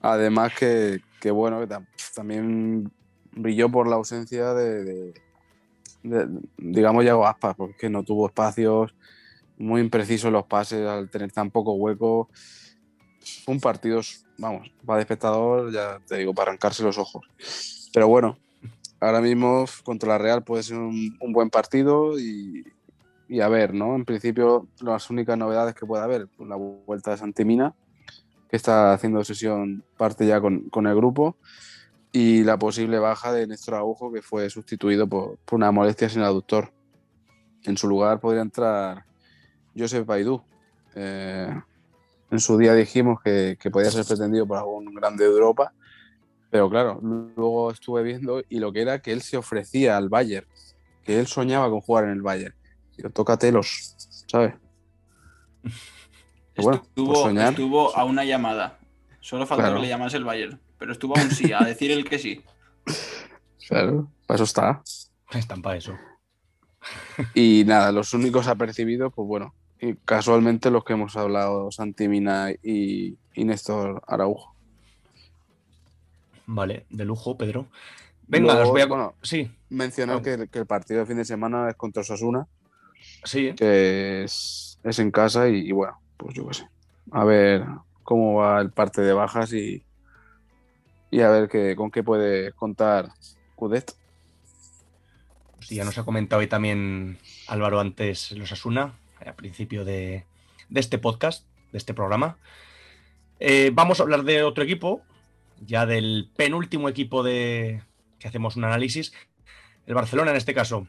[0.00, 1.60] Además que, que bueno,
[2.14, 2.90] también
[3.32, 5.14] brilló por la ausencia de, de-
[6.04, 6.26] de,
[6.58, 8.94] digamos, Yago Aspas, porque no tuvo espacios,
[9.56, 12.30] muy imprecisos los pases al tener tan poco hueco.
[13.44, 14.00] Fue un partido,
[14.38, 17.26] vamos, para de espectador, ya te digo, para arrancarse los ojos.
[17.92, 18.38] Pero bueno,
[19.00, 22.64] ahora mismo contra la Real puede ser un, buen partido y,
[23.42, 23.94] a ver, ¿no?
[23.94, 27.74] En principio, las únicas novedades que puede haber, pues la vuelta de Santimina,
[28.48, 31.36] que está haciendo sesión parte ya con, el grupo,
[32.10, 36.22] y la posible baja de Néstor Agujo, que fue sustituido por, por una molestia sin
[36.22, 36.72] aductor.
[37.64, 39.04] En su lugar podría entrar
[39.76, 40.42] Joseph Baidú.
[40.94, 41.54] Eh,
[42.30, 45.72] en su día dijimos que, que podía ser pretendido por algún grande de Europa,
[46.50, 50.46] pero claro, luego estuve viendo y lo que era que él se ofrecía al Bayern,
[51.04, 52.54] que él soñaba con jugar en el Bayern.
[52.96, 53.94] Digo, tócatelos,
[54.26, 54.54] ¿sabes?
[55.62, 55.72] Bueno,
[56.56, 57.50] por Estuvo, soñar.
[57.50, 58.78] estuvo a una llamada.
[59.20, 59.76] Solo faltó Claro.
[59.76, 60.60] que le llamase el Bayern.
[60.78, 62.42] Pero estuvo a un sí, a decir el que sí.
[63.68, 64.82] Claro, para eso está.
[65.32, 65.94] Están para eso.
[67.34, 72.50] Y nada, los únicos apercibidos, pues bueno, y casualmente los que hemos hablado, Santi Mina
[72.62, 74.54] y, y Néstor Araujo.
[76.46, 77.66] Vale, de lujo, Pedro.
[78.26, 78.86] Venga, Luego, os voy a...
[78.86, 82.46] bueno, Sí, mencionar que, el- que el partido de fin de semana es contra Osasuna,
[83.24, 83.52] sí.
[83.54, 86.68] que es, es en casa y, y bueno, pues yo qué sé.
[87.10, 87.64] A ver
[88.02, 89.82] cómo va el parte de bajas y,
[91.10, 93.10] y a ver qué, con qué puede contar
[93.54, 93.94] Cudet.
[95.60, 98.94] Sí, ya nos ha comentado hoy también Álvaro antes los Asuna,
[99.28, 100.26] al principio de,
[100.74, 102.38] este podcast, de este programa.
[103.40, 105.02] Eh, vamos a hablar de otro equipo,
[105.60, 107.82] ya del penúltimo equipo de
[108.18, 109.12] que hacemos un análisis,
[109.86, 110.88] el Barcelona en este caso.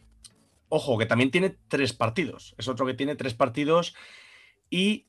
[0.70, 3.96] Ojo, que también tiene tres partidos, es otro que tiene tres partidos
[4.70, 5.08] y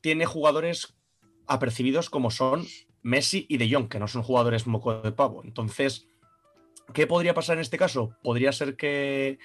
[0.00, 0.94] tiene jugadores
[1.46, 2.66] apercibidos como son
[3.02, 5.42] Messi y De Jong, que no son jugadores moco de pavo.
[5.44, 6.08] Entonces,
[6.94, 8.16] ¿Qué podría pasar en este caso?
[8.22, 9.38] Podría ser que,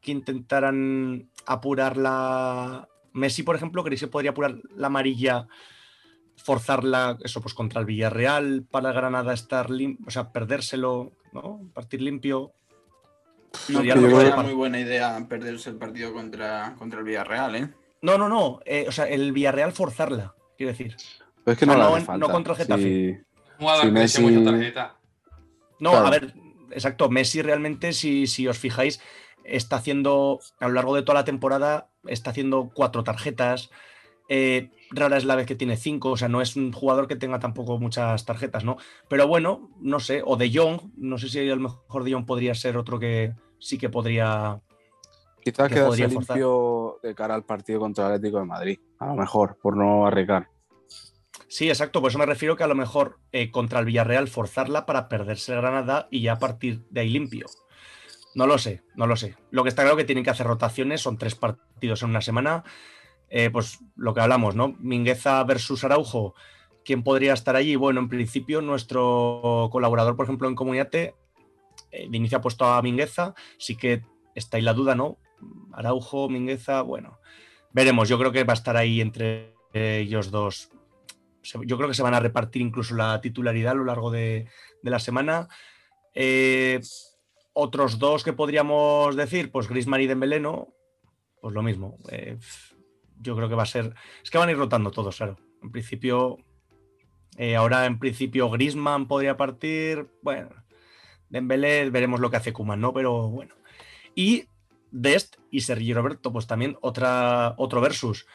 [0.00, 2.88] que intentaran apurar la.
[3.12, 5.46] Messi, por ejemplo, ¿creéis que podría apurar la amarilla,
[6.36, 11.60] forzarla, eso, pues contra el Villarreal, para Granada estar limpio, o sea, perdérselo, ¿no?
[11.72, 12.52] Partir limpio.
[13.70, 17.56] No Sería creo que de muy buena idea perderse el partido contra, contra el Villarreal,
[17.56, 17.72] ¿eh?
[18.02, 18.60] No, no, no.
[18.66, 20.94] eh, o sea, el Villarreal forzarla, quiero decir.
[21.42, 22.18] Pero es que O sea, no, no falta.
[22.18, 22.82] no contra el Getafe.
[23.58, 24.74] Sí, Messi-.
[25.80, 26.06] No, Claro.
[26.06, 26.34] a ver,
[26.70, 27.08] exacto.
[27.08, 29.00] Messi realmente, si, si os fijáis,
[29.48, 33.70] está haciendo, a lo largo de toda la temporada, está haciendo cuatro tarjetas.
[34.28, 37.16] eh, rara es la vez que tiene cinco, o sea, no es un jugador que
[37.16, 38.76] tenga tampoco muchas tarjetas, ¿no?
[39.08, 42.26] Pero bueno, no sé, o De Jong, no sé si a lo mejor De Jong
[42.26, 44.60] podría ser otro que sí que podría.
[45.42, 48.78] Quizás que quedarse limpio de cara al partido contra el Atlético de Madrid.
[48.98, 50.48] A lo mejor, por no arriesgar.
[51.48, 54.84] Sí, exacto, por eso me refiero que a lo mejor eh, contra el Villarreal forzarla
[54.84, 57.46] para perderse el Granada y ya a partir de ahí limpio.
[58.36, 59.34] No lo sé, no lo sé.
[59.50, 62.64] Lo que está claro que tienen que hacer rotaciones, son tres partidos en una semana.
[63.30, 64.76] Eh, pues lo que hablamos, ¿no?
[64.78, 66.34] Mingueza versus Araujo.
[66.84, 67.76] ¿Quién podría estar allí?
[67.76, 71.14] Bueno, en principio, nuestro colaborador, por ejemplo, en Comuniate,
[71.90, 73.34] eh, de inicio ha puesto a Mingueza.
[73.56, 74.02] Sí que
[74.34, 75.16] está ahí la duda, ¿no?
[75.72, 77.18] Araujo, Mingueza, bueno.
[77.72, 80.68] Veremos, yo creo que va a estar ahí entre ellos dos.
[81.42, 84.46] Yo creo que se van a repartir incluso la titularidad a lo largo de,
[84.82, 85.48] de la semana.
[86.12, 86.80] Eh,
[87.58, 90.74] otros dos que podríamos decir, pues Griezmann y Dembélé, ¿no?
[91.40, 91.96] Pues lo mismo.
[92.10, 92.36] eh,
[93.18, 93.94] yo creo que va a ser.
[94.22, 95.38] Es que van a ir rotando todos, claro.
[95.62, 96.36] En principio.
[97.38, 100.06] eh, ahora, en principio, Griezmann podría partir.
[100.20, 100.50] Bueno,
[101.30, 102.92] Dembélé, veremos lo que hace Kuman, ¿no?
[102.92, 103.54] Pero bueno.
[104.14, 104.44] Y
[104.90, 108.26] Dest y Sergi Roberto, pues también otra, otro versus.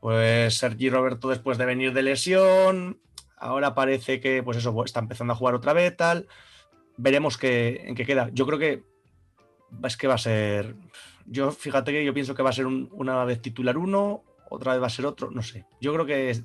[0.00, 3.00] Pues Sergi Roberto, después de venir de lesión,
[3.36, 6.26] ahora parece que, pues eso, está empezando a jugar otra vez, tal.
[6.96, 8.30] Veremos qué, en qué queda.
[8.32, 8.82] Yo creo que
[9.84, 10.74] es que va a ser.
[11.26, 14.72] Yo fíjate que yo pienso que va a ser un- una vez titular uno, otra
[14.72, 15.64] vez va a ser otro, no sé.
[15.80, 16.44] Yo creo que es-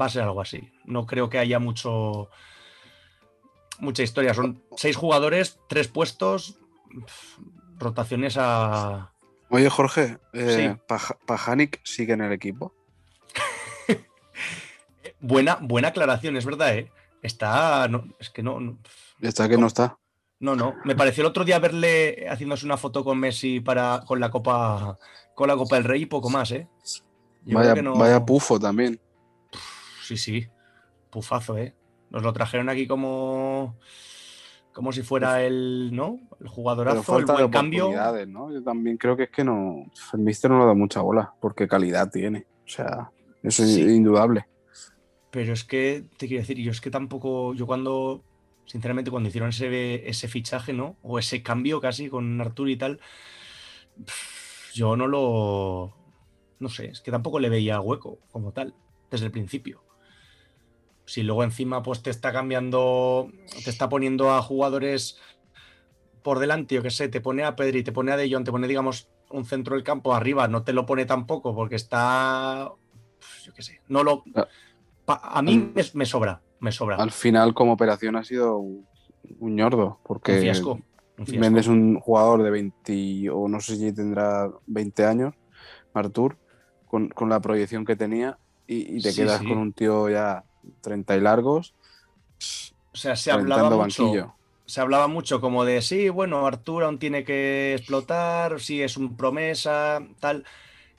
[0.00, 0.72] va a ser algo así.
[0.84, 2.30] No creo que haya mucho
[3.80, 4.32] mucha historia.
[4.34, 6.58] Son seis jugadores, tres puestos,
[7.78, 9.10] rotaciones a.
[9.50, 10.80] Oye, Jorge, eh, Sí.
[10.88, 12.74] Paj- Pajanic sigue en el equipo.
[15.20, 16.92] Buena, buena aclaración, es verdad, ¿eh?
[17.22, 17.88] Está.
[17.88, 18.78] no, es que no, no.
[19.28, 19.98] Está que no está.
[20.40, 20.74] No, no.
[20.84, 24.98] Me pareció el otro día verle haciéndose una foto con Messi para, con la Copa
[25.34, 26.68] con la Copa del Rey y poco más, ¿eh?
[27.44, 29.00] Yo Vaya, creo que no- vaya pufo también.
[30.02, 30.46] Sí, sí.
[31.10, 31.74] Pufazo, ¿eh?
[32.10, 33.78] Nos lo trajeron aquí como.
[34.72, 35.90] Como si fuera el.
[35.92, 36.18] ¿No?
[36.32, 37.90] El Pero jugadorazo, el de buen cambio.
[38.50, 39.86] Yo también creo que es que no.
[40.12, 42.46] El Mister no le da mucha bola, porque calidad tiene.
[42.64, 43.10] O sea,
[43.42, 44.46] eso es indudable.
[45.30, 47.54] Pero es que, te quiero decir, yo es que tampoco.
[47.54, 48.22] Yo cuando.
[48.66, 50.96] Sinceramente, cuando hicieron ese, ese fichaje, ¿no?
[51.02, 53.00] O ese cambio casi con Artur y tal.
[54.74, 55.94] Yo no lo.
[56.58, 58.74] No sé, es que tampoco le veía hueco como tal,
[59.10, 59.82] desde el principio.
[61.06, 63.30] Si luego encima pues te está cambiando,
[63.62, 65.18] te está poniendo a jugadores
[66.22, 68.50] por delante, yo qué sé, te pone a Pedri, te pone a De Jong, te
[68.50, 72.72] pone, digamos, un centro del campo arriba, no te lo pone tampoco porque está,
[73.44, 74.24] yo qué sé, no lo...
[75.04, 76.96] Pa- a mí me, me sobra, me sobra.
[76.96, 78.88] Al final, como operación, ha sido un,
[79.38, 80.80] un ñordo, porque un fiasco.
[81.18, 81.40] un fiasco.
[81.40, 85.34] vendes un jugador de 20, o no sé si tendrá 20 años,
[85.94, 86.38] Artur,
[86.86, 89.44] con, con la proyección que tenía, y, y te Sí, quedas sí.
[89.44, 90.44] con un tío ya
[90.82, 91.76] 30 y largos,
[92.92, 94.36] O sea, se hablaba mucho, banquillo.
[94.66, 99.16] se hablaba mucho como de sí, bueno, Arturo aún tiene que explotar, sí, es un
[99.16, 100.44] promesa, tal.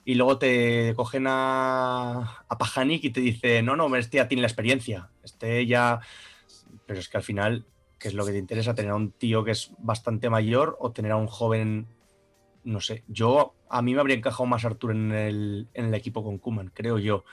[0.05, 4.41] Y luego te cogen a, a Pajanic y te dice, no, no, este ya tiene
[4.41, 5.09] la experiencia.
[5.23, 5.99] Este ya.
[6.85, 7.65] Pero es que al final,
[7.97, 8.75] ¿qué es lo que te interesa?
[8.75, 11.87] ¿Tener a un tío que es bastante mayor o tener a un joven?
[12.63, 13.03] No sé.
[13.07, 16.71] Yo, a mí me habría encajado más Arturo en el, en el equipo con Kuman,
[16.73, 17.25] creo yo.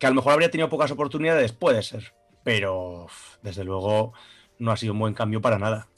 [0.00, 2.12] Que a lo mejor habría tenido pocas oportunidades, puede ser.
[2.48, 3.08] pero
[3.42, 4.14] desde luego
[4.58, 5.88] no ha sido un buen cambio para nada.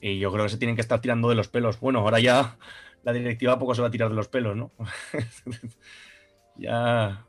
[0.00, 1.80] Y yo creo que se tienen que estar tirando de los pelos.
[1.80, 2.56] Bueno, ahora ya
[3.04, 4.70] la directiva poco se va a tirar de los pelos, ¿no?
[6.56, 7.24] ya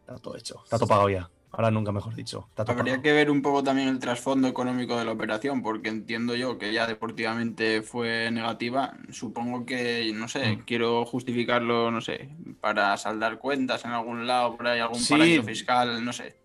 [0.00, 1.30] está todo hecho, está todo pagado ya.
[1.54, 2.46] Ahora nunca mejor dicho.
[2.48, 3.02] Está todo Habría pagado.
[3.02, 6.72] que ver un poco también el trasfondo económico de la operación, porque entiendo yo que
[6.72, 8.94] ya deportivamente fue negativa.
[9.10, 10.60] Supongo que, no sé, Mm.
[10.64, 12.30] quiero justificarlo, no sé,
[12.62, 15.12] para saldar cuentas en algún lado, por ahí algún Sí.
[15.12, 16.38] paraíso fiscal, no sé.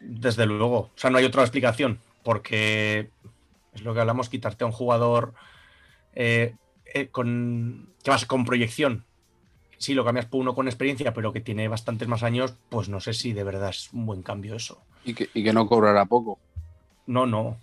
[0.00, 0.78] Desde luego.
[0.78, 2.00] O sea, no hay otra explicación.
[2.22, 3.10] Porque
[3.74, 5.34] es lo que hablamos, quitarte a un jugador
[6.14, 6.56] eh,
[6.94, 9.04] eh, con, vas con proyección.
[9.78, 13.00] Sí, lo cambias por uno con experiencia, pero que tiene bastantes más años, pues no
[13.00, 14.80] sé si de verdad es un buen cambio eso.
[15.04, 16.38] Y que, y que no cobrará poco.
[17.06, 17.58] No, no.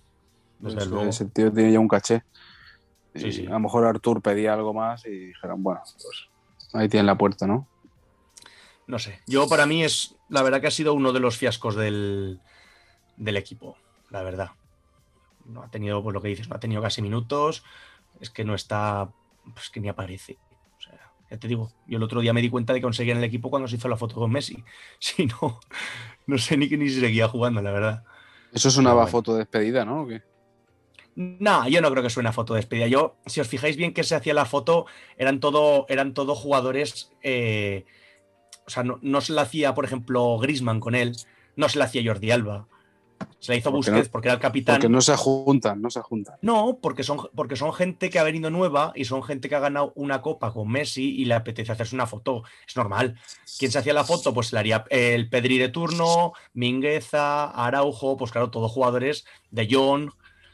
[0.59, 1.09] Desde Ese- luego.
[1.09, 2.24] Ese tío tiene ya un caché.
[3.15, 3.45] Sí, sí.
[3.47, 6.30] A lo mejor Artur pedía algo más y dijeron, bueno, pues
[6.74, 7.67] ahí tienen la puerta, ¿no?
[8.88, 9.19] No sé.
[9.28, 12.39] Yo para mí es, la verdad que ha sido uno de los fiascos del,
[13.17, 13.78] del equipo,
[14.09, 14.51] la verdad.
[15.45, 17.63] No ha tenido, pues lo que dices, no ha tenido casi minutos,
[18.20, 19.11] es que no está,
[19.53, 20.38] pues que ni aparece.
[20.78, 23.14] O sea, ya te digo, yo el otro día me di cuenta de que conseguía
[23.14, 24.64] en el equipo cuando se hizo la foto con Messi.
[24.99, 25.59] Si no,
[26.28, 28.03] no sé ni que ni si seguía jugando, la verdad.
[28.53, 29.07] Eso es una bueno.
[29.07, 30.03] foto de despedida, ¿no?
[30.03, 30.22] ¿O qué?
[31.16, 32.88] No, yo no creo que suene a foto de despedida.
[32.88, 34.86] Yo, si os fijáis bien que se hacía la foto,
[35.18, 37.11] eran todo, eran todo jugadores.
[37.22, 37.86] eh,
[38.66, 41.16] o sea, no, no se la hacía, por ejemplo, Grisman con él,
[41.55, 42.68] no se la hacía Jordi Alba.
[43.39, 44.76] Se la hizo Porque Busquets no- porque era el capitán.
[44.76, 46.36] Porque no se juntan, no se juntan.
[46.41, 49.59] No, porque son, porque son gente que ha venido nueva y son gente que ha
[49.59, 52.43] ganado una copa con Messi y le apetece hacerse una foto.
[52.67, 53.17] Es normal.
[53.59, 54.34] ¿Quién se hacía la foto?
[54.34, 59.67] Pues se la haría el Pedri de turno, Mingueza, Araujo, pues claro, todos jugadores de
[59.69, 60.11] John,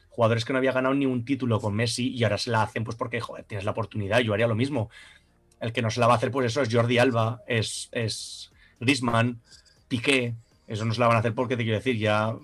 [0.09, 2.83] jugadores que no había ganado ni un título con Messi y ahora se la hacen
[2.83, 4.89] pues porque, joder, tienes la oportunidad, yo haría lo mismo.
[5.59, 8.51] El que no se la va a hacer, pues eso es Jordi Alba, es, es
[8.79, 9.41] Griezmann,
[9.87, 10.35] Piqué,
[10.67, 12.35] eso no se la van a hacer porque te quiero decir, ya...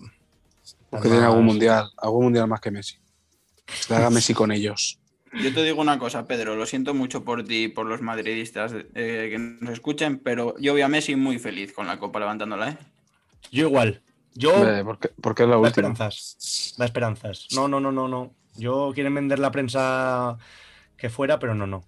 [0.96, 2.98] Porque tiene algún mundial, algún mundial más que Messi.
[3.88, 5.00] Que haga Messi con ellos.
[5.34, 8.72] Yo te digo una cosa, Pedro, lo siento mucho por ti y por los madridistas
[8.74, 12.70] eh, que nos escuchen, pero yo vi a Messi muy feliz con la copa levantándola,
[12.70, 12.78] ¿eh?
[13.52, 14.02] Yo igual.
[14.34, 14.52] Yo...
[14.86, 15.88] Porque, porque es la Da última.
[15.90, 16.74] esperanzas.
[16.78, 17.48] Da esperanzas.
[17.54, 18.34] No, no, no, no, no.
[18.56, 20.38] Yo quieren vender la prensa
[20.96, 21.84] que fuera, pero no, no.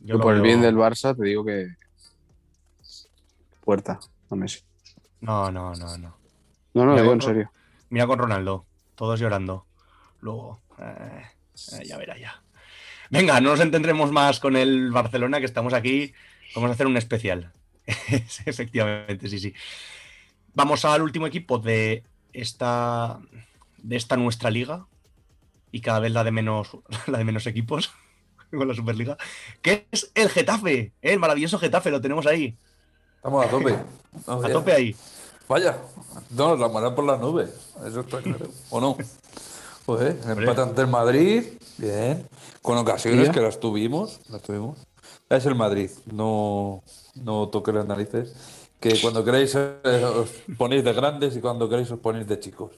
[0.00, 1.68] Yo por el veo- bien del Barça te digo que.
[3.64, 4.60] Puerta a Messi.
[5.20, 6.16] No, no, no, no.
[6.74, 7.52] No, no, digo en serio.
[7.92, 8.64] Mira con Ronaldo.
[8.94, 9.66] Todos llorando.
[10.20, 10.62] Luego.
[10.78, 11.26] eh,
[11.72, 12.42] eh, ya verá ya.
[13.10, 16.14] Venga, no nos entendremos más con el Barcelona, que estamos aquí.
[16.54, 17.52] Vamos a hacer un especial.
[18.46, 19.52] Efectivamente, sí, sí.
[20.54, 23.18] Vamos al último equipo de esta,
[23.76, 24.86] de esta nuestra liga.
[25.70, 26.70] Y cada vez la de menos,
[27.08, 27.92] la de menos equipos
[28.50, 29.18] con la Superliga.
[29.60, 30.94] Que es el Getafe.
[31.02, 32.56] El maravilloso Getafe, lo tenemos ahí.
[33.16, 33.76] Estamos a tope.
[34.26, 34.96] Vamos A tope ahí.
[35.48, 35.78] Vaya,
[36.30, 37.50] no, la moral por las nubes.
[37.86, 38.46] Eso está claro.
[38.70, 38.96] ¿O no?
[39.86, 41.44] Joder, empate ante el Madrid.
[41.78, 42.26] Bien.
[42.62, 43.32] Con ocasiones ¿Ya?
[43.32, 44.20] que las tuvimos.
[44.28, 44.78] Las tuvimos.
[45.28, 45.90] Es el Madrid.
[46.12, 46.82] No,
[47.16, 48.34] no toqué las narices.
[48.78, 52.72] Que cuando queréis eh, os ponéis de grandes y cuando queréis os ponéis de chicos.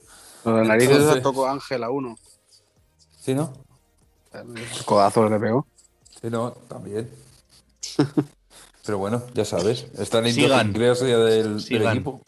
[0.44, 2.16] Los narices Entonces- tocó Ángel a uno.
[3.20, 3.52] ¿Sí, no?
[4.84, 5.66] Codazos le pegó.
[6.20, 7.08] Sí, no, también.
[8.84, 12.20] Pero bueno, ya sabes, está en del, del equipo.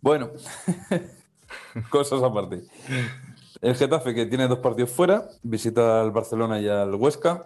[0.00, 0.30] Bueno,
[1.90, 2.62] cosas aparte.
[3.60, 7.44] El Getafe, que tiene dos partidos fuera, visita al Barcelona y al Huesca,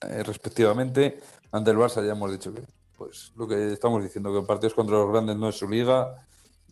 [0.00, 1.20] eh, respectivamente.
[1.52, 2.62] Ante el Barça ya hemos dicho que,
[2.96, 6.14] pues, lo que estamos diciendo, que partidos contra los grandes no es su liga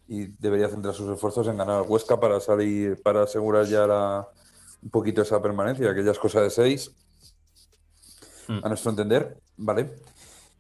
[0.09, 4.27] y debería centrar sus esfuerzos en ganar al Huesca para salir, para asegurar ya la-
[4.83, 6.91] un poquito esa permanencia, que ya es cosa de seis
[8.49, 8.65] Hmm.
[8.65, 9.95] a nuestro entender, ¿vale?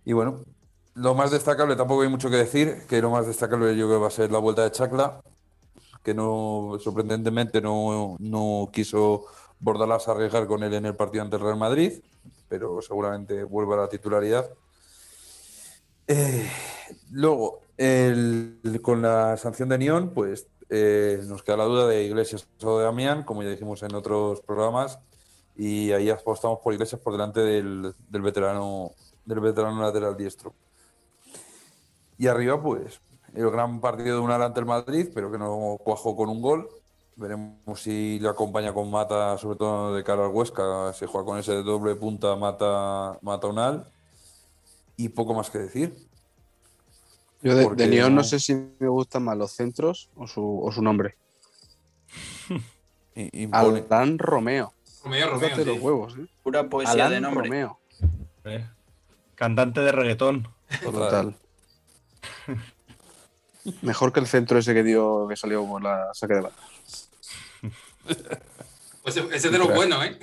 [0.04, 0.44] Y bueno,
[0.94, 4.02] lo más destacable, tampoco hay mucho que decir, que lo más destacable yo creo que
[4.02, 5.20] va a ser la vuelta de Chacla,
[6.02, 9.26] que no, sorprendentemente no, no quiso
[9.58, 12.02] Bordalás arriesgar con él en el partido ante el Real Madrid,
[12.48, 14.50] pero seguramente vuelva a la titularidad.
[16.06, 16.50] Eh,
[17.10, 22.46] luego, el- con la sanción de Nión, pues eh, nos queda la duda de Iglesias
[22.62, 24.98] o de Damián, como ya dijimos en otros programas,
[25.56, 28.92] y ahí apostamos por Iglesias por delante del, del veterano
[29.24, 30.54] del veterano lateral diestro.
[32.20, 33.00] Y arriba, pues,
[33.34, 36.68] el gran partido de un ante el Madrid, pero que no cuajó con un gol.
[37.16, 41.38] Veremos si le acompaña con Mata, sobre todo de cara al Huesca, si juega con
[41.38, 43.86] ese doble punta Mata, Mata Unal.
[44.98, 45.96] Y poco más que decir.
[47.40, 50.70] Yo de, de León no sé si me gustan más los centros o su, o
[50.72, 51.16] su nombre.
[53.50, 54.74] Alan Romeo.
[55.02, 56.26] Romeo, Romeo, los huevos, ¿eh?
[56.42, 57.48] Pura poesía Alan de nombre.
[57.48, 57.78] Romeo.
[58.44, 58.68] Eh,
[59.36, 60.48] Cantante de reggaetón.
[60.82, 61.34] Total.
[63.82, 66.58] Mejor que el centro ese que dio que salió por la saque de banda.
[69.02, 70.18] Pues ese ese es de los buenos, ¿eh?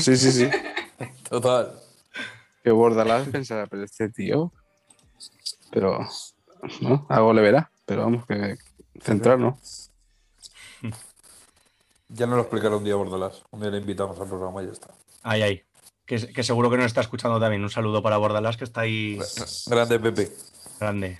[0.00, 0.50] Sí, sí, sí.
[1.28, 1.72] Total.
[2.62, 4.52] Que Bordalás pensará, pero este tío.
[5.70, 6.06] Pero.
[6.80, 7.06] ¿No?
[7.08, 7.70] Algo le verá.
[7.86, 8.56] Pero vamos, que
[9.00, 9.58] centrar, ¿no?
[12.08, 13.42] Ya nos lo explicará un día Bordalás.
[13.50, 14.88] Un día le invitamos al programa y ya está.
[15.22, 15.62] Ay, ay.
[16.04, 17.62] Que, que seguro que nos está escuchando también.
[17.62, 19.18] Un saludo para Bordalás, que está ahí
[19.66, 20.32] Grande Pepe.
[20.80, 21.18] Grande.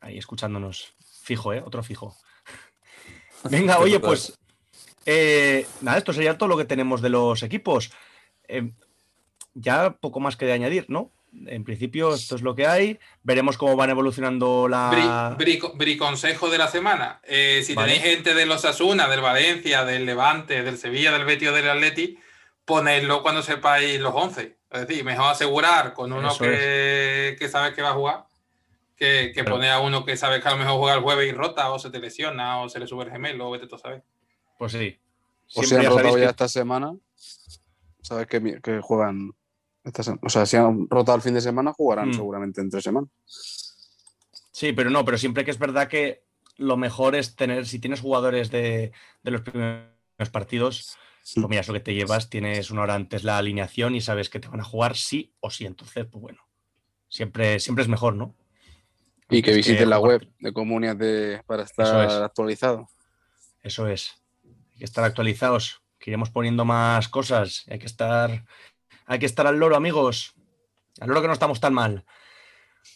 [0.00, 0.94] Ahí escuchándonos.
[1.22, 1.62] Fijo, ¿eh?
[1.64, 2.16] Otro fijo.
[3.44, 4.38] Venga, oye, pues.
[5.06, 7.90] eh, nada, esto sería todo lo que tenemos de los equipos.
[8.48, 8.72] Eh,
[9.54, 11.10] ya poco más que de añadir, ¿no?
[11.46, 12.98] En principio, esto es lo que hay.
[13.22, 15.34] Veremos cómo van evolucionando la.
[15.38, 17.20] Bri, bri- briconsejo de la semana.
[17.24, 17.92] Eh, si Vale.
[17.92, 21.70] tenéis gente de los Asuna, del Valencia, del Levante, del Sevilla, del Betis o del
[21.70, 22.18] Atleti,
[22.64, 24.58] ponedlo cuando sepáis los 11.
[24.72, 28.24] Es decir, mejor asegurar con uno que, que sabes que va a jugar
[29.00, 31.32] que, que poner a uno que sabes que a lo mejor juega el jueves y
[31.32, 33.78] rota o se te lesiona o se le sube el gemelo o vete tú a
[33.78, 34.04] saber.
[34.58, 34.98] Pues sí.
[35.56, 36.94] O si han rotado ya que- esta semana,
[38.02, 39.32] sabes que, juegan.
[39.82, 42.14] Esta o sea, si han rotado el fin de semana, jugarán Mm.
[42.14, 43.08] seguramente entre semanas.
[44.52, 46.22] Sí, pero no, pero siempre que es verdad que
[46.56, 48.92] lo mejor es tener, si tienes jugadores de,
[49.22, 49.88] de los primeros
[50.30, 50.98] partidos,
[51.34, 54.40] pues mira, eso que te llevas, tienes una hora antes la alineación y sabes que
[54.40, 55.64] te van a jugar sí o sí.
[55.64, 56.42] Entonces, pues bueno,
[57.08, 58.34] siempre, siempre es mejor, ¿no?
[59.30, 62.12] Y que visiten la jugar- web de Comunias de, para Eso estar es.
[62.14, 62.88] actualizado.
[63.62, 64.20] Eso es.
[64.44, 67.64] Hay que estar actualizados, que iremos poniendo más cosas.
[67.68, 68.44] Hay que estar,
[69.06, 70.34] hay que estar al loro, amigos.
[71.00, 72.04] Al loro que no estamos tan mal.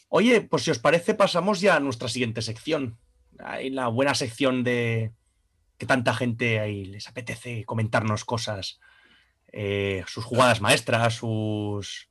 [0.09, 2.99] Oye, pues si os parece, pasamos ya a nuestra siguiente sección.
[3.39, 5.13] Hay la buena sección de
[5.79, 8.81] que tanta gente ahí les apetece comentarnos cosas,
[9.53, 12.09] eh, sus jugadas maestras, sus.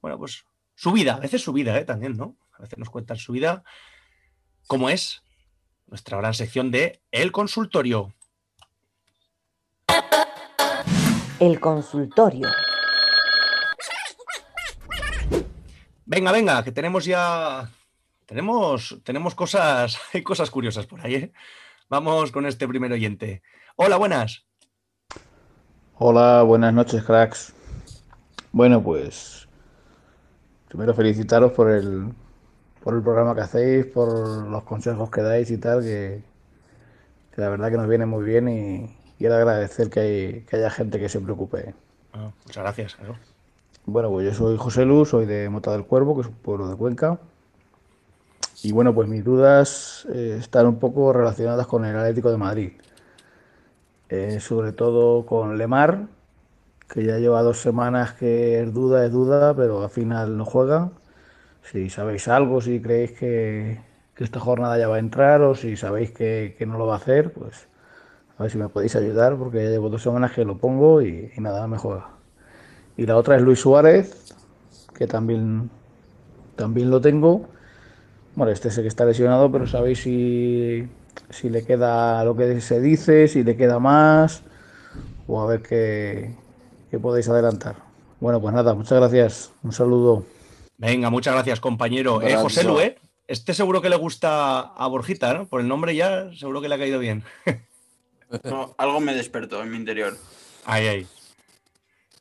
[0.00, 0.44] Bueno, pues
[0.76, 1.84] su vida, a veces su vida, ¿eh?
[1.84, 2.36] También, ¿no?
[2.60, 3.64] A veces nos cuentan su vida.
[4.66, 5.22] ¿Cómo es?
[5.86, 8.12] Nuestra gran sección de El Consultorio.
[11.38, 12.48] El consultorio.
[16.04, 17.70] Venga, venga, que tenemos ya.
[18.26, 21.32] Tenemos, tenemos cosas, hay cosas curiosas por ahí, ¿eh?
[21.88, 23.42] Vamos con este primer oyente.
[23.76, 24.44] Hola, buenas.
[25.94, 27.54] Hola, buenas noches, cracks.
[28.52, 29.48] Bueno, pues
[30.68, 32.12] primero felicitaros por el,
[32.82, 36.22] por el programa que hacéis, por los consejos que dais y tal, que,
[37.34, 40.70] que la verdad que nos viene muy bien y quiero agradecer que, hay- que haya
[40.70, 41.74] gente que se preocupe.
[42.12, 42.94] Ah, muchas gracias.
[42.96, 43.16] claro.
[43.86, 46.68] Bueno, pues yo soy José Lu, soy de Mota del Cuervo, que es un pueblo
[46.68, 47.18] de Cuenca.
[48.62, 52.72] Y bueno, pues mis dudas eh, están un poco relacionadas con el Atlético de Madrid.
[54.08, 56.06] Eh, sobre todo con Lemar,
[56.88, 60.90] que ya lleva dos semanas que es duda, es duda, pero al final no juega.
[61.62, 63.80] Si sabéis algo, si creéis que,
[64.14, 66.94] que esta jornada ya va a entrar o si sabéis que, que no lo va
[66.94, 67.68] a hacer, pues
[68.40, 71.30] a ver si me podéis ayudar, porque ya llevo dos semanas que lo pongo y,
[71.36, 72.08] nada, me juega.
[72.96, 74.34] Y la otra es Luis Suárez,
[74.94, 75.68] que también,
[76.56, 77.48] también lo tengo.
[78.36, 80.88] Bueno, este sé que está lesionado, pero sabéis si,
[81.28, 84.42] si le queda lo que se dice, si le queda más,
[85.26, 86.34] o a ver qué,
[86.90, 87.76] qué podéis adelantar.
[88.20, 89.52] Bueno, pues nada, muchas gracias.
[89.62, 90.39] Un saludo.
[90.80, 92.16] Venga, muchas gracias, compañero.
[92.16, 92.36] Un Eh.
[92.36, 92.96] José Lu, ¿eh?
[93.28, 95.46] Este seguro que le gusta a Borjita, ¿no?
[95.46, 97.22] Por el nombre ya, seguro que le ha caído bien.
[98.44, 100.16] No, algo me despertó en mi interior.
[100.64, 101.06] Ay, ay.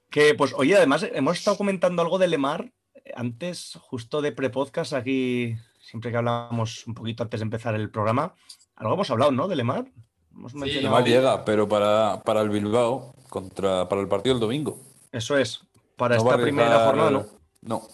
[0.10, 4.94] Que, pues, oye, además, hemos estado comentando algo de Lemar eh, antes, justo de pre-podcast,
[4.94, 8.34] aquí, siempre que hablamos un poquito antes de empezar el programa.
[8.76, 9.48] Algo hemos hablado, ¿no?
[9.48, 9.86] De Lemar.
[10.34, 14.80] Hemos mencionado- Lemar llega, pero para, para el Bilbao, contra, para el partido del domingo.
[15.12, 15.60] Eso es.
[15.96, 17.26] Para No esta primera jornada, ¿no?
[17.62, 17.88] No,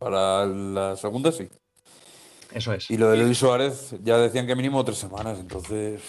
[0.00, 1.46] para la segunda sí.
[2.52, 2.90] Eso es.
[2.90, 6.00] Y lo de Luis Suárez ya decían que mínimo tres semanas, entonces.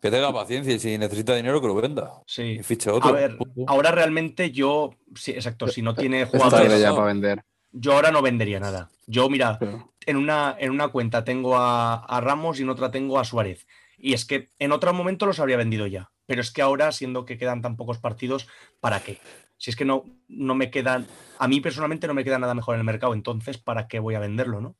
[0.00, 2.22] Que tenga paciencia y si necesita dinero que lo venda.
[2.26, 2.42] Sí.
[2.42, 3.10] Y ficha otro.
[3.10, 3.36] A ver,
[3.66, 7.42] ahora realmente yo, sí, exacto, si no tiene jugadores, ya para vender.
[7.72, 8.90] yo ahora no vendería nada.
[9.06, 9.58] Yo, mira,
[10.06, 13.66] en una, en una cuenta tengo a, a Ramos y en otra tengo a Suárez.
[13.98, 16.10] Y es que en otro momento los habría vendido ya.
[16.26, 18.46] Pero es que ahora, siendo que quedan tan pocos partidos,
[18.80, 19.18] ¿para qué?
[19.58, 21.06] Si es que no, no me quedan,
[21.38, 24.14] a mí personalmente no me queda nada mejor en el mercado, entonces ¿para qué voy
[24.14, 24.76] a venderlo, no?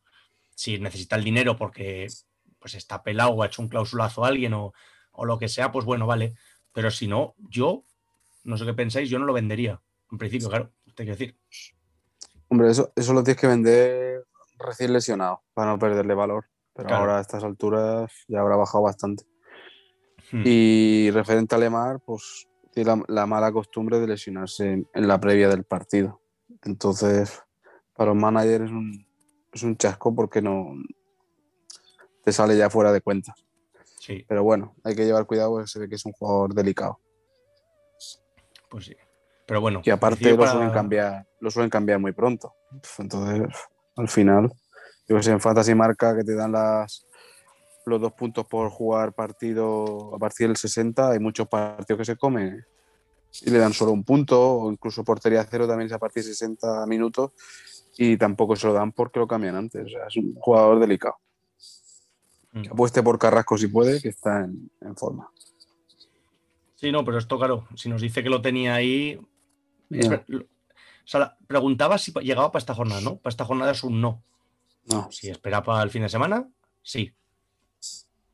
[0.55, 2.07] Si necesita el dinero porque
[2.59, 4.73] pues está pelado o ha hecho un clausulazo a alguien o,
[5.13, 6.35] o lo que sea, pues bueno, vale.
[6.73, 7.85] Pero si no, yo,
[8.45, 9.81] no sé qué pensáis, yo no lo vendería.
[10.11, 11.37] En principio, claro, te quiero decir.
[12.49, 14.25] Hombre, eso, eso lo tienes que vender
[14.59, 16.47] recién lesionado para no perderle valor.
[16.75, 17.03] Pero Claro.
[17.03, 19.25] ahora a estas alturas ya habrá bajado bastante.
[20.31, 20.43] Hmm.
[20.45, 22.48] Y referente a Lemar, pues
[22.85, 26.21] la, la mala costumbre de lesionarse en, en la previa del partido.
[26.63, 27.43] Entonces,
[27.95, 29.07] para los managers es un,
[29.53, 30.73] es un chasco porque no,
[32.25, 33.35] te sale ya fuera de cuenta.
[34.01, 36.99] Sí, Pero bueno, hay que llevar cuidado porque se ve que es un jugador delicado.
[38.71, 38.97] pues sí.
[39.47, 39.81] Pero bueno.
[39.85, 42.55] Y aparte lo para- suelen cambiar, lo suelen cambiar muy pronto.
[42.99, 43.49] Entonces,
[43.97, 44.53] al final,
[45.09, 47.07] yo que sé, en Fantasy Marca que te dan las
[47.89, 52.17] los dos puntos por jugar partido a partir del 60, hay muchos partidos que se
[52.17, 52.65] comen
[53.43, 56.31] y le dan solo un punto, o incluso portería cero también es a partir de
[56.31, 57.33] 60 minutos
[57.97, 59.87] y tampoco se lo dan porque lo cambian antes.
[59.87, 61.17] O sea, es un jugador delicado.
[62.53, 62.63] Mm.
[62.63, 65.31] Que apueste por Carrasco si puede, que está en, en forma.
[66.79, 69.21] Sí, no, pero esto, claro, si nos dice que lo tenía ahí.
[69.91, 70.29] o
[71.05, 73.17] sea, preguntaba si llegaba para esta jornada, ¿no?
[73.17, 74.23] Para esta jornada es un no.
[74.85, 75.11] No.
[75.11, 76.49] Si espera para el fin de semana,
[76.83, 77.13] sí.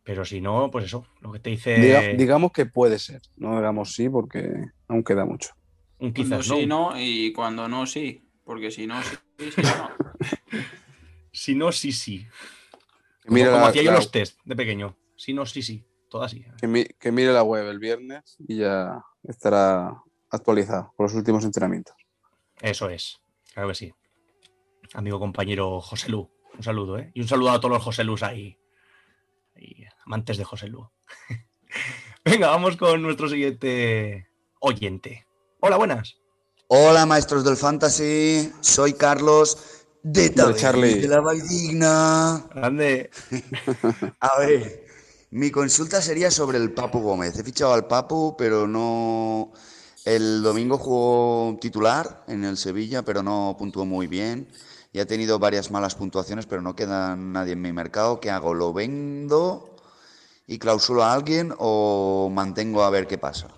[0.04, 1.80] Pero si no, pues eso, lo que te dice.
[1.80, 5.50] Diga- digamos que puede ser, no digamos sí porque aún queda mucho.
[5.98, 6.56] un Cuando quizás, ¿no?
[6.56, 8.20] sí, no, y cuando no, sí.
[8.44, 9.90] Porque si no, sí, si no, no.
[11.32, 12.26] Si no, sí, sí.
[13.24, 14.96] Como, mire, como la, hacía yo los test de pequeño.
[15.16, 15.84] Si no, sí, sí.
[16.10, 16.44] Todo así.
[16.60, 19.96] que mi- que mire la web el viernes y ya estará
[20.30, 21.96] actualizado con los últimos entrenamientos.
[22.60, 23.18] Eso es.
[23.52, 23.92] Claro que sí.
[24.92, 26.30] Amigo compañero José Lu.
[26.56, 27.10] Un saludo, ¿eh?
[27.14, 28.56] Y un saludo a todos los José Lus ahí.
[29.56, 30.88] ahí, amantes de José Lu.
[32.24, 34.28] Venga, vamos con nuestro siguiente
[34.60, 35.26] oyente.
[35.60, 36.16] Hola, buenas.
[36.68, 41.00] Hola maestros del fantasy, soy Carlos de Charlie.
[41.00, 42.46] de la Valdigna.
[42.54, 43.10] Grande.
[44.20, 44.86] A ver,
[45.30, 47.38] mi consulta sería sobre el Papu Gómez.
[47.38, 49.52] He fichado al Papu, pero no...
[50.04, 54.48] El domingo jugó titular en el Sevilla, pero no puntuó muy bien.
[54.92, 58.20] Y ha tenido varias malas puntuaciones, pero no queda nadie en mi mercado.
[58.20, 58.52] ¿Qué hago?
[58.52, 59.73] ¿Lo vendo
[60.46, 63.48] y clausulo a alguien o mantengo a ver qué pasa?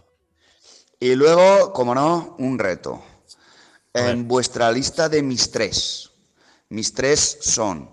[0.99, 3.03] Y luego, como no, un reto.
[3.93, 6.11] En vuestra lista de mis tres,
[6.69, 7.91] mis tres son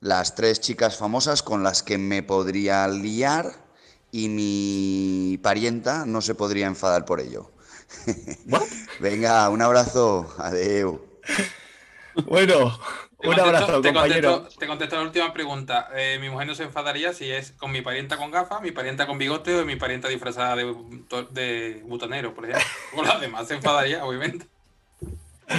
[0.00, 3.66] las tres chicas famosas con las que me podría liar
[4.12, 7.52] y mi parienta no se podría enfadar por ello.
[9.00, 10.34] Venga, un abrazo.
[10.38, 11.00] Adeu.
[12.24, 12.78] Bueno,
[13.18, 14.32] Te un contesto- abrazo, te compañero.
[14.34, 15.88] contesto, te contesto la última pregunta.
[15.94, 19.06] Eh, mi mujer no se enfadaría si es con mi parienta con gafas, mi parienta
[19.06, 22.66] con bigote o mi parienta disfrazada de, bu- de butonero, por ejemplo.
[22.94, 24.46] Con las demás se enfadaría, obviamente.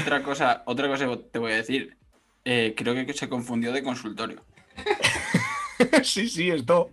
[0.01, 1.97] Otra cosa, otra cosa te voy a decir.
[2.45, 4.43] Eh, creo que se confundió de consultorio.
[6.03, 6.91] sí, sí, esto.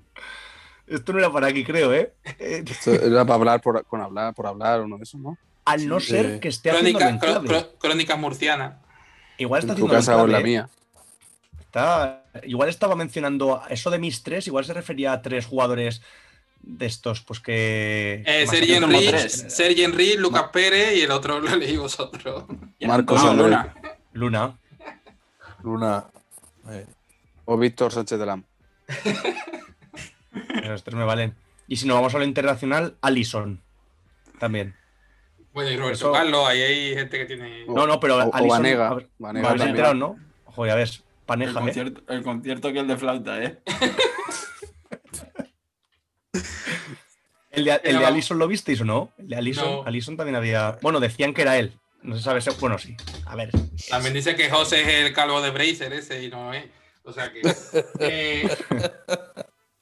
[0.86, 2.12] Esto no era para aquí, creo, ¿eh?
[2.38, 5.36] Esto era para hablar por, con hablar, por hablar, uno de esos, ¿no?
[5.64, 6.08] Al no Sí.
[6.08, 8.74] ser Eh, que esté haciendo Crónica, cro- crónicas murcianas.
[9.38, 10.68] Igual está En tu haciendo casa o en la mía.
[11.60, 16.02] Está, igual estaba mencionando eso de mis tres, igual se refería a tres jugadores
[16.62, 18.22] de estos, pues que.
[18.26, 22.44] Eh, Sergi Henry, Lucas Pérez y el otro lo leí vosotros.
[22.80, 23.34] Marcos No.
[23.34, 23.74] Luna.
[24.12, 24.58] Luna.
[25.62, 26.04] Luna.
[26.70, 26.86] eh,
[27.44, 28.44] O Víctor Sánchez de Lam.
[30.64, 31.34] Los tres me valen.
[31.66, 33.60] Y si nos vamos a lo internacional, Alison.
[34.38, 34.74] También.
[35.54, 37.64] Bueno, y Roberto Eso- Carlos, ahí hay gente que tiene.
[37.66, 38.88] No, no, pero o- o Vanega.
[38.88, 39.68] a ver, Vanega ¿Habéis también.
[39.76, 40.16] enterado, no?
[40.46, 41.54] Joder, a ver, El paneja, ¿eh?
[41.54, 43.58] concierto, el concierto que el de flauta, ¿eh?
[47.52, 49.12] ¿El de, el de Pero- Alison lo visteis o no?
[49.18, 49.84] El de Alison, No.
[49.86, 50.78] Alison también había.
[50.82, 51.78] Bueno, decían que era él.
[52.02, 52.50] No se sabe si.
[52.60, 52.96] Bueno, sí.
[53.26, 53.50] A ver.
[53.88, 56.64] También dice que José es el calvo de Bracer ese y no es.
[57.04, 57.40] O sea que.
[58.00, 58.48] eh,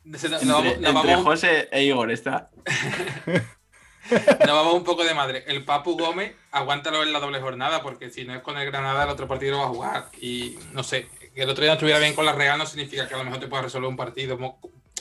[0.05, 2.51] vamos, nos entre vamos- José e Igor está.
[4.41, 5.45] nos vamos un poco de madre.
[5.47, 9.05] El Papu Gómez, aguántalo en la doble jornada, porque si no es con el Granada,
[9.05, 10.09] el otro partido lo va a jugar.
[10.21, 13.09] Y no sé, que el otro día no estuviera bien con la Real no significa
[13.09, 14.39] que a lo mejor te pueda resolver un partido.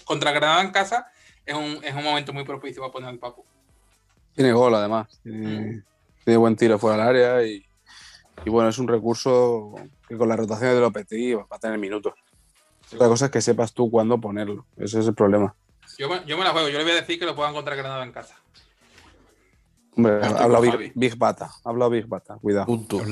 [0.05, 1.11] Contra Granada en casa
[1.45, 3.43] es un, es un momento muy propicio para poner al Papu.
[4.35, 5.07] Tiene gol, además.
[5.23, 5.83] Tiene,
[6.23, 7.65] tiene buen tiro fuera del área y,
[8.45, 9.75] y bueno, es un recurso
[10.07, 12.13] que con las rotaciones de Lopetegui va a tener minutos.
[12.93, 14.65] Otra cosa es que sepas tú cuándo ponerlo.
[14.77, 15.55] Ese es el problema.
[15.97, 17.75] Yo me, yo me la juego, yo le voy a decir que lo puedan contra
[17.75, 18.35] Granada en casa.
[19.95, 20.83] Hombre, Estoy ha con hablado Javi.
[20.85, 21.51] Big, Big Bata.
[21.63, 22.37] Ha hablado Big Bata.
[22.41, 22.65] Cuidado.
[22.65, 22.99] Punto.
[22.99, 23.09] Sin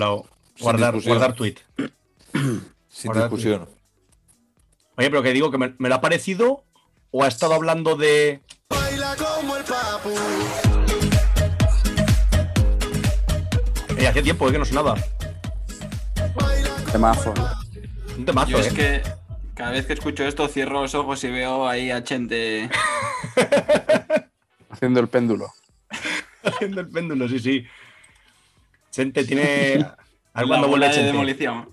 [0.60, 1.18] guardar, discusión.
[1.18, 1.56] guardar tweet.
[2.89, 3.69] Sin Guardar discusión.
[4.97, 6.64] Oye, pero que digo que me, me lo ha parecido
[7.11, 8.41] o ha estado hablando de.
[8.69, 10.10] Baila como el papu.
[13.97, 14.95] Eh, hace tiempo eh, que no sonaba.
[16.91, 17.34] Temazo.
[17.34, 17.49] ¿no?
[18.18, 18.68] Un temazo, Yo ¿eh?
[18.68, 19.01] es que
[19.53, 22.69] cada vez que escucho esto cierro los ojos y veo ahí a Chente.
[24.69, 25.51] Haciendo el péndulo.
[26.43, 27.65] Haciendo el péndulo, sí, sí.
[28.91, 29.85] Chente tiene.
[30.33, 31.11] A ver la cuándo vuelve bola de Chente.
[31.11, 31.69] demolición.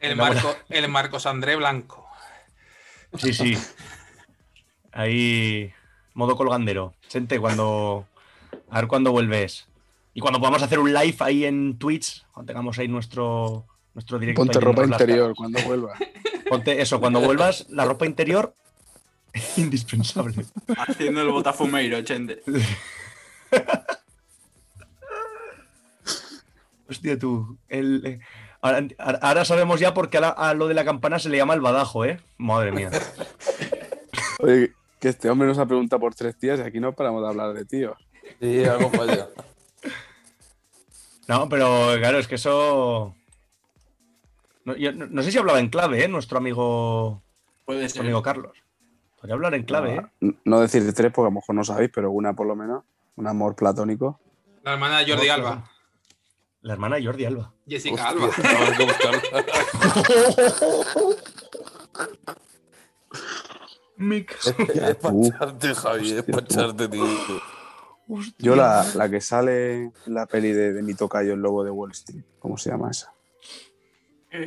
[0.00, 0.16] El.
[0.16, 2.06] Marco, el Marcos André Blanco.
[3.16, 3.58] Sí, sí.
[4.92, 5.72] Ahí.
[6.14, 6.94] Modo colgandero.
[7.08, 8.06] Chente, cuando.
[8.70, 9.66] A ver cuándo vuelves.
[10.14, 14.40] Y cuando podamos hacer un live ahí en Twitch, cuando tengamos ahí nuestro, nuestro directo.
[14.40, 15.36] Ponte ropa las interior caras.
[15.36, 15.94] cuando vuelva.
[16.48, 18.54] Ponte eso, cuando vuelvas, la ropa interior
[19.56, 20.44] Indispensable.
[20.76, 22.42] Haciendo el botafumeiro, chente.
[26.88, 27.58] Hostia, tú.
[27.68, 28.20] el- eh,
[28.60, 28.86] ahora,
[29.22, 31.54] ahora sabemos ya por qué a, la- a lo de la campana se le llama
[31.54, 32.20] el badajo, ¿eh?
[32.38, 32.90] Madre mía.
[34.40, 37.28] Oye, que este hombre nos ha preguntado por tres tías y aquí no paramos de
[37.28, 37.96] hablar de tíos.
[38.40, 39.28] Sí, algo falla.
[41.28, 43.14] No, pero claro, es que eso.
[44.64, 46.08] No, yo no- no sé si hablaba en clave, ¿eh?
[46.08, 47.22] Nuestro amigo.
[47.64, 48.06] Puede Nuestro ser.
[48.06, 48.52] amigo Carlos.
[49.16, 50.02] Podría hablar en clave, ¿eh?
[50.20, 52.84] No, no decir tres porque a lo mejor no sabéis, pero una por lo menos.
[53.16, 54.20] Un amor platónico.
[54.62, 55.70] La hermana de Jordi No, Alba.
[56.66, 57.52] La hermana de Jordi Alba.
[57.68, 58.28] Jessica Hostia, Alba.
[63.96, 64.46] Mix.
[64.48, 64.54] Es
[64.96, 67.06] para echarte, Javi, es para echarte, tío.
[68.38, 71.70] Yo la, la que sale en la peli de, de mi tocayo, el lobo de
[71.70, 72.22] Wall Street.
[72.38, 73.12] ¿Cómo se llama esa?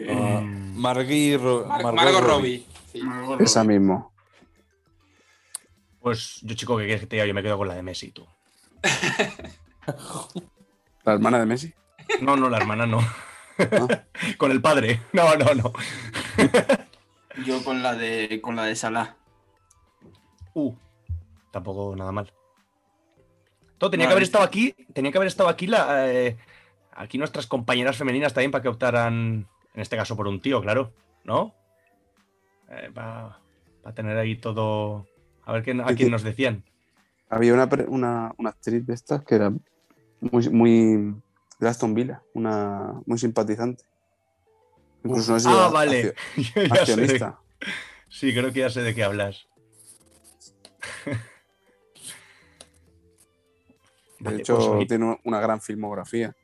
[0.10, 2.66] Ah, Margui Ro- Mar- Margot Margot Robbie.
[2.94, 3.38] Robbie.
[3.38, 3.44] Sí.
[3.44, 4.12] Esa mismo.
[6.02, 7.26] Pues yo, chico, que quieres que te diga?
[7.26, 8.26] Yo me quedo con la de Messi, tú.
[11.06, 11.74] La hermana de Messi.
[12.22, 13.00] No, no, la hermana no.
[14.38, 15.02] con el padre.
[15.14, 15.74] No, no, no.
[17.46, 19.16] Yo con la de con la de Salah.
[20.54, 20.74] Uh,
[21.52, 22.32] tampoco nada mal.
[23.78, 24.76] Todo tenía que haber estado aquí.
[24.94, 26.12] Tenía que haber estado aquí la.
[26.12, 26.38] eh,
[26.94, 29.48] aquí nuestras compañeras femeninas también para que optaran.
[29.74, 30.94] En este caso por un tío, claro.
[31.24, 31.54] ¿No?
[32.94, 33.40] para
[33.96, 35.08] tener ahí todo.
[35.46, 36.64] A ver quién, a quién nos decían.
[37.30, 39.52] Había una, una, una actriz de estas que era
[40.20, 41.16] muy, muy
[41.60, 43.84] de Aston Villa, una muy simpatizante.
[45.04, 46.14] Incluso no sé si ah, vale.
[46.36, 47.40] accio- de- accionista.
[48.10, 49.48] Sí, creo que ya sé de qué hablas.
[54.20, 56.36] De Vale, hecho, pues tiene una gran filmografía.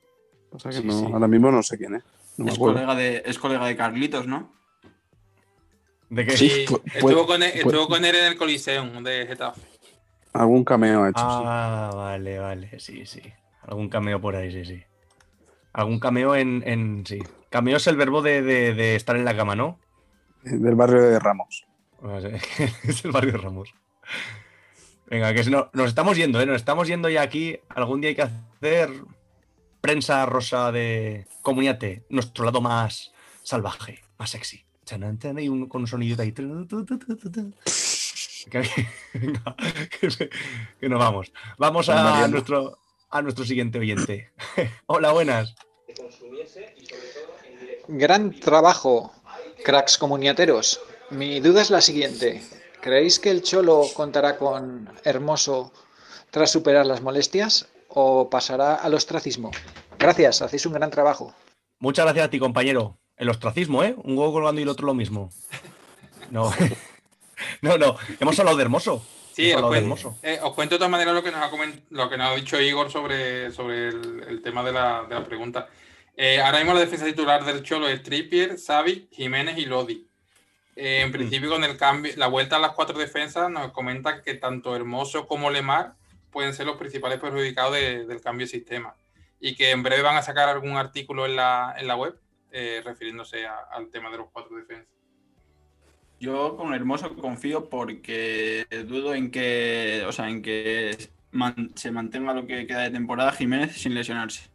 [0.51, 1.05] O sea que Sí, no- sí.
[1.11, 2.03] ahora mismo no sé quién es.
[2.37, 4.53] No Es colega, de, es colega de Carlitos, ¿no?
[6.09, 6.37] ¿De qué?
[6.37, 6.81] Sí, con
[7.43, 9.61] él, estuvo con él en el Coliseum de Getafe.
[10.33, 13.21] Algún cameo ha hecho, Ah, vale, vale, sí, sí.
[13.63, 14.83] Algún cameo por ahí, sí, sí.
[15.75, 16.63] Algún cameo en.
[16.65, 17.19] en sí.
[17.49, 19.79] Cameo es el verbo de, de- de estar en la cama, ¿no?
[20.43, 21.65] Del barrio de Ramos.
[22.01, 22.29] Sea,
[22.83, 23.73] es el barrio Ramos.
[25.07, 26.45] Venga, que si no, nos estamos yendo, ¿eh?
[26.45, 27.59] Nos estamos yendo ya aquí.
[27.69, 28.89] Algún día hay que hacer
[29.81, 33.11] prensa rosa de Comuniate, nuestro lado más
[33.43, 34.63] salvaje, más sexy.
[35.37, 36.31] Y un- con un sonidito ahí.
[36.31, 36.41] Que,
[39.13, 39.55] venga,
[39.99, 40.29] que,
[40.79, 41.31] que nos vamos.
[41.57, 42.77] Vamos a nuestro,
[43.09, 44.31] a nuestro siguiente oyente.
[44.85, 45.55] Hola, buenas.
[47.87, 49.13] Gran trabajo,
[49.63, 50.81] cracks comuniateros.
[51.11, 52.41] Mi duda es la siguiente.
[52.81, 55.71] ¿Creéis que el Cholo contará con Hermoso
[56.31, 59.51] tras superar las molestias o pasará al ostracismo?
[59.97, 61.33] Gracias, hacéis un gran trabajo.
[61.79, 62.97] Muchas gracias a ti, compañero.
[63.17, 63.95] El ostracismo, ¿eh?
[64.03, 65.29] Un huevo colgando y el otro lo mismo.
[66.31, 66.51] No,
[67.61, 67.97] no, no.
[68.19, 69.05] Hemos hablado de hermoso.
[69.35, 70.19] Sí, os hablado de cuen- hermoso.
[70.23, 71.49] eh, os cuento de todas maneras lo que nos ha,
[71.89, 75.23] lo que nos ha dicho Igor sobre, sobre el, el tema de la, de la
[75.25, 75.67] pregunta.
[76.15, 80.07] Eh, ahora mismo la defensa titular del Cholo es Trippier, Xavi, Jiménez y Lodi.
[80.77, 81.05] Eh, Mm.
[81.05, 84.75] en principio, con el cambio, la vuelta a las cuatro defensas, nos comentan que tanto
[84.75, 85.95] Hermoso como Lemar
[86.31, 88.95] pueden ser los principales perjudicados de- del cambio de sistema.
[89.39, 92.17] Y que en breve van a sacar algún artículo en la, en la web
[92.51, 94.94] eh, refiriéndose a- al tema de los cuatro defensas.
[96.19, 102.33] Yo con Hermoso confío porque dudo en que, o sea, en que man- se mantenga
[102.33, 104.49] lo que queda de temporada Jiménez sin lesionarse.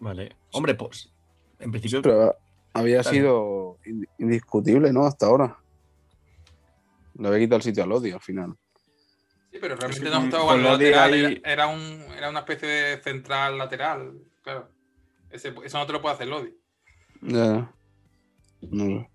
[0.00, 0.36] Vale.
[0.52, 1.10] Hombre, pues.
[1.58, 2.02] En principio.
[2.02, 2.36] Pero
[2.72, 3.10] había Claro.
[3.16, 5.04] sido ind- indiscutible, ¿no?
[5.06, 5.56] Hasta ahora.
[7.18, 8.54] Le había quitado el sitio al odio al final.
[9.50, 11.80] Sí, pero realmente que no con- estaba con jugando Lodi lateral, ahí- era, era un,
[12.16, 14.12] era una especie de central lateral.
[14.42, 14.68] Claro.
[15.30, 16.54] Ese- eso no te lo puede hacer Lodi.
[17.22, 17.72] Ya.
[18.70, 19.08] No sé.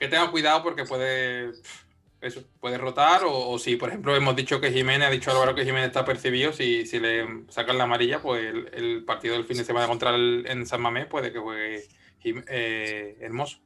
[0.00, 1.52] Que tenga cuidado porque puede.
[2.20, 3.22] Eso, puede rotar.
[3.24, 6.04] O, o si, por ejemplo, hemos dicho que Jiménez, ha dicho Álvaro que Jiménez está
[6.04, 9.86] percibido, si, si le sacan la amarilla, pues el, el partido del fin de semana
[9.86, 11.84] contra el en San Mamés puede que juegue
[12.24, 13.58] eh, Hermoso.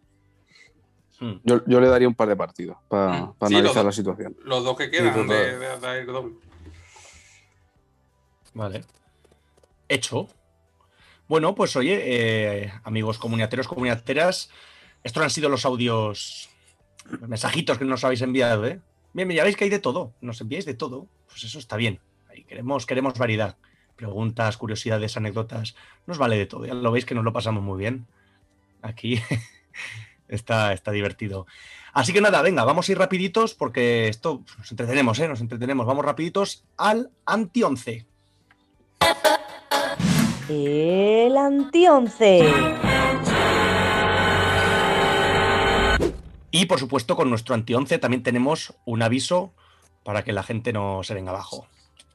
[1.20, 1.32] hmm.
[1.42, 3.24] Yo, yo le daría un par de partidos para Mm.
[3.24, 3.84] Sí, los analizar dos.
[3.86, 4.36] la situación.
[4.44, 6.34] Los dos que quedan de, de- de ir doble.
[8.54, 8.84] Vale.
[9.88, 10.28] Hecho.
[11.26, 14.50] Bueno, pues oye, eh, amigos comuniateros, comuniateras,
[15.04, 16.48] estos han sido los audios,
[17.08, 18.80] los mensajitos que nos habéis enviado, ¿eh?
[19.12, 22.00] Bien, ya veis que hay de todo, nos enviáis de todo, pues eso está bien.
[22.28, 23.56] Ahí queremos, queremos variedad.
[23.94, 25.76] Preguntas, curiosidades, anécdotas,
[26.06, 28.06] nos vale de todo, ya lo veis que nos lo pasamos muy bien.
[28.82, 29.20] Aquí
[30.28, 31.46] está, está divertido.
[31.92, 35.28] Así que nada, venga, vamos a ir rapiditos porque esto pues, nos entretenemos, ¿eh?
[35.28, 35.86] Nos entretenemos.
[35.86, 38.04] Vamos rapiditos al anti-11.
[40.48, 42.93] El anti-once.
[46.56, 49.52] Y por supuesto, con nuestro anti-11 también tenemos un aviso
[50.04, 51.66] para que la gente no se venga abajo.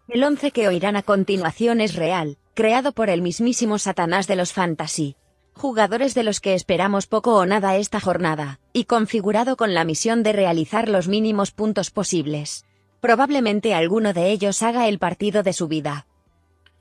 [0.07, 4.53] El 11 que oirán a continuación es real, creado por el mismísimo Satanás de los
[4.53, 5.18] Fantasy.
[5.56, 10.24] Jugadores de los que esperamos poco o nada esta jornada, y configurado con la misión
[10.24, 12.64] de realizar los mínimos puntos posibles.
[13.02, 16.07] Probablemente alguno de ellos haga el partido de su vida.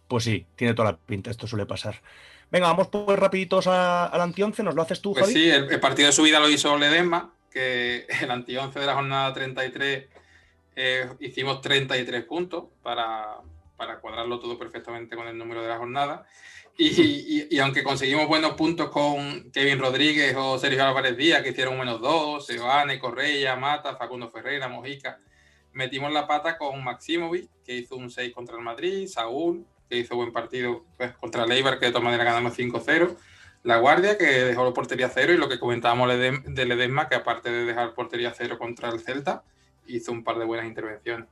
[0.06, 2.02] Pues sí, tiene toda la pinta, esto suele pasar.
[2.52, 5.34] Venga, vamos pues rapiditos al anti-11, ¿nos lo haces tú, Pues Javi?
[5.34, 9.32] sí, el, el partido de subida lo hizo Ledesma, que el anti-11 de la jornada
[9.32, 10.06] 33
[10.76, 13.36] eh, hicimos 33 puntos para,
[13.76, 16.26] para cuadrarlo todo perfectamente con el número de la jornada.
[16.76, 21.48] Y, y- y aunque conseguimos buenos puntos con Kevin Rodríguez o Sergio Álvarez Díaz, que
[21.50, 25.18] hicieron menos dos, Seoane, Correia, Mata, Facundo Ferreira, Mojica,
[25.72, 30.14] metimos la pata con Maximovic, que hizo un 6 contra el Madrid, Saúl, que hizo
[30.14, 33.16] buen partido pues, contra el Eibar, que de todas maneras ganamos 5-0.
[33.64, 37.50] La Guardia, que dejó la portería cero, y lo que comentábamos de Ledesma, que aparte
[37.50, 39.42] de dejar portería cero contra el Celta,
[39.86, 41.28] hizo un par de buenas intervenciones.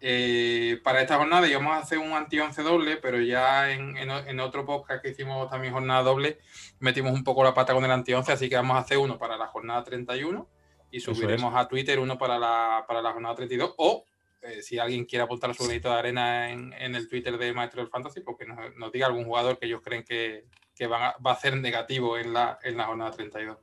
[0.00, 4.18] Eh, para esta jornada íbamos a hacer un anti-11 doble, pero ya en, en o-
[4.18, 6.38] en otro podcast que hicimos también jornada doble,
[6.80, 9.38] metimos un poco la pata con el anti-11, así que vamos a hacer uno para
[9.38, 10.46] la jornada 31
[10.90, 14.04] y subiremos a Twitter uno para la, para la jornada 32 o
[14.42, 17.80] eh, si alguien quiere apuntar su granito de arena en, en el Twitter de Maestro
[17.80, 21.14] del Fantasy, porque nos, nos diga algún jugador que ellos creen que, que van a-
[21.24, 23.58] va a ser negativo en la, en la jornada 32.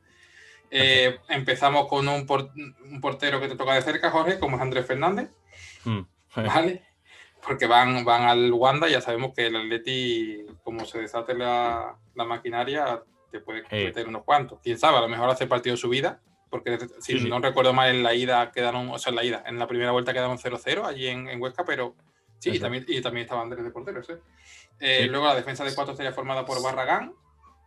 [0.70, 4.62] Eh, empezamos con un, por- un portero que te toca de cerca, Jorge, como es
[4.62, 5.30] Andrés Fernández,
[5.84, 6.02] Mm.
[6.70, 6.84] ¿vale?
[7.46, 12.24] Porque van, van al Wanda, ya sabemos que el Atleti, como se desate la, la
[12.24, 13.02] maquinaria,
[13.32, 13.86] te puede Eh.
[13.86, 14.60] meter unos cuantos.
[14.62, 17.30] Quién sabe, a lo mejor hace partido su vida, porque si Sí, sí.
[17.30, 19.92] no recuerdo mal, en la ida quedaron, o sea, en la ida, en la primera
[19.92, 21.96] vuelta quedaron 0-0 allí en, en Huesca, pero
[22.42, 24.14] sí, y también, y también estaba Andrés de portero, sí.
[24.80, 25.10] Eh, Sí.
[25.10, 27.14] Luego la defensa de cuatro estaría formada por Barragán,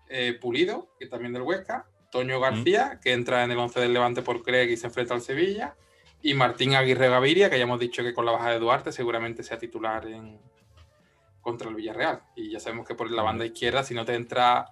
[0.08, 4.22] eh, Pulido, que también del Huesca, Toño García, que entra en el 11 del Levante
[4.22, 5.76] por Craig y se enfrenta al Sevilla,
[6.22, 9.42] y Martín Aguirre Gaviria, que ya hemos dicho que con la baja de Duarte seguramente
[9.42, 10.40] sea titular en,
[11.40, 12.22] contra el Villarreal.
[12.34, 14.66] Y ya sabemos que por la banda izquierda, si no te entra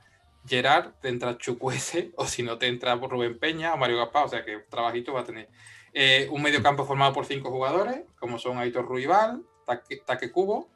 [0.46, 4.28] Gerard, te entra Chucuese, o si no te entra Rubén Peña o Mario Gaspar, o
[4.28, 5.48] sea que trabajito va a tener.
[5.92, 10.68] Eh, un medio campo formado por cinco jugadores, como son Aitor Ruibal, Taque, Taque Cubo,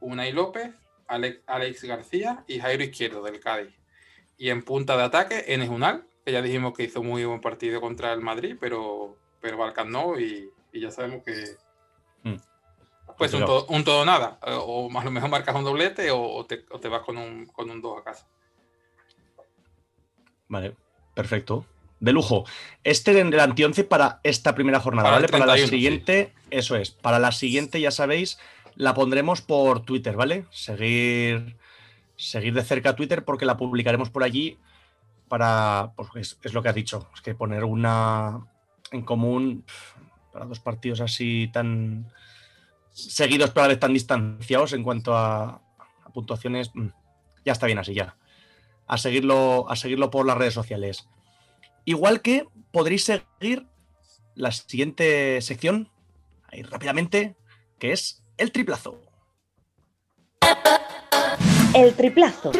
[0.00, 0.74] Unai López,
[1.06, 3.74] Alex, Alex García y Jairo Izquierdo del Cádiz.
[4.36, 7.80] Y en punta de ataque, Enes Unal, que ya dijimos que hizo muy buen partido
[7.80, 11.56] contra el Madrid, pero, pero Balkan no, y, y ya sabemos que,
[12.24, 12.36] Mm.
[13.18, 14.38] pues un todo, un todo nada.
[14.42, 17.46] O a lo mejor marcas un doblete o, o te, o te vas con un,
[17.46, 18.28] con un 2 a casa.
[20.48, 20.76] Vale,
[21.14, 21.66] perfecto.
[22.02, 22.44] De lujo.
[22.82, 25.28] Este es el anti-11 para esta primera jornada, Para ¿vale?
[25.28, 26.90] para la 31, siguiente, eso es.
[26.90, 28.38] Para la siguiente, ya sabéis,
[28.74, 30.46] la pondremos por Twitter, ¿vale?
[30.50, 31.56] Seguir,
[32.16, 34.58] seguir de cerca Twitter porque la publicaremos por allí
[35.28, 35.92] para.
[35.94, 37.08] Pues es, es lo que has dicho.
[37.14, 38.48] Es que poner una
[38.90, 39.64] en común
[40.32, 42.10] para dos partidos así tan
[42.90, 45.62] seguidos, pero a la vez tan distanciados en cuanto a,
[46.04, 46.88] a puntuaciones, mm,
[47.44, 48.16] ya está bien así, ya
[48.92, 51.08] a seguirlo, a seguirlo por las redes sociales.
[51.84, 53.66] Igual que podréis seguir
[54.34, 55.90] la siguiente sección,
[56.48, 57.36] ahí rápidamente,
[57.78, 59.00] que es el triplazo.
[61.74, 62.52] El triplazo.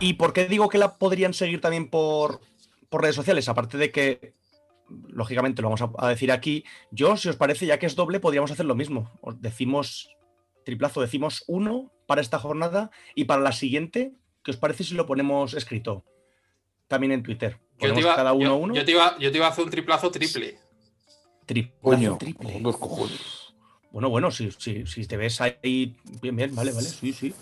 [0.00, 2.40] ¿Y por qué digo que la podrían seguir también por,
[2.88, 3.48] por redes sociales?
[3.48, 4.34] Aparte de que,
[5.08, 8.20] lógicamente, lo vamos a, a decir aquí, yo, si os parece, ya que es doble,
[8.20, 9.10] podríamos hacer lo mismo.
[9.20, 10.08] Os decimos
[10.68, 14.12] triplazo, decimos uno para esta jornada y para la siguiente,
[14.44, 16.04] ¿qué os parece si lo ponemos escrito?
[16.88, 17.58] También en Twitter.
[17.80, 18.74] Yo te, iba, cada uno yo- uno.
[18.74, 20.58] yo te iba- yo te iba a hacer un triplazo triple.
[21.46, 22.60] Triplazo Coño, triple.
[22.60, 23.18] dos cojones.
[23.90, 25.96] Bueno, bueno, si, si, si te ves ahí.
[26.20, 27.34] Bien, bien, vale, vale, sí, sí.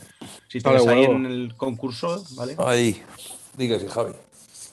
[0.48, 2.54] Si te Vale, ves ahí en el concurso, vale.
[2.58, 3.02] Ahí.
[3.56, 4.12] Dígase, Javi.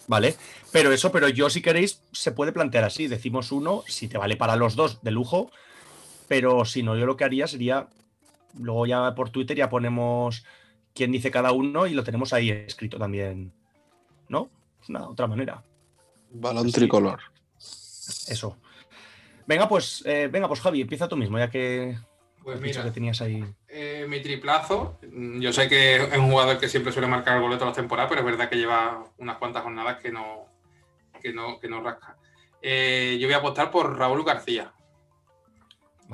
[0.06, 0.36] Vale.
[0.72, 3.08] Pero eso, pero yo, si queréis, se puede plantear así.
[3.08, 5.50] Decimos uno, si te vale para los dos, de lujo.
[6.28, 7.88] Pero si no, yo lo que haría sería.
[8.60, 10.46] Luego ya por Twitter ya ponemos
[10.94, 13.52] quién dice cada uno y lo tenemos ahí escrito también.
[14.30, 14.50] ¿No?
[14.82, 15.64] Es una otra manera.
[16.32, 17.20] Balón tricolor.
[18.28, 18.58] Eso.
[19.46, 21.98] Venga, pues, eh, venga, pues Javi, empieza tú mismo, ya que
[22.44, 22.84] Pues mira.
[22.84, 23.44] que tenías ahí.
[23.68, 27.72] Eh, mi triplazo, yo sé que es un jugador que siempre suele marcar goles todas
[27.72, 30.46] las temporadas, pero es verdad que lleva unas cuantas jornadas que no,
[31.22, 32.18] que no, que no rasca.
[32.62, 34.73] Eh, yo voy a apostar por Raúl García.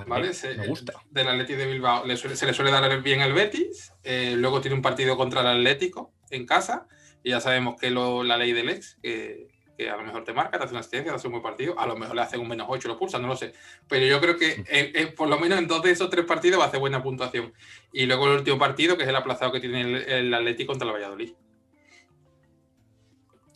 [0.07, 0.33] ¿Vale?
[0.33, 0.93] Se- me gusta.
[1.09, 2.05] Del Atleti de Bilbao.
[2.05, 3.93] Le suele- se le suele dar bien el Betis.
[4.03, 6.87] eh, luego tiene un partido contra el Atlético en casa.
[7.23, 9.47] Y ya sabemos que lo- la ley del ex, que,
[9.77, 11.77] que a lo mejor te marca, te hace una asistencia, te hace un buen partido.
[11.79, 13.53] A lo mejor le hacen un menos 8 lo pulsan, no lo sé.
[13.87, 16.59] Pero yo creo que en- en- por lo menos en dos de esos tres partidos
[16.59, 17.53] va a hacer buena puntuación.
[17.93, 20.87] Y luego el último partido, que es el aplazado que tiene el, el Atlético contra
[20.87, 21.33] el Valladolid.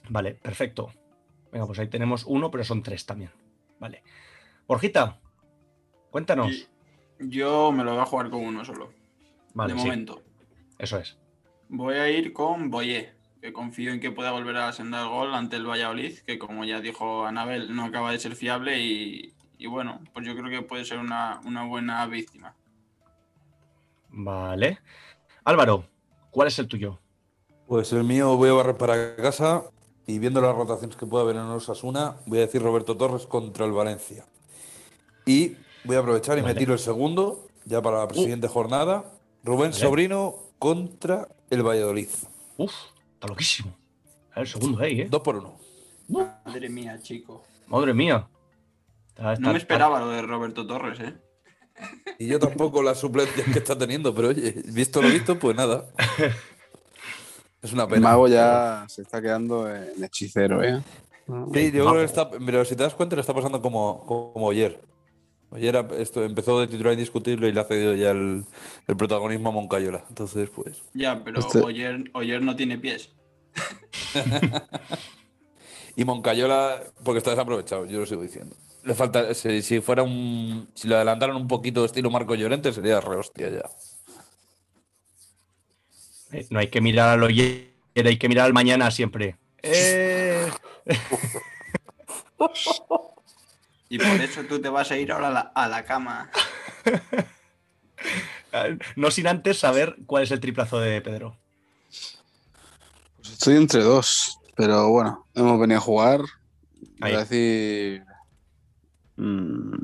[0.09, 0.91] Vale, perfecto.
[1.51, 3.31] Venga, pues ahí tenemos uno, pero son tres también.
[3.79, 4.03] Vale.
[4.67, 5.19] Borjita,
[6.13, 6.69] cuéntanos.
[7.17, 8.91] Yo me lo voy a jugar con uno solo.
[9.55, 9.85] Vale, de sí.
[9.85, 10.21] momento.
[10.77, 11.17] Eso es.
[11.69, 15.55] Voy a ir con Boyé, que confío en que pueda volver a sendar gol ante
[15.55, 20.01] el Valladolid, que como ya dijo Anabel, no acaba de ser fiable y, y bueno,
[20.13, 22.53] pues yo creo que puede ser una, una buena víctima.
[24.09, 24.77] Vale.
[25.43, 25.87] Álvaro,
[26.29, 26.99] ¿cuál es el tuyo?
[27.65, 29.63] Pues el mío voy a barrer para casa
[30.05, 33.65] y viendo las rotaciones que puede haber en Osasuna, voy a decir Roberto Torres contra
[33.65, 34.27] el Valencia.
[35.25, 39.05] Y voy a aprovechar y me tiro el segundo, ya para la siguiente jornada.
[39.43, 39.73] Rubén Vale.
[39.83, 42.07] Sobrino contra el Valladolid.
[42.57, 42.73] Uf,
[43.15, 43.75] está loquísimo.
[44.35, 45.07] El segundo ahí, ¿eh?
[45.09, 45.57] Dos por uno.
[46.07, 47.43] Madre mía, chico.
[47.67, 48.27] Madre mía.
[49.09, 51.13] Está- está- No me esperaba lo de Roberto Torres, ¿eh?
[52.19, 55.85] Y yo tampoco las suplencias que está teniendo, pero oye, visto lo visto, pues nada.
[57.61, 58.09] Es una El pena.
[58.09, 60.81] mago ya se está quedando en hechicero, ¿eh?
[61.53, 64.49] Sí, yo creo que está, pero si te das cuenta, le está pasando como, como
[64.51, 64.81] ayer.
[65.55, 68.43] Ayer esto empezó de titular indiscutible y le ha cedido ya el,
[68.87, 70.03] el protagonismo a Moncayola.
[70.09, 70.81] Entonces, pues.
[70.93, 73.09] Ya, pero Este- Oyer, Oyer no tiene pies.
[75.95, 78.55] Y Moncayola, porque está desaprovechado, yo lo sigo diciendo.
[78.83, 80.67] Le falta, si, si fuera un.
[80.73, 83.69] Si lo adelantaran un poquito estilo Marco Llorente, sería re hostia ya.
[86.31, 89.37] Eh, No hay que mirar al ayer, hay que mirar al mañana siempre.
[89.61, 90.47] Eh,
[93.93, 96.31] Y por eso tú te vas a ir ahora a la, a la cama.
[98.95, 101.37] no sin antes saber cuál es el triplazo de Pedro.
[103.21, 106.21] Estoy entre dos, pero bueno, hemos venido a jugar.
[107.01, 108.03] Voy a decir.
[109.17, 109.75] mm,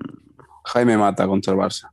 [0.64, 1.92] Jaime Mata contra el Barça.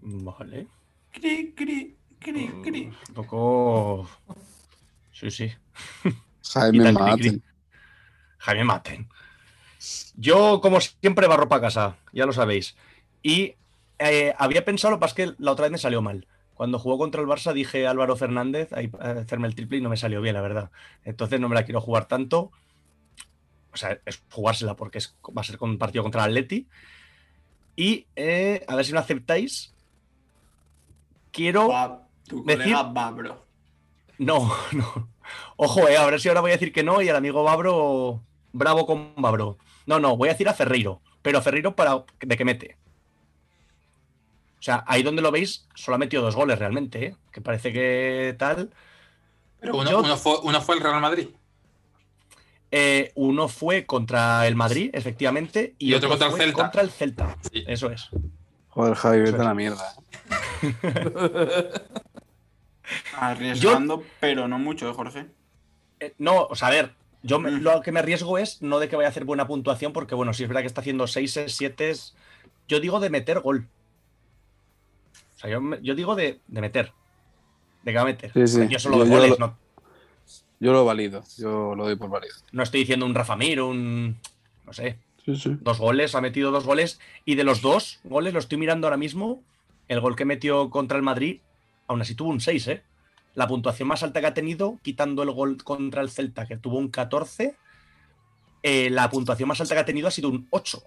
[0.00, 0.66] Vale.
[1.10, 2.92] Cri, cri, cri, cri.
[3.08, 4.10] Un poco.
[5.10, 5.50] Sí, sí.
[6.52, 7.42] Jaime Maten.
[8.36, 9.08] Jaime Maten.
[10.22, 12.76] Yo, como siempre, barro para casa, ya lo sabéis.
[13.22, 13.54] Y
[13.98, 16.26] eh, había pensado, lo que pasa es que la otra vez me salió mal.
[16.54, 19.88] Cuando jugó contra el Barça dije Álvaro Fernández ahí, a hacerme el triple y no
[19.88, 20.70] me salió bien, la verdad.
[21.04, 22.52] Entonces no me la quiero jugar tanto.
[23.72, 26.68] O sea, es jugársela porque es, va a ser con un partido contra el Atleti.
[27.74, 29.74] Y eh, a ver si lo aceptáis.
[31.32, 31.68] Quiero.
[31.68, 33.46] Va, tu decir- colega va, bro.
[34.18, 35.08] No, no.
[35.56, 38.22] Ojo, eh, a ver si ahora voy a decir que no y el amigo Babro,
[38.52, 39.56] bravo con Babro.
[39.86, 42.76] No, no, voy a decir a Ferreiro, pero a Ferreiro para de que mete.
[44.58, 47.16] O sea, ahí donde lo veis, solo ha metido dos goles realmente, ¿eh?
[47.32, 48.70] que parece que tal.
[49.60, 51.28] Pero uno, Yo- uno fue, uno fue el Real Madrid.
[52.70, 56.62] Eh, uno fue contra el Madrid, efectivamente, y, Y otro contra el Celta.
[56.62, 57.36] Contra el Celta.
[57.52, 58.08] Eso es.
[58.68, 59.94] Joder, Javi, vete a la mierda.
[60.62, 61.70] ¿eh?
[63.16, 65.26] Arriesgando, pero no mucho, ¿eh, Jorge?
[66.00, 67.62] Eh, no, o sea, a ver, yo me- Mm.
[67.62, 70.32] lo que me arriesgo es no de que vaya a hacer buena puntuación, porque bueno,
[70.34, 71.92] si es verdad que está haciendo 6, 7,
[72.68, 73.68] yo digo de meter gol.
[75.36, 76.92] O sea, yo, yo digo de, de meter.
[77.82, 78.32] De que va a meter.
[78.32, 78.68] Sí, sí.
[78.68, 79.58] Yo solo Yo- de yo goles, lo- no,
[80.60, 82.34] Yo lo valido, yo lo doy por válido.
[82.52, 84.16] no estoy diciendo un Rafa Mir, un.
[84.64, 84.98] No sé.
[85.24, 85.56] Sí, sí.
[85.60, 87.00] Dos goles, ha metido dos goles.
[87.24, 89.42] Y de los dos goles, lo estoy mirando ahora mismo.
[89.88, 91.40] El gol que metió contra el Madrid,
[91.88, 92.82] aún así tuvo un 6, ¿eh?
[93.34, 96.78] La puntuación más alta que ha tenido, quitando el gol contra el Celta, que tuvo
[96.78, 97.56] un 14,
[98.62, 100.78] eh, la puntuación más alta que ha tenido ha sido un 8.
[100.78, 100.82] O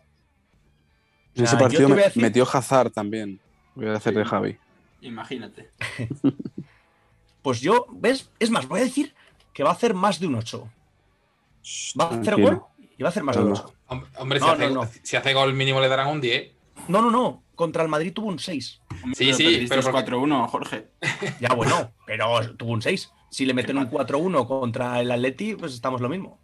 [1.36, 3.40] En ese sea, yo partido me- decir- metió Hazard también.
[3.74, 4.58] Voy a hacer de Javi.
[5.02, 5.70] Imagínate.
[7.42, 8.32] Pues yo, ¿ves?
[8.40, 9.14] Es más, voy a decir
[9.54, 10.68] que va a hacer más de un 8.
[12.00, 12.48] Va a hacer tranquilo.
[12.50, 13.66] gol y va a hacer más de un Calma.
[13.68, 13.76] 8.
[13.88, 14.90] Hombre, hombre, No, si, hace, no, no.
[15.04, 16.52] si hace gol mínimo le darán un 10.
[16.88, 17.44] No, no, no.
[17.56, 18.82] Contra el Madrid tuvo un 6.
[19.14, 20.90] Sí, sí, pero porque- 4-1, Jorge.
[21.40, 23.12] Ya, bueno, pero tuvo un 6.
[23.30, 26.40] Si le meten un 4-1 contra el Atleti, pues estamos lo mismo.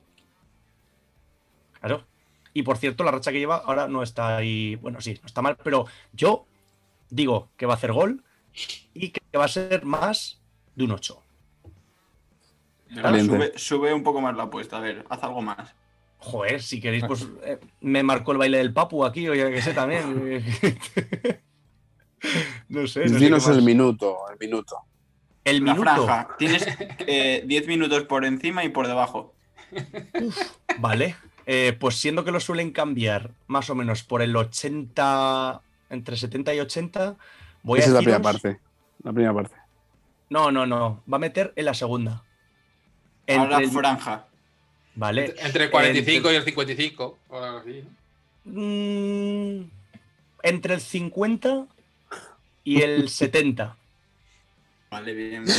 [1.79, 2.05] Claro.
[2.53, 4.75] Y por cierto, la racha que lleva ahora no está ahí.
[4.75, 6.45] Bueno, sí, no está mal, pero yo
[7.09, 8.23] digo que va a hacer gol
[8.93, 10.41] y que va a ser más
[10.75, 11.23] de un 8.
[13.01, 13.33] Valiente.
[13.35, 15.73] Sube, sube un poco más la apuesta, a ver, haz algo más.
[16.23, 19.61] Joder, si queréis, pues eh, me marcó el baile del Papu aquí, o ya que
[19.61, 20.43] sé también.
[22.69, 23.05] no sé.
[23.05, 24.77] no sé Dinos el minuto, el minuto.
[25.43, 26.03] El La minuto.
[26.05, 26.35] franja.
[26.37, 26.67] Tienes
[26.99, 29.33] eh, 10 minutos por encima y por debajo.
[30.79, 31.15] Vale.
[31.47, 36.53] Eh, pues siendo que lo suelen cambiar más o menos por el 80, entre 70
[36.53, 37.15] y 80,
[37.63, 38.59] voy Esa a es la primera parte.
[39.03, 39.55] La primera parte.
[40.29, 41.01] No, no, no.
[41.11, 42.23] Va a meter en la segunda.
[43.27, 44.27] Ahora el- franja.
[44.95, 45.33] Vale.
[45.37, 47.19] Entre el 45 y el 55.
[47.29, 47.83] o algo así,
[48.45, 48.51] ¿no?
[48.61, 49.69] Mm,
[50.43, 51.65] entre el 50
[52.63, 53.75] y el 70.
[54.89, 55.57] Vale, bien, bien.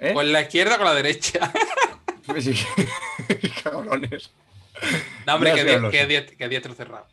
[0.00, 0.12] ¿eh?
[0.14, 1.52] Con la izquierda o con la derecha.
[2.26, 2.54] Pues sí.
[3.62, 4.32] Cabrones.
[5.28, 6.06] No, hombre, que, sé, die- lo que, sé.
[6.08, 7.06] die- que diestro cerrado.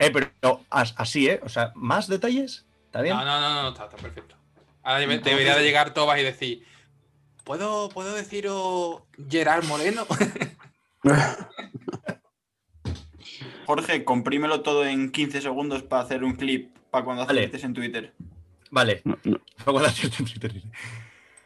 [0.00, 1.38] Eh, pero as- así, ¿eh?
[1.44, 2.64] O sea, ¿más detalles?
[2.86, 3.16] ¿Está bien?
[3.16, 4.34] No, no, no, no, está, está perfecto.
[4.82, 6.66] Ahora debe- debería de llegar Tobas y decir,
[7.48, 10.06] ¿puedo, ¿puedo deciros Gerard Moreno?
[13.66, 17.40] Jorge, comprímelo todo en 15 segundos para hacer un clip para cuando Vale.
[17.40, 18.14] aciertes en Twitter.
[18.70, 19.02] Vale.
[19.64, 20.62] Luego de hacerte un Twitter.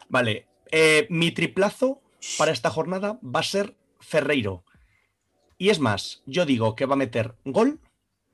[0.09, 0.49] Vale.
[0.73, 2.03] eh, mi triplazo
[2.37, 4.65] para esta jornada va a ser Ferreiro.
[5.57, 7.79] Y es más, yo digo que va a meter gol,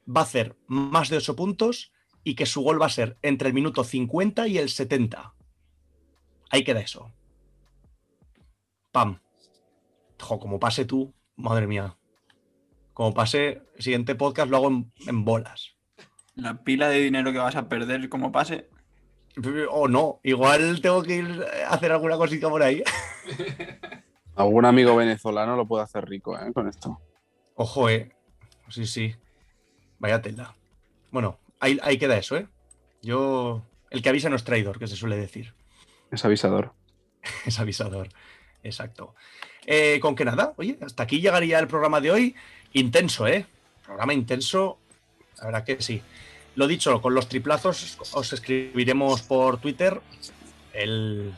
[0.08, 1.92] va a hacer más de 8 puntos
[2.24, 5.34] y que su gol va a ser entre el minuto 50 y el 70.
[6.50, 7.12] Ahí queda eso.
[8.98, 9.20] Pam.
[10.20, 11.96] Jo, como pase tú, madre mía.
[12.94, 15.76] Como pase, el siguiente podcast lo hago en, en bolas.
[16.34, 18.68] La pila de dinero que vas a perder como pase.
[19.70, 22.82] O no, igual tengo que ir a hacer alguna cosita por ahí.
[24.34, 26.52] Algún amigo venezolano lo puede hacer rico ¿eh?
[26.52, 27.00] con esto.
[27.54, 28.10] Ojo, eh.
[28.68, 29.14] Sí, sí.
[30.00, 30.56] Vaya tela.
[31.12, 32.48] Bueno, ahí, ahí queda eso, ¿eh?
[33.00, 33.62] Yo.
[33.90, 35.54] El que avisa no es traidor, que se suele decir.
[36.10, 36.74] Es avisador.
[37.46, 38.08] Es avisador.
[38.68, 39.14] Exacto.
[39.66, 42.34] Eh, con que nada, oye, hasta aquí llegaría el programa de hoy.
[42.72, 43.46] Intenso, ¿eh?
[43.84, 44.78] Programa intenso.
[45.38, 46.02] La verdad que sí.
[46.54, 50.00] Lo dicho, con los triplazos os escribiremos por Twitter
[50.72, 51.32] el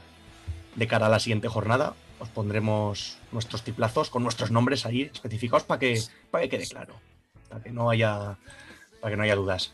[0.74, 1.94] de cara a la siguiente jornada.
[2.19, 6.01] Os pondremos nuestros triplazos con nuestros nombres ahí especificados para que,
[6.31, 6.94] para que quede claro.
[7.48, 8.39] Para que no haya.
[9.01, 9.73] Para que no haya dudas.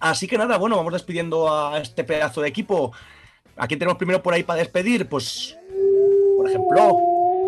[0.00, 2.92] Así que nada, bueno, vamos despidiendo a este pedazo de equipo.
[3.56, 5.08] ¿A quién tenemos primero por ahí para despedir?
[5.08, 5.56] Pues,
[6.44, 6.98] por ejemplo,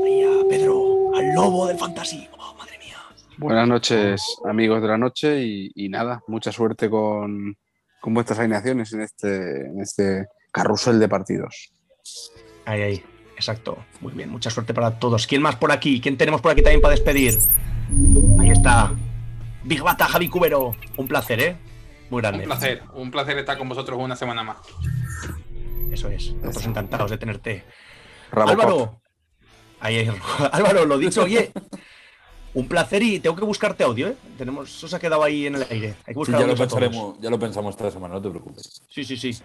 [0.07, 2.27] ahí a Pedro, al lobo del fantasy.
[2.39, 2.97] Oh, madre mía.
[3.37, 7.59] Buenas noches, amigos de la noche, y, y nada, mucha suerte con,
[8.01, 11.75] con vuestras alineaciones en este, en este carrusel de partidos.
[12.65, 13.05] Ahí, ahí,
[13.35, 13.77] exacto.
[14.01, 15.27] Muy bien, mucha suerte para todos.
[15.27, 16.01] ¿Quién más por aquí?
[16.01, 17.37] ¿Quién tenemos por aquí también para despedir?
[18.41, 18.95] Ahí está.
[19.63, 20.75] Big Bata, Javi Cubero.
[20.97, 21.57] Un placer, ¿eh?
[22.09, 22.45] Muy grande.
[22.45, 24.57] Un placer, un placer estar con vosotros una semana más.
[25.93, 26.33] Eso es.
[26.37, 27.65] Nosotros encantados de tenerte.
[28.37, 28.61] Robocop.
[28.61, 29.01] Álvaro.
[29.81, 30.11] Ahí, ahí.
[30.53, 31.51] Álvaro, lo dicho, oye.
[32.55, 34.17] Un placer y tengo que buscarte audio, ¿eh?
[34.39, 35.89] Tenemos, eso se ha quedado ahí en el aire.
[36.07, 38.81] Hay que Sí, buscar ya, lo pensaremos, ya lo pensamos esta semana, no te preocupes.
[38.89, 39.37] Sí, sí, sí.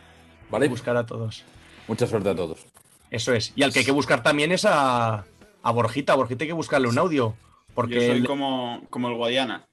[0.50, 0.70] ¿Vale?
[0.70, 1.44] Buscar a todos.
[1.90, 2.66] Mucha suerte a todos.
[3.10, 3.52] Eso es.
[3.58, 5.26] Y al que hay que buscar también es a,
[5.62, 6.14] a Borjita.
[6.14, 7.36] A Borjita hay que buscarle un audio.
[7.74, 9.68] Porque Yo soy el- como, como el Guadiana.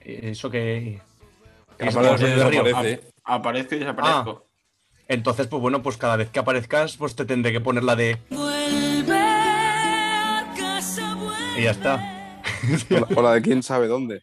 [0.00, 1.00] eso que.
[1.78, 3.00] que Aparece desaparece.
[3.22, 4.46] Aparezco y desaparezco.
[5.10, 8.16] Entonces, pues bueno, pues cada vez que aparezcas, pues te tendré que poner la de.
[8.30, 11.60] Vuelve a casa, vuelve.
[11.60, 11.96] Y ya está.
[12.88, 14.22] O la, o la de quién sabe dónde.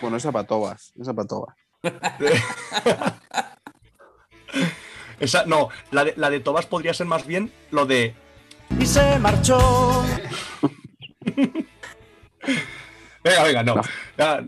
[0.00, 1.56] Bueno, esa para Tobas, esa para Tobas.
[5.18, 8.14] Esa, no, la de, la de Tobas podría ser más bien lo de.
[8.78, 9.58] Y se marchó.
[13.24, 13.80] Venga, venga, no.
[14.16, 14.40] Ya,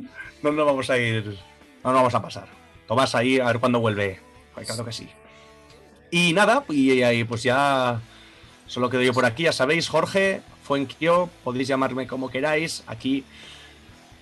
[0.43, 1.25] no nos vamos a ir.
[1.83, 2.47] No nos vamos a pasar.
[2.87, 4.21] Tobas ahí a ver cuándo vuelve.
[4.55, 5.11] Ay, claro que sí.
[6.11, 8.01] Y nada, y ahí pues ya.
[8.67, 12.83] Solo quedo yo por aquí, ya sabéis, Jorge, Fuenquio, podéis llamarme como queráis.
[12.87, 13.25] Aquí.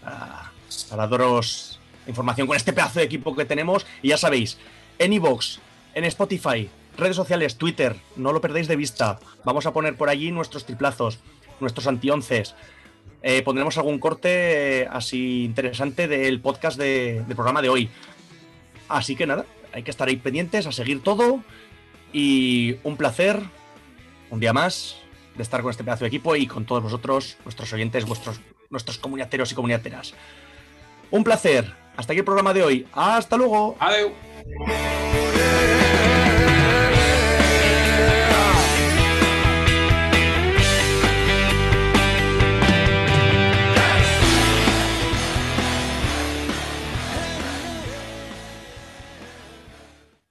[0.05, 0.51] ah,
[0.91, 3.87] para daros información con este pedazo de equipo que tenemos.
[4.03, 4.57] Y ya sabéis,
[4.99, 5.59] en iVoox,
[5.95, 9.19] en Spotify, redes sociales, Twitter, no lo perdáis de vista.
[9.45, 11.19] Vamos a poner por allí nuestros triplazos,
[11.61, 12.55] nuestros antionces.
[13.23, 17.91] Eh, pondremos algún corte eh, así interesante del podcast de- del programa de hoy.
[18.89, 21.43] Así que nada, hay que estar ahí pendientes, a seguir todo.
[22.13, 23.41] Y un placer,
[24.31, 24.97] un día más,
[25.37, 28.41] de estar con este pedazo de equipo y con todos vosotros, nuestros oyentes, vuestros,
[28.71, 30.15] nuestros comuniateros y comuniateras.
[31.11, 31.75] Un placer.
[31.97, 32.87] Hasta aquí el programa de hoy.
[32.93, 33.77] Hasta luego.
[33.81, 34.13] Adiós.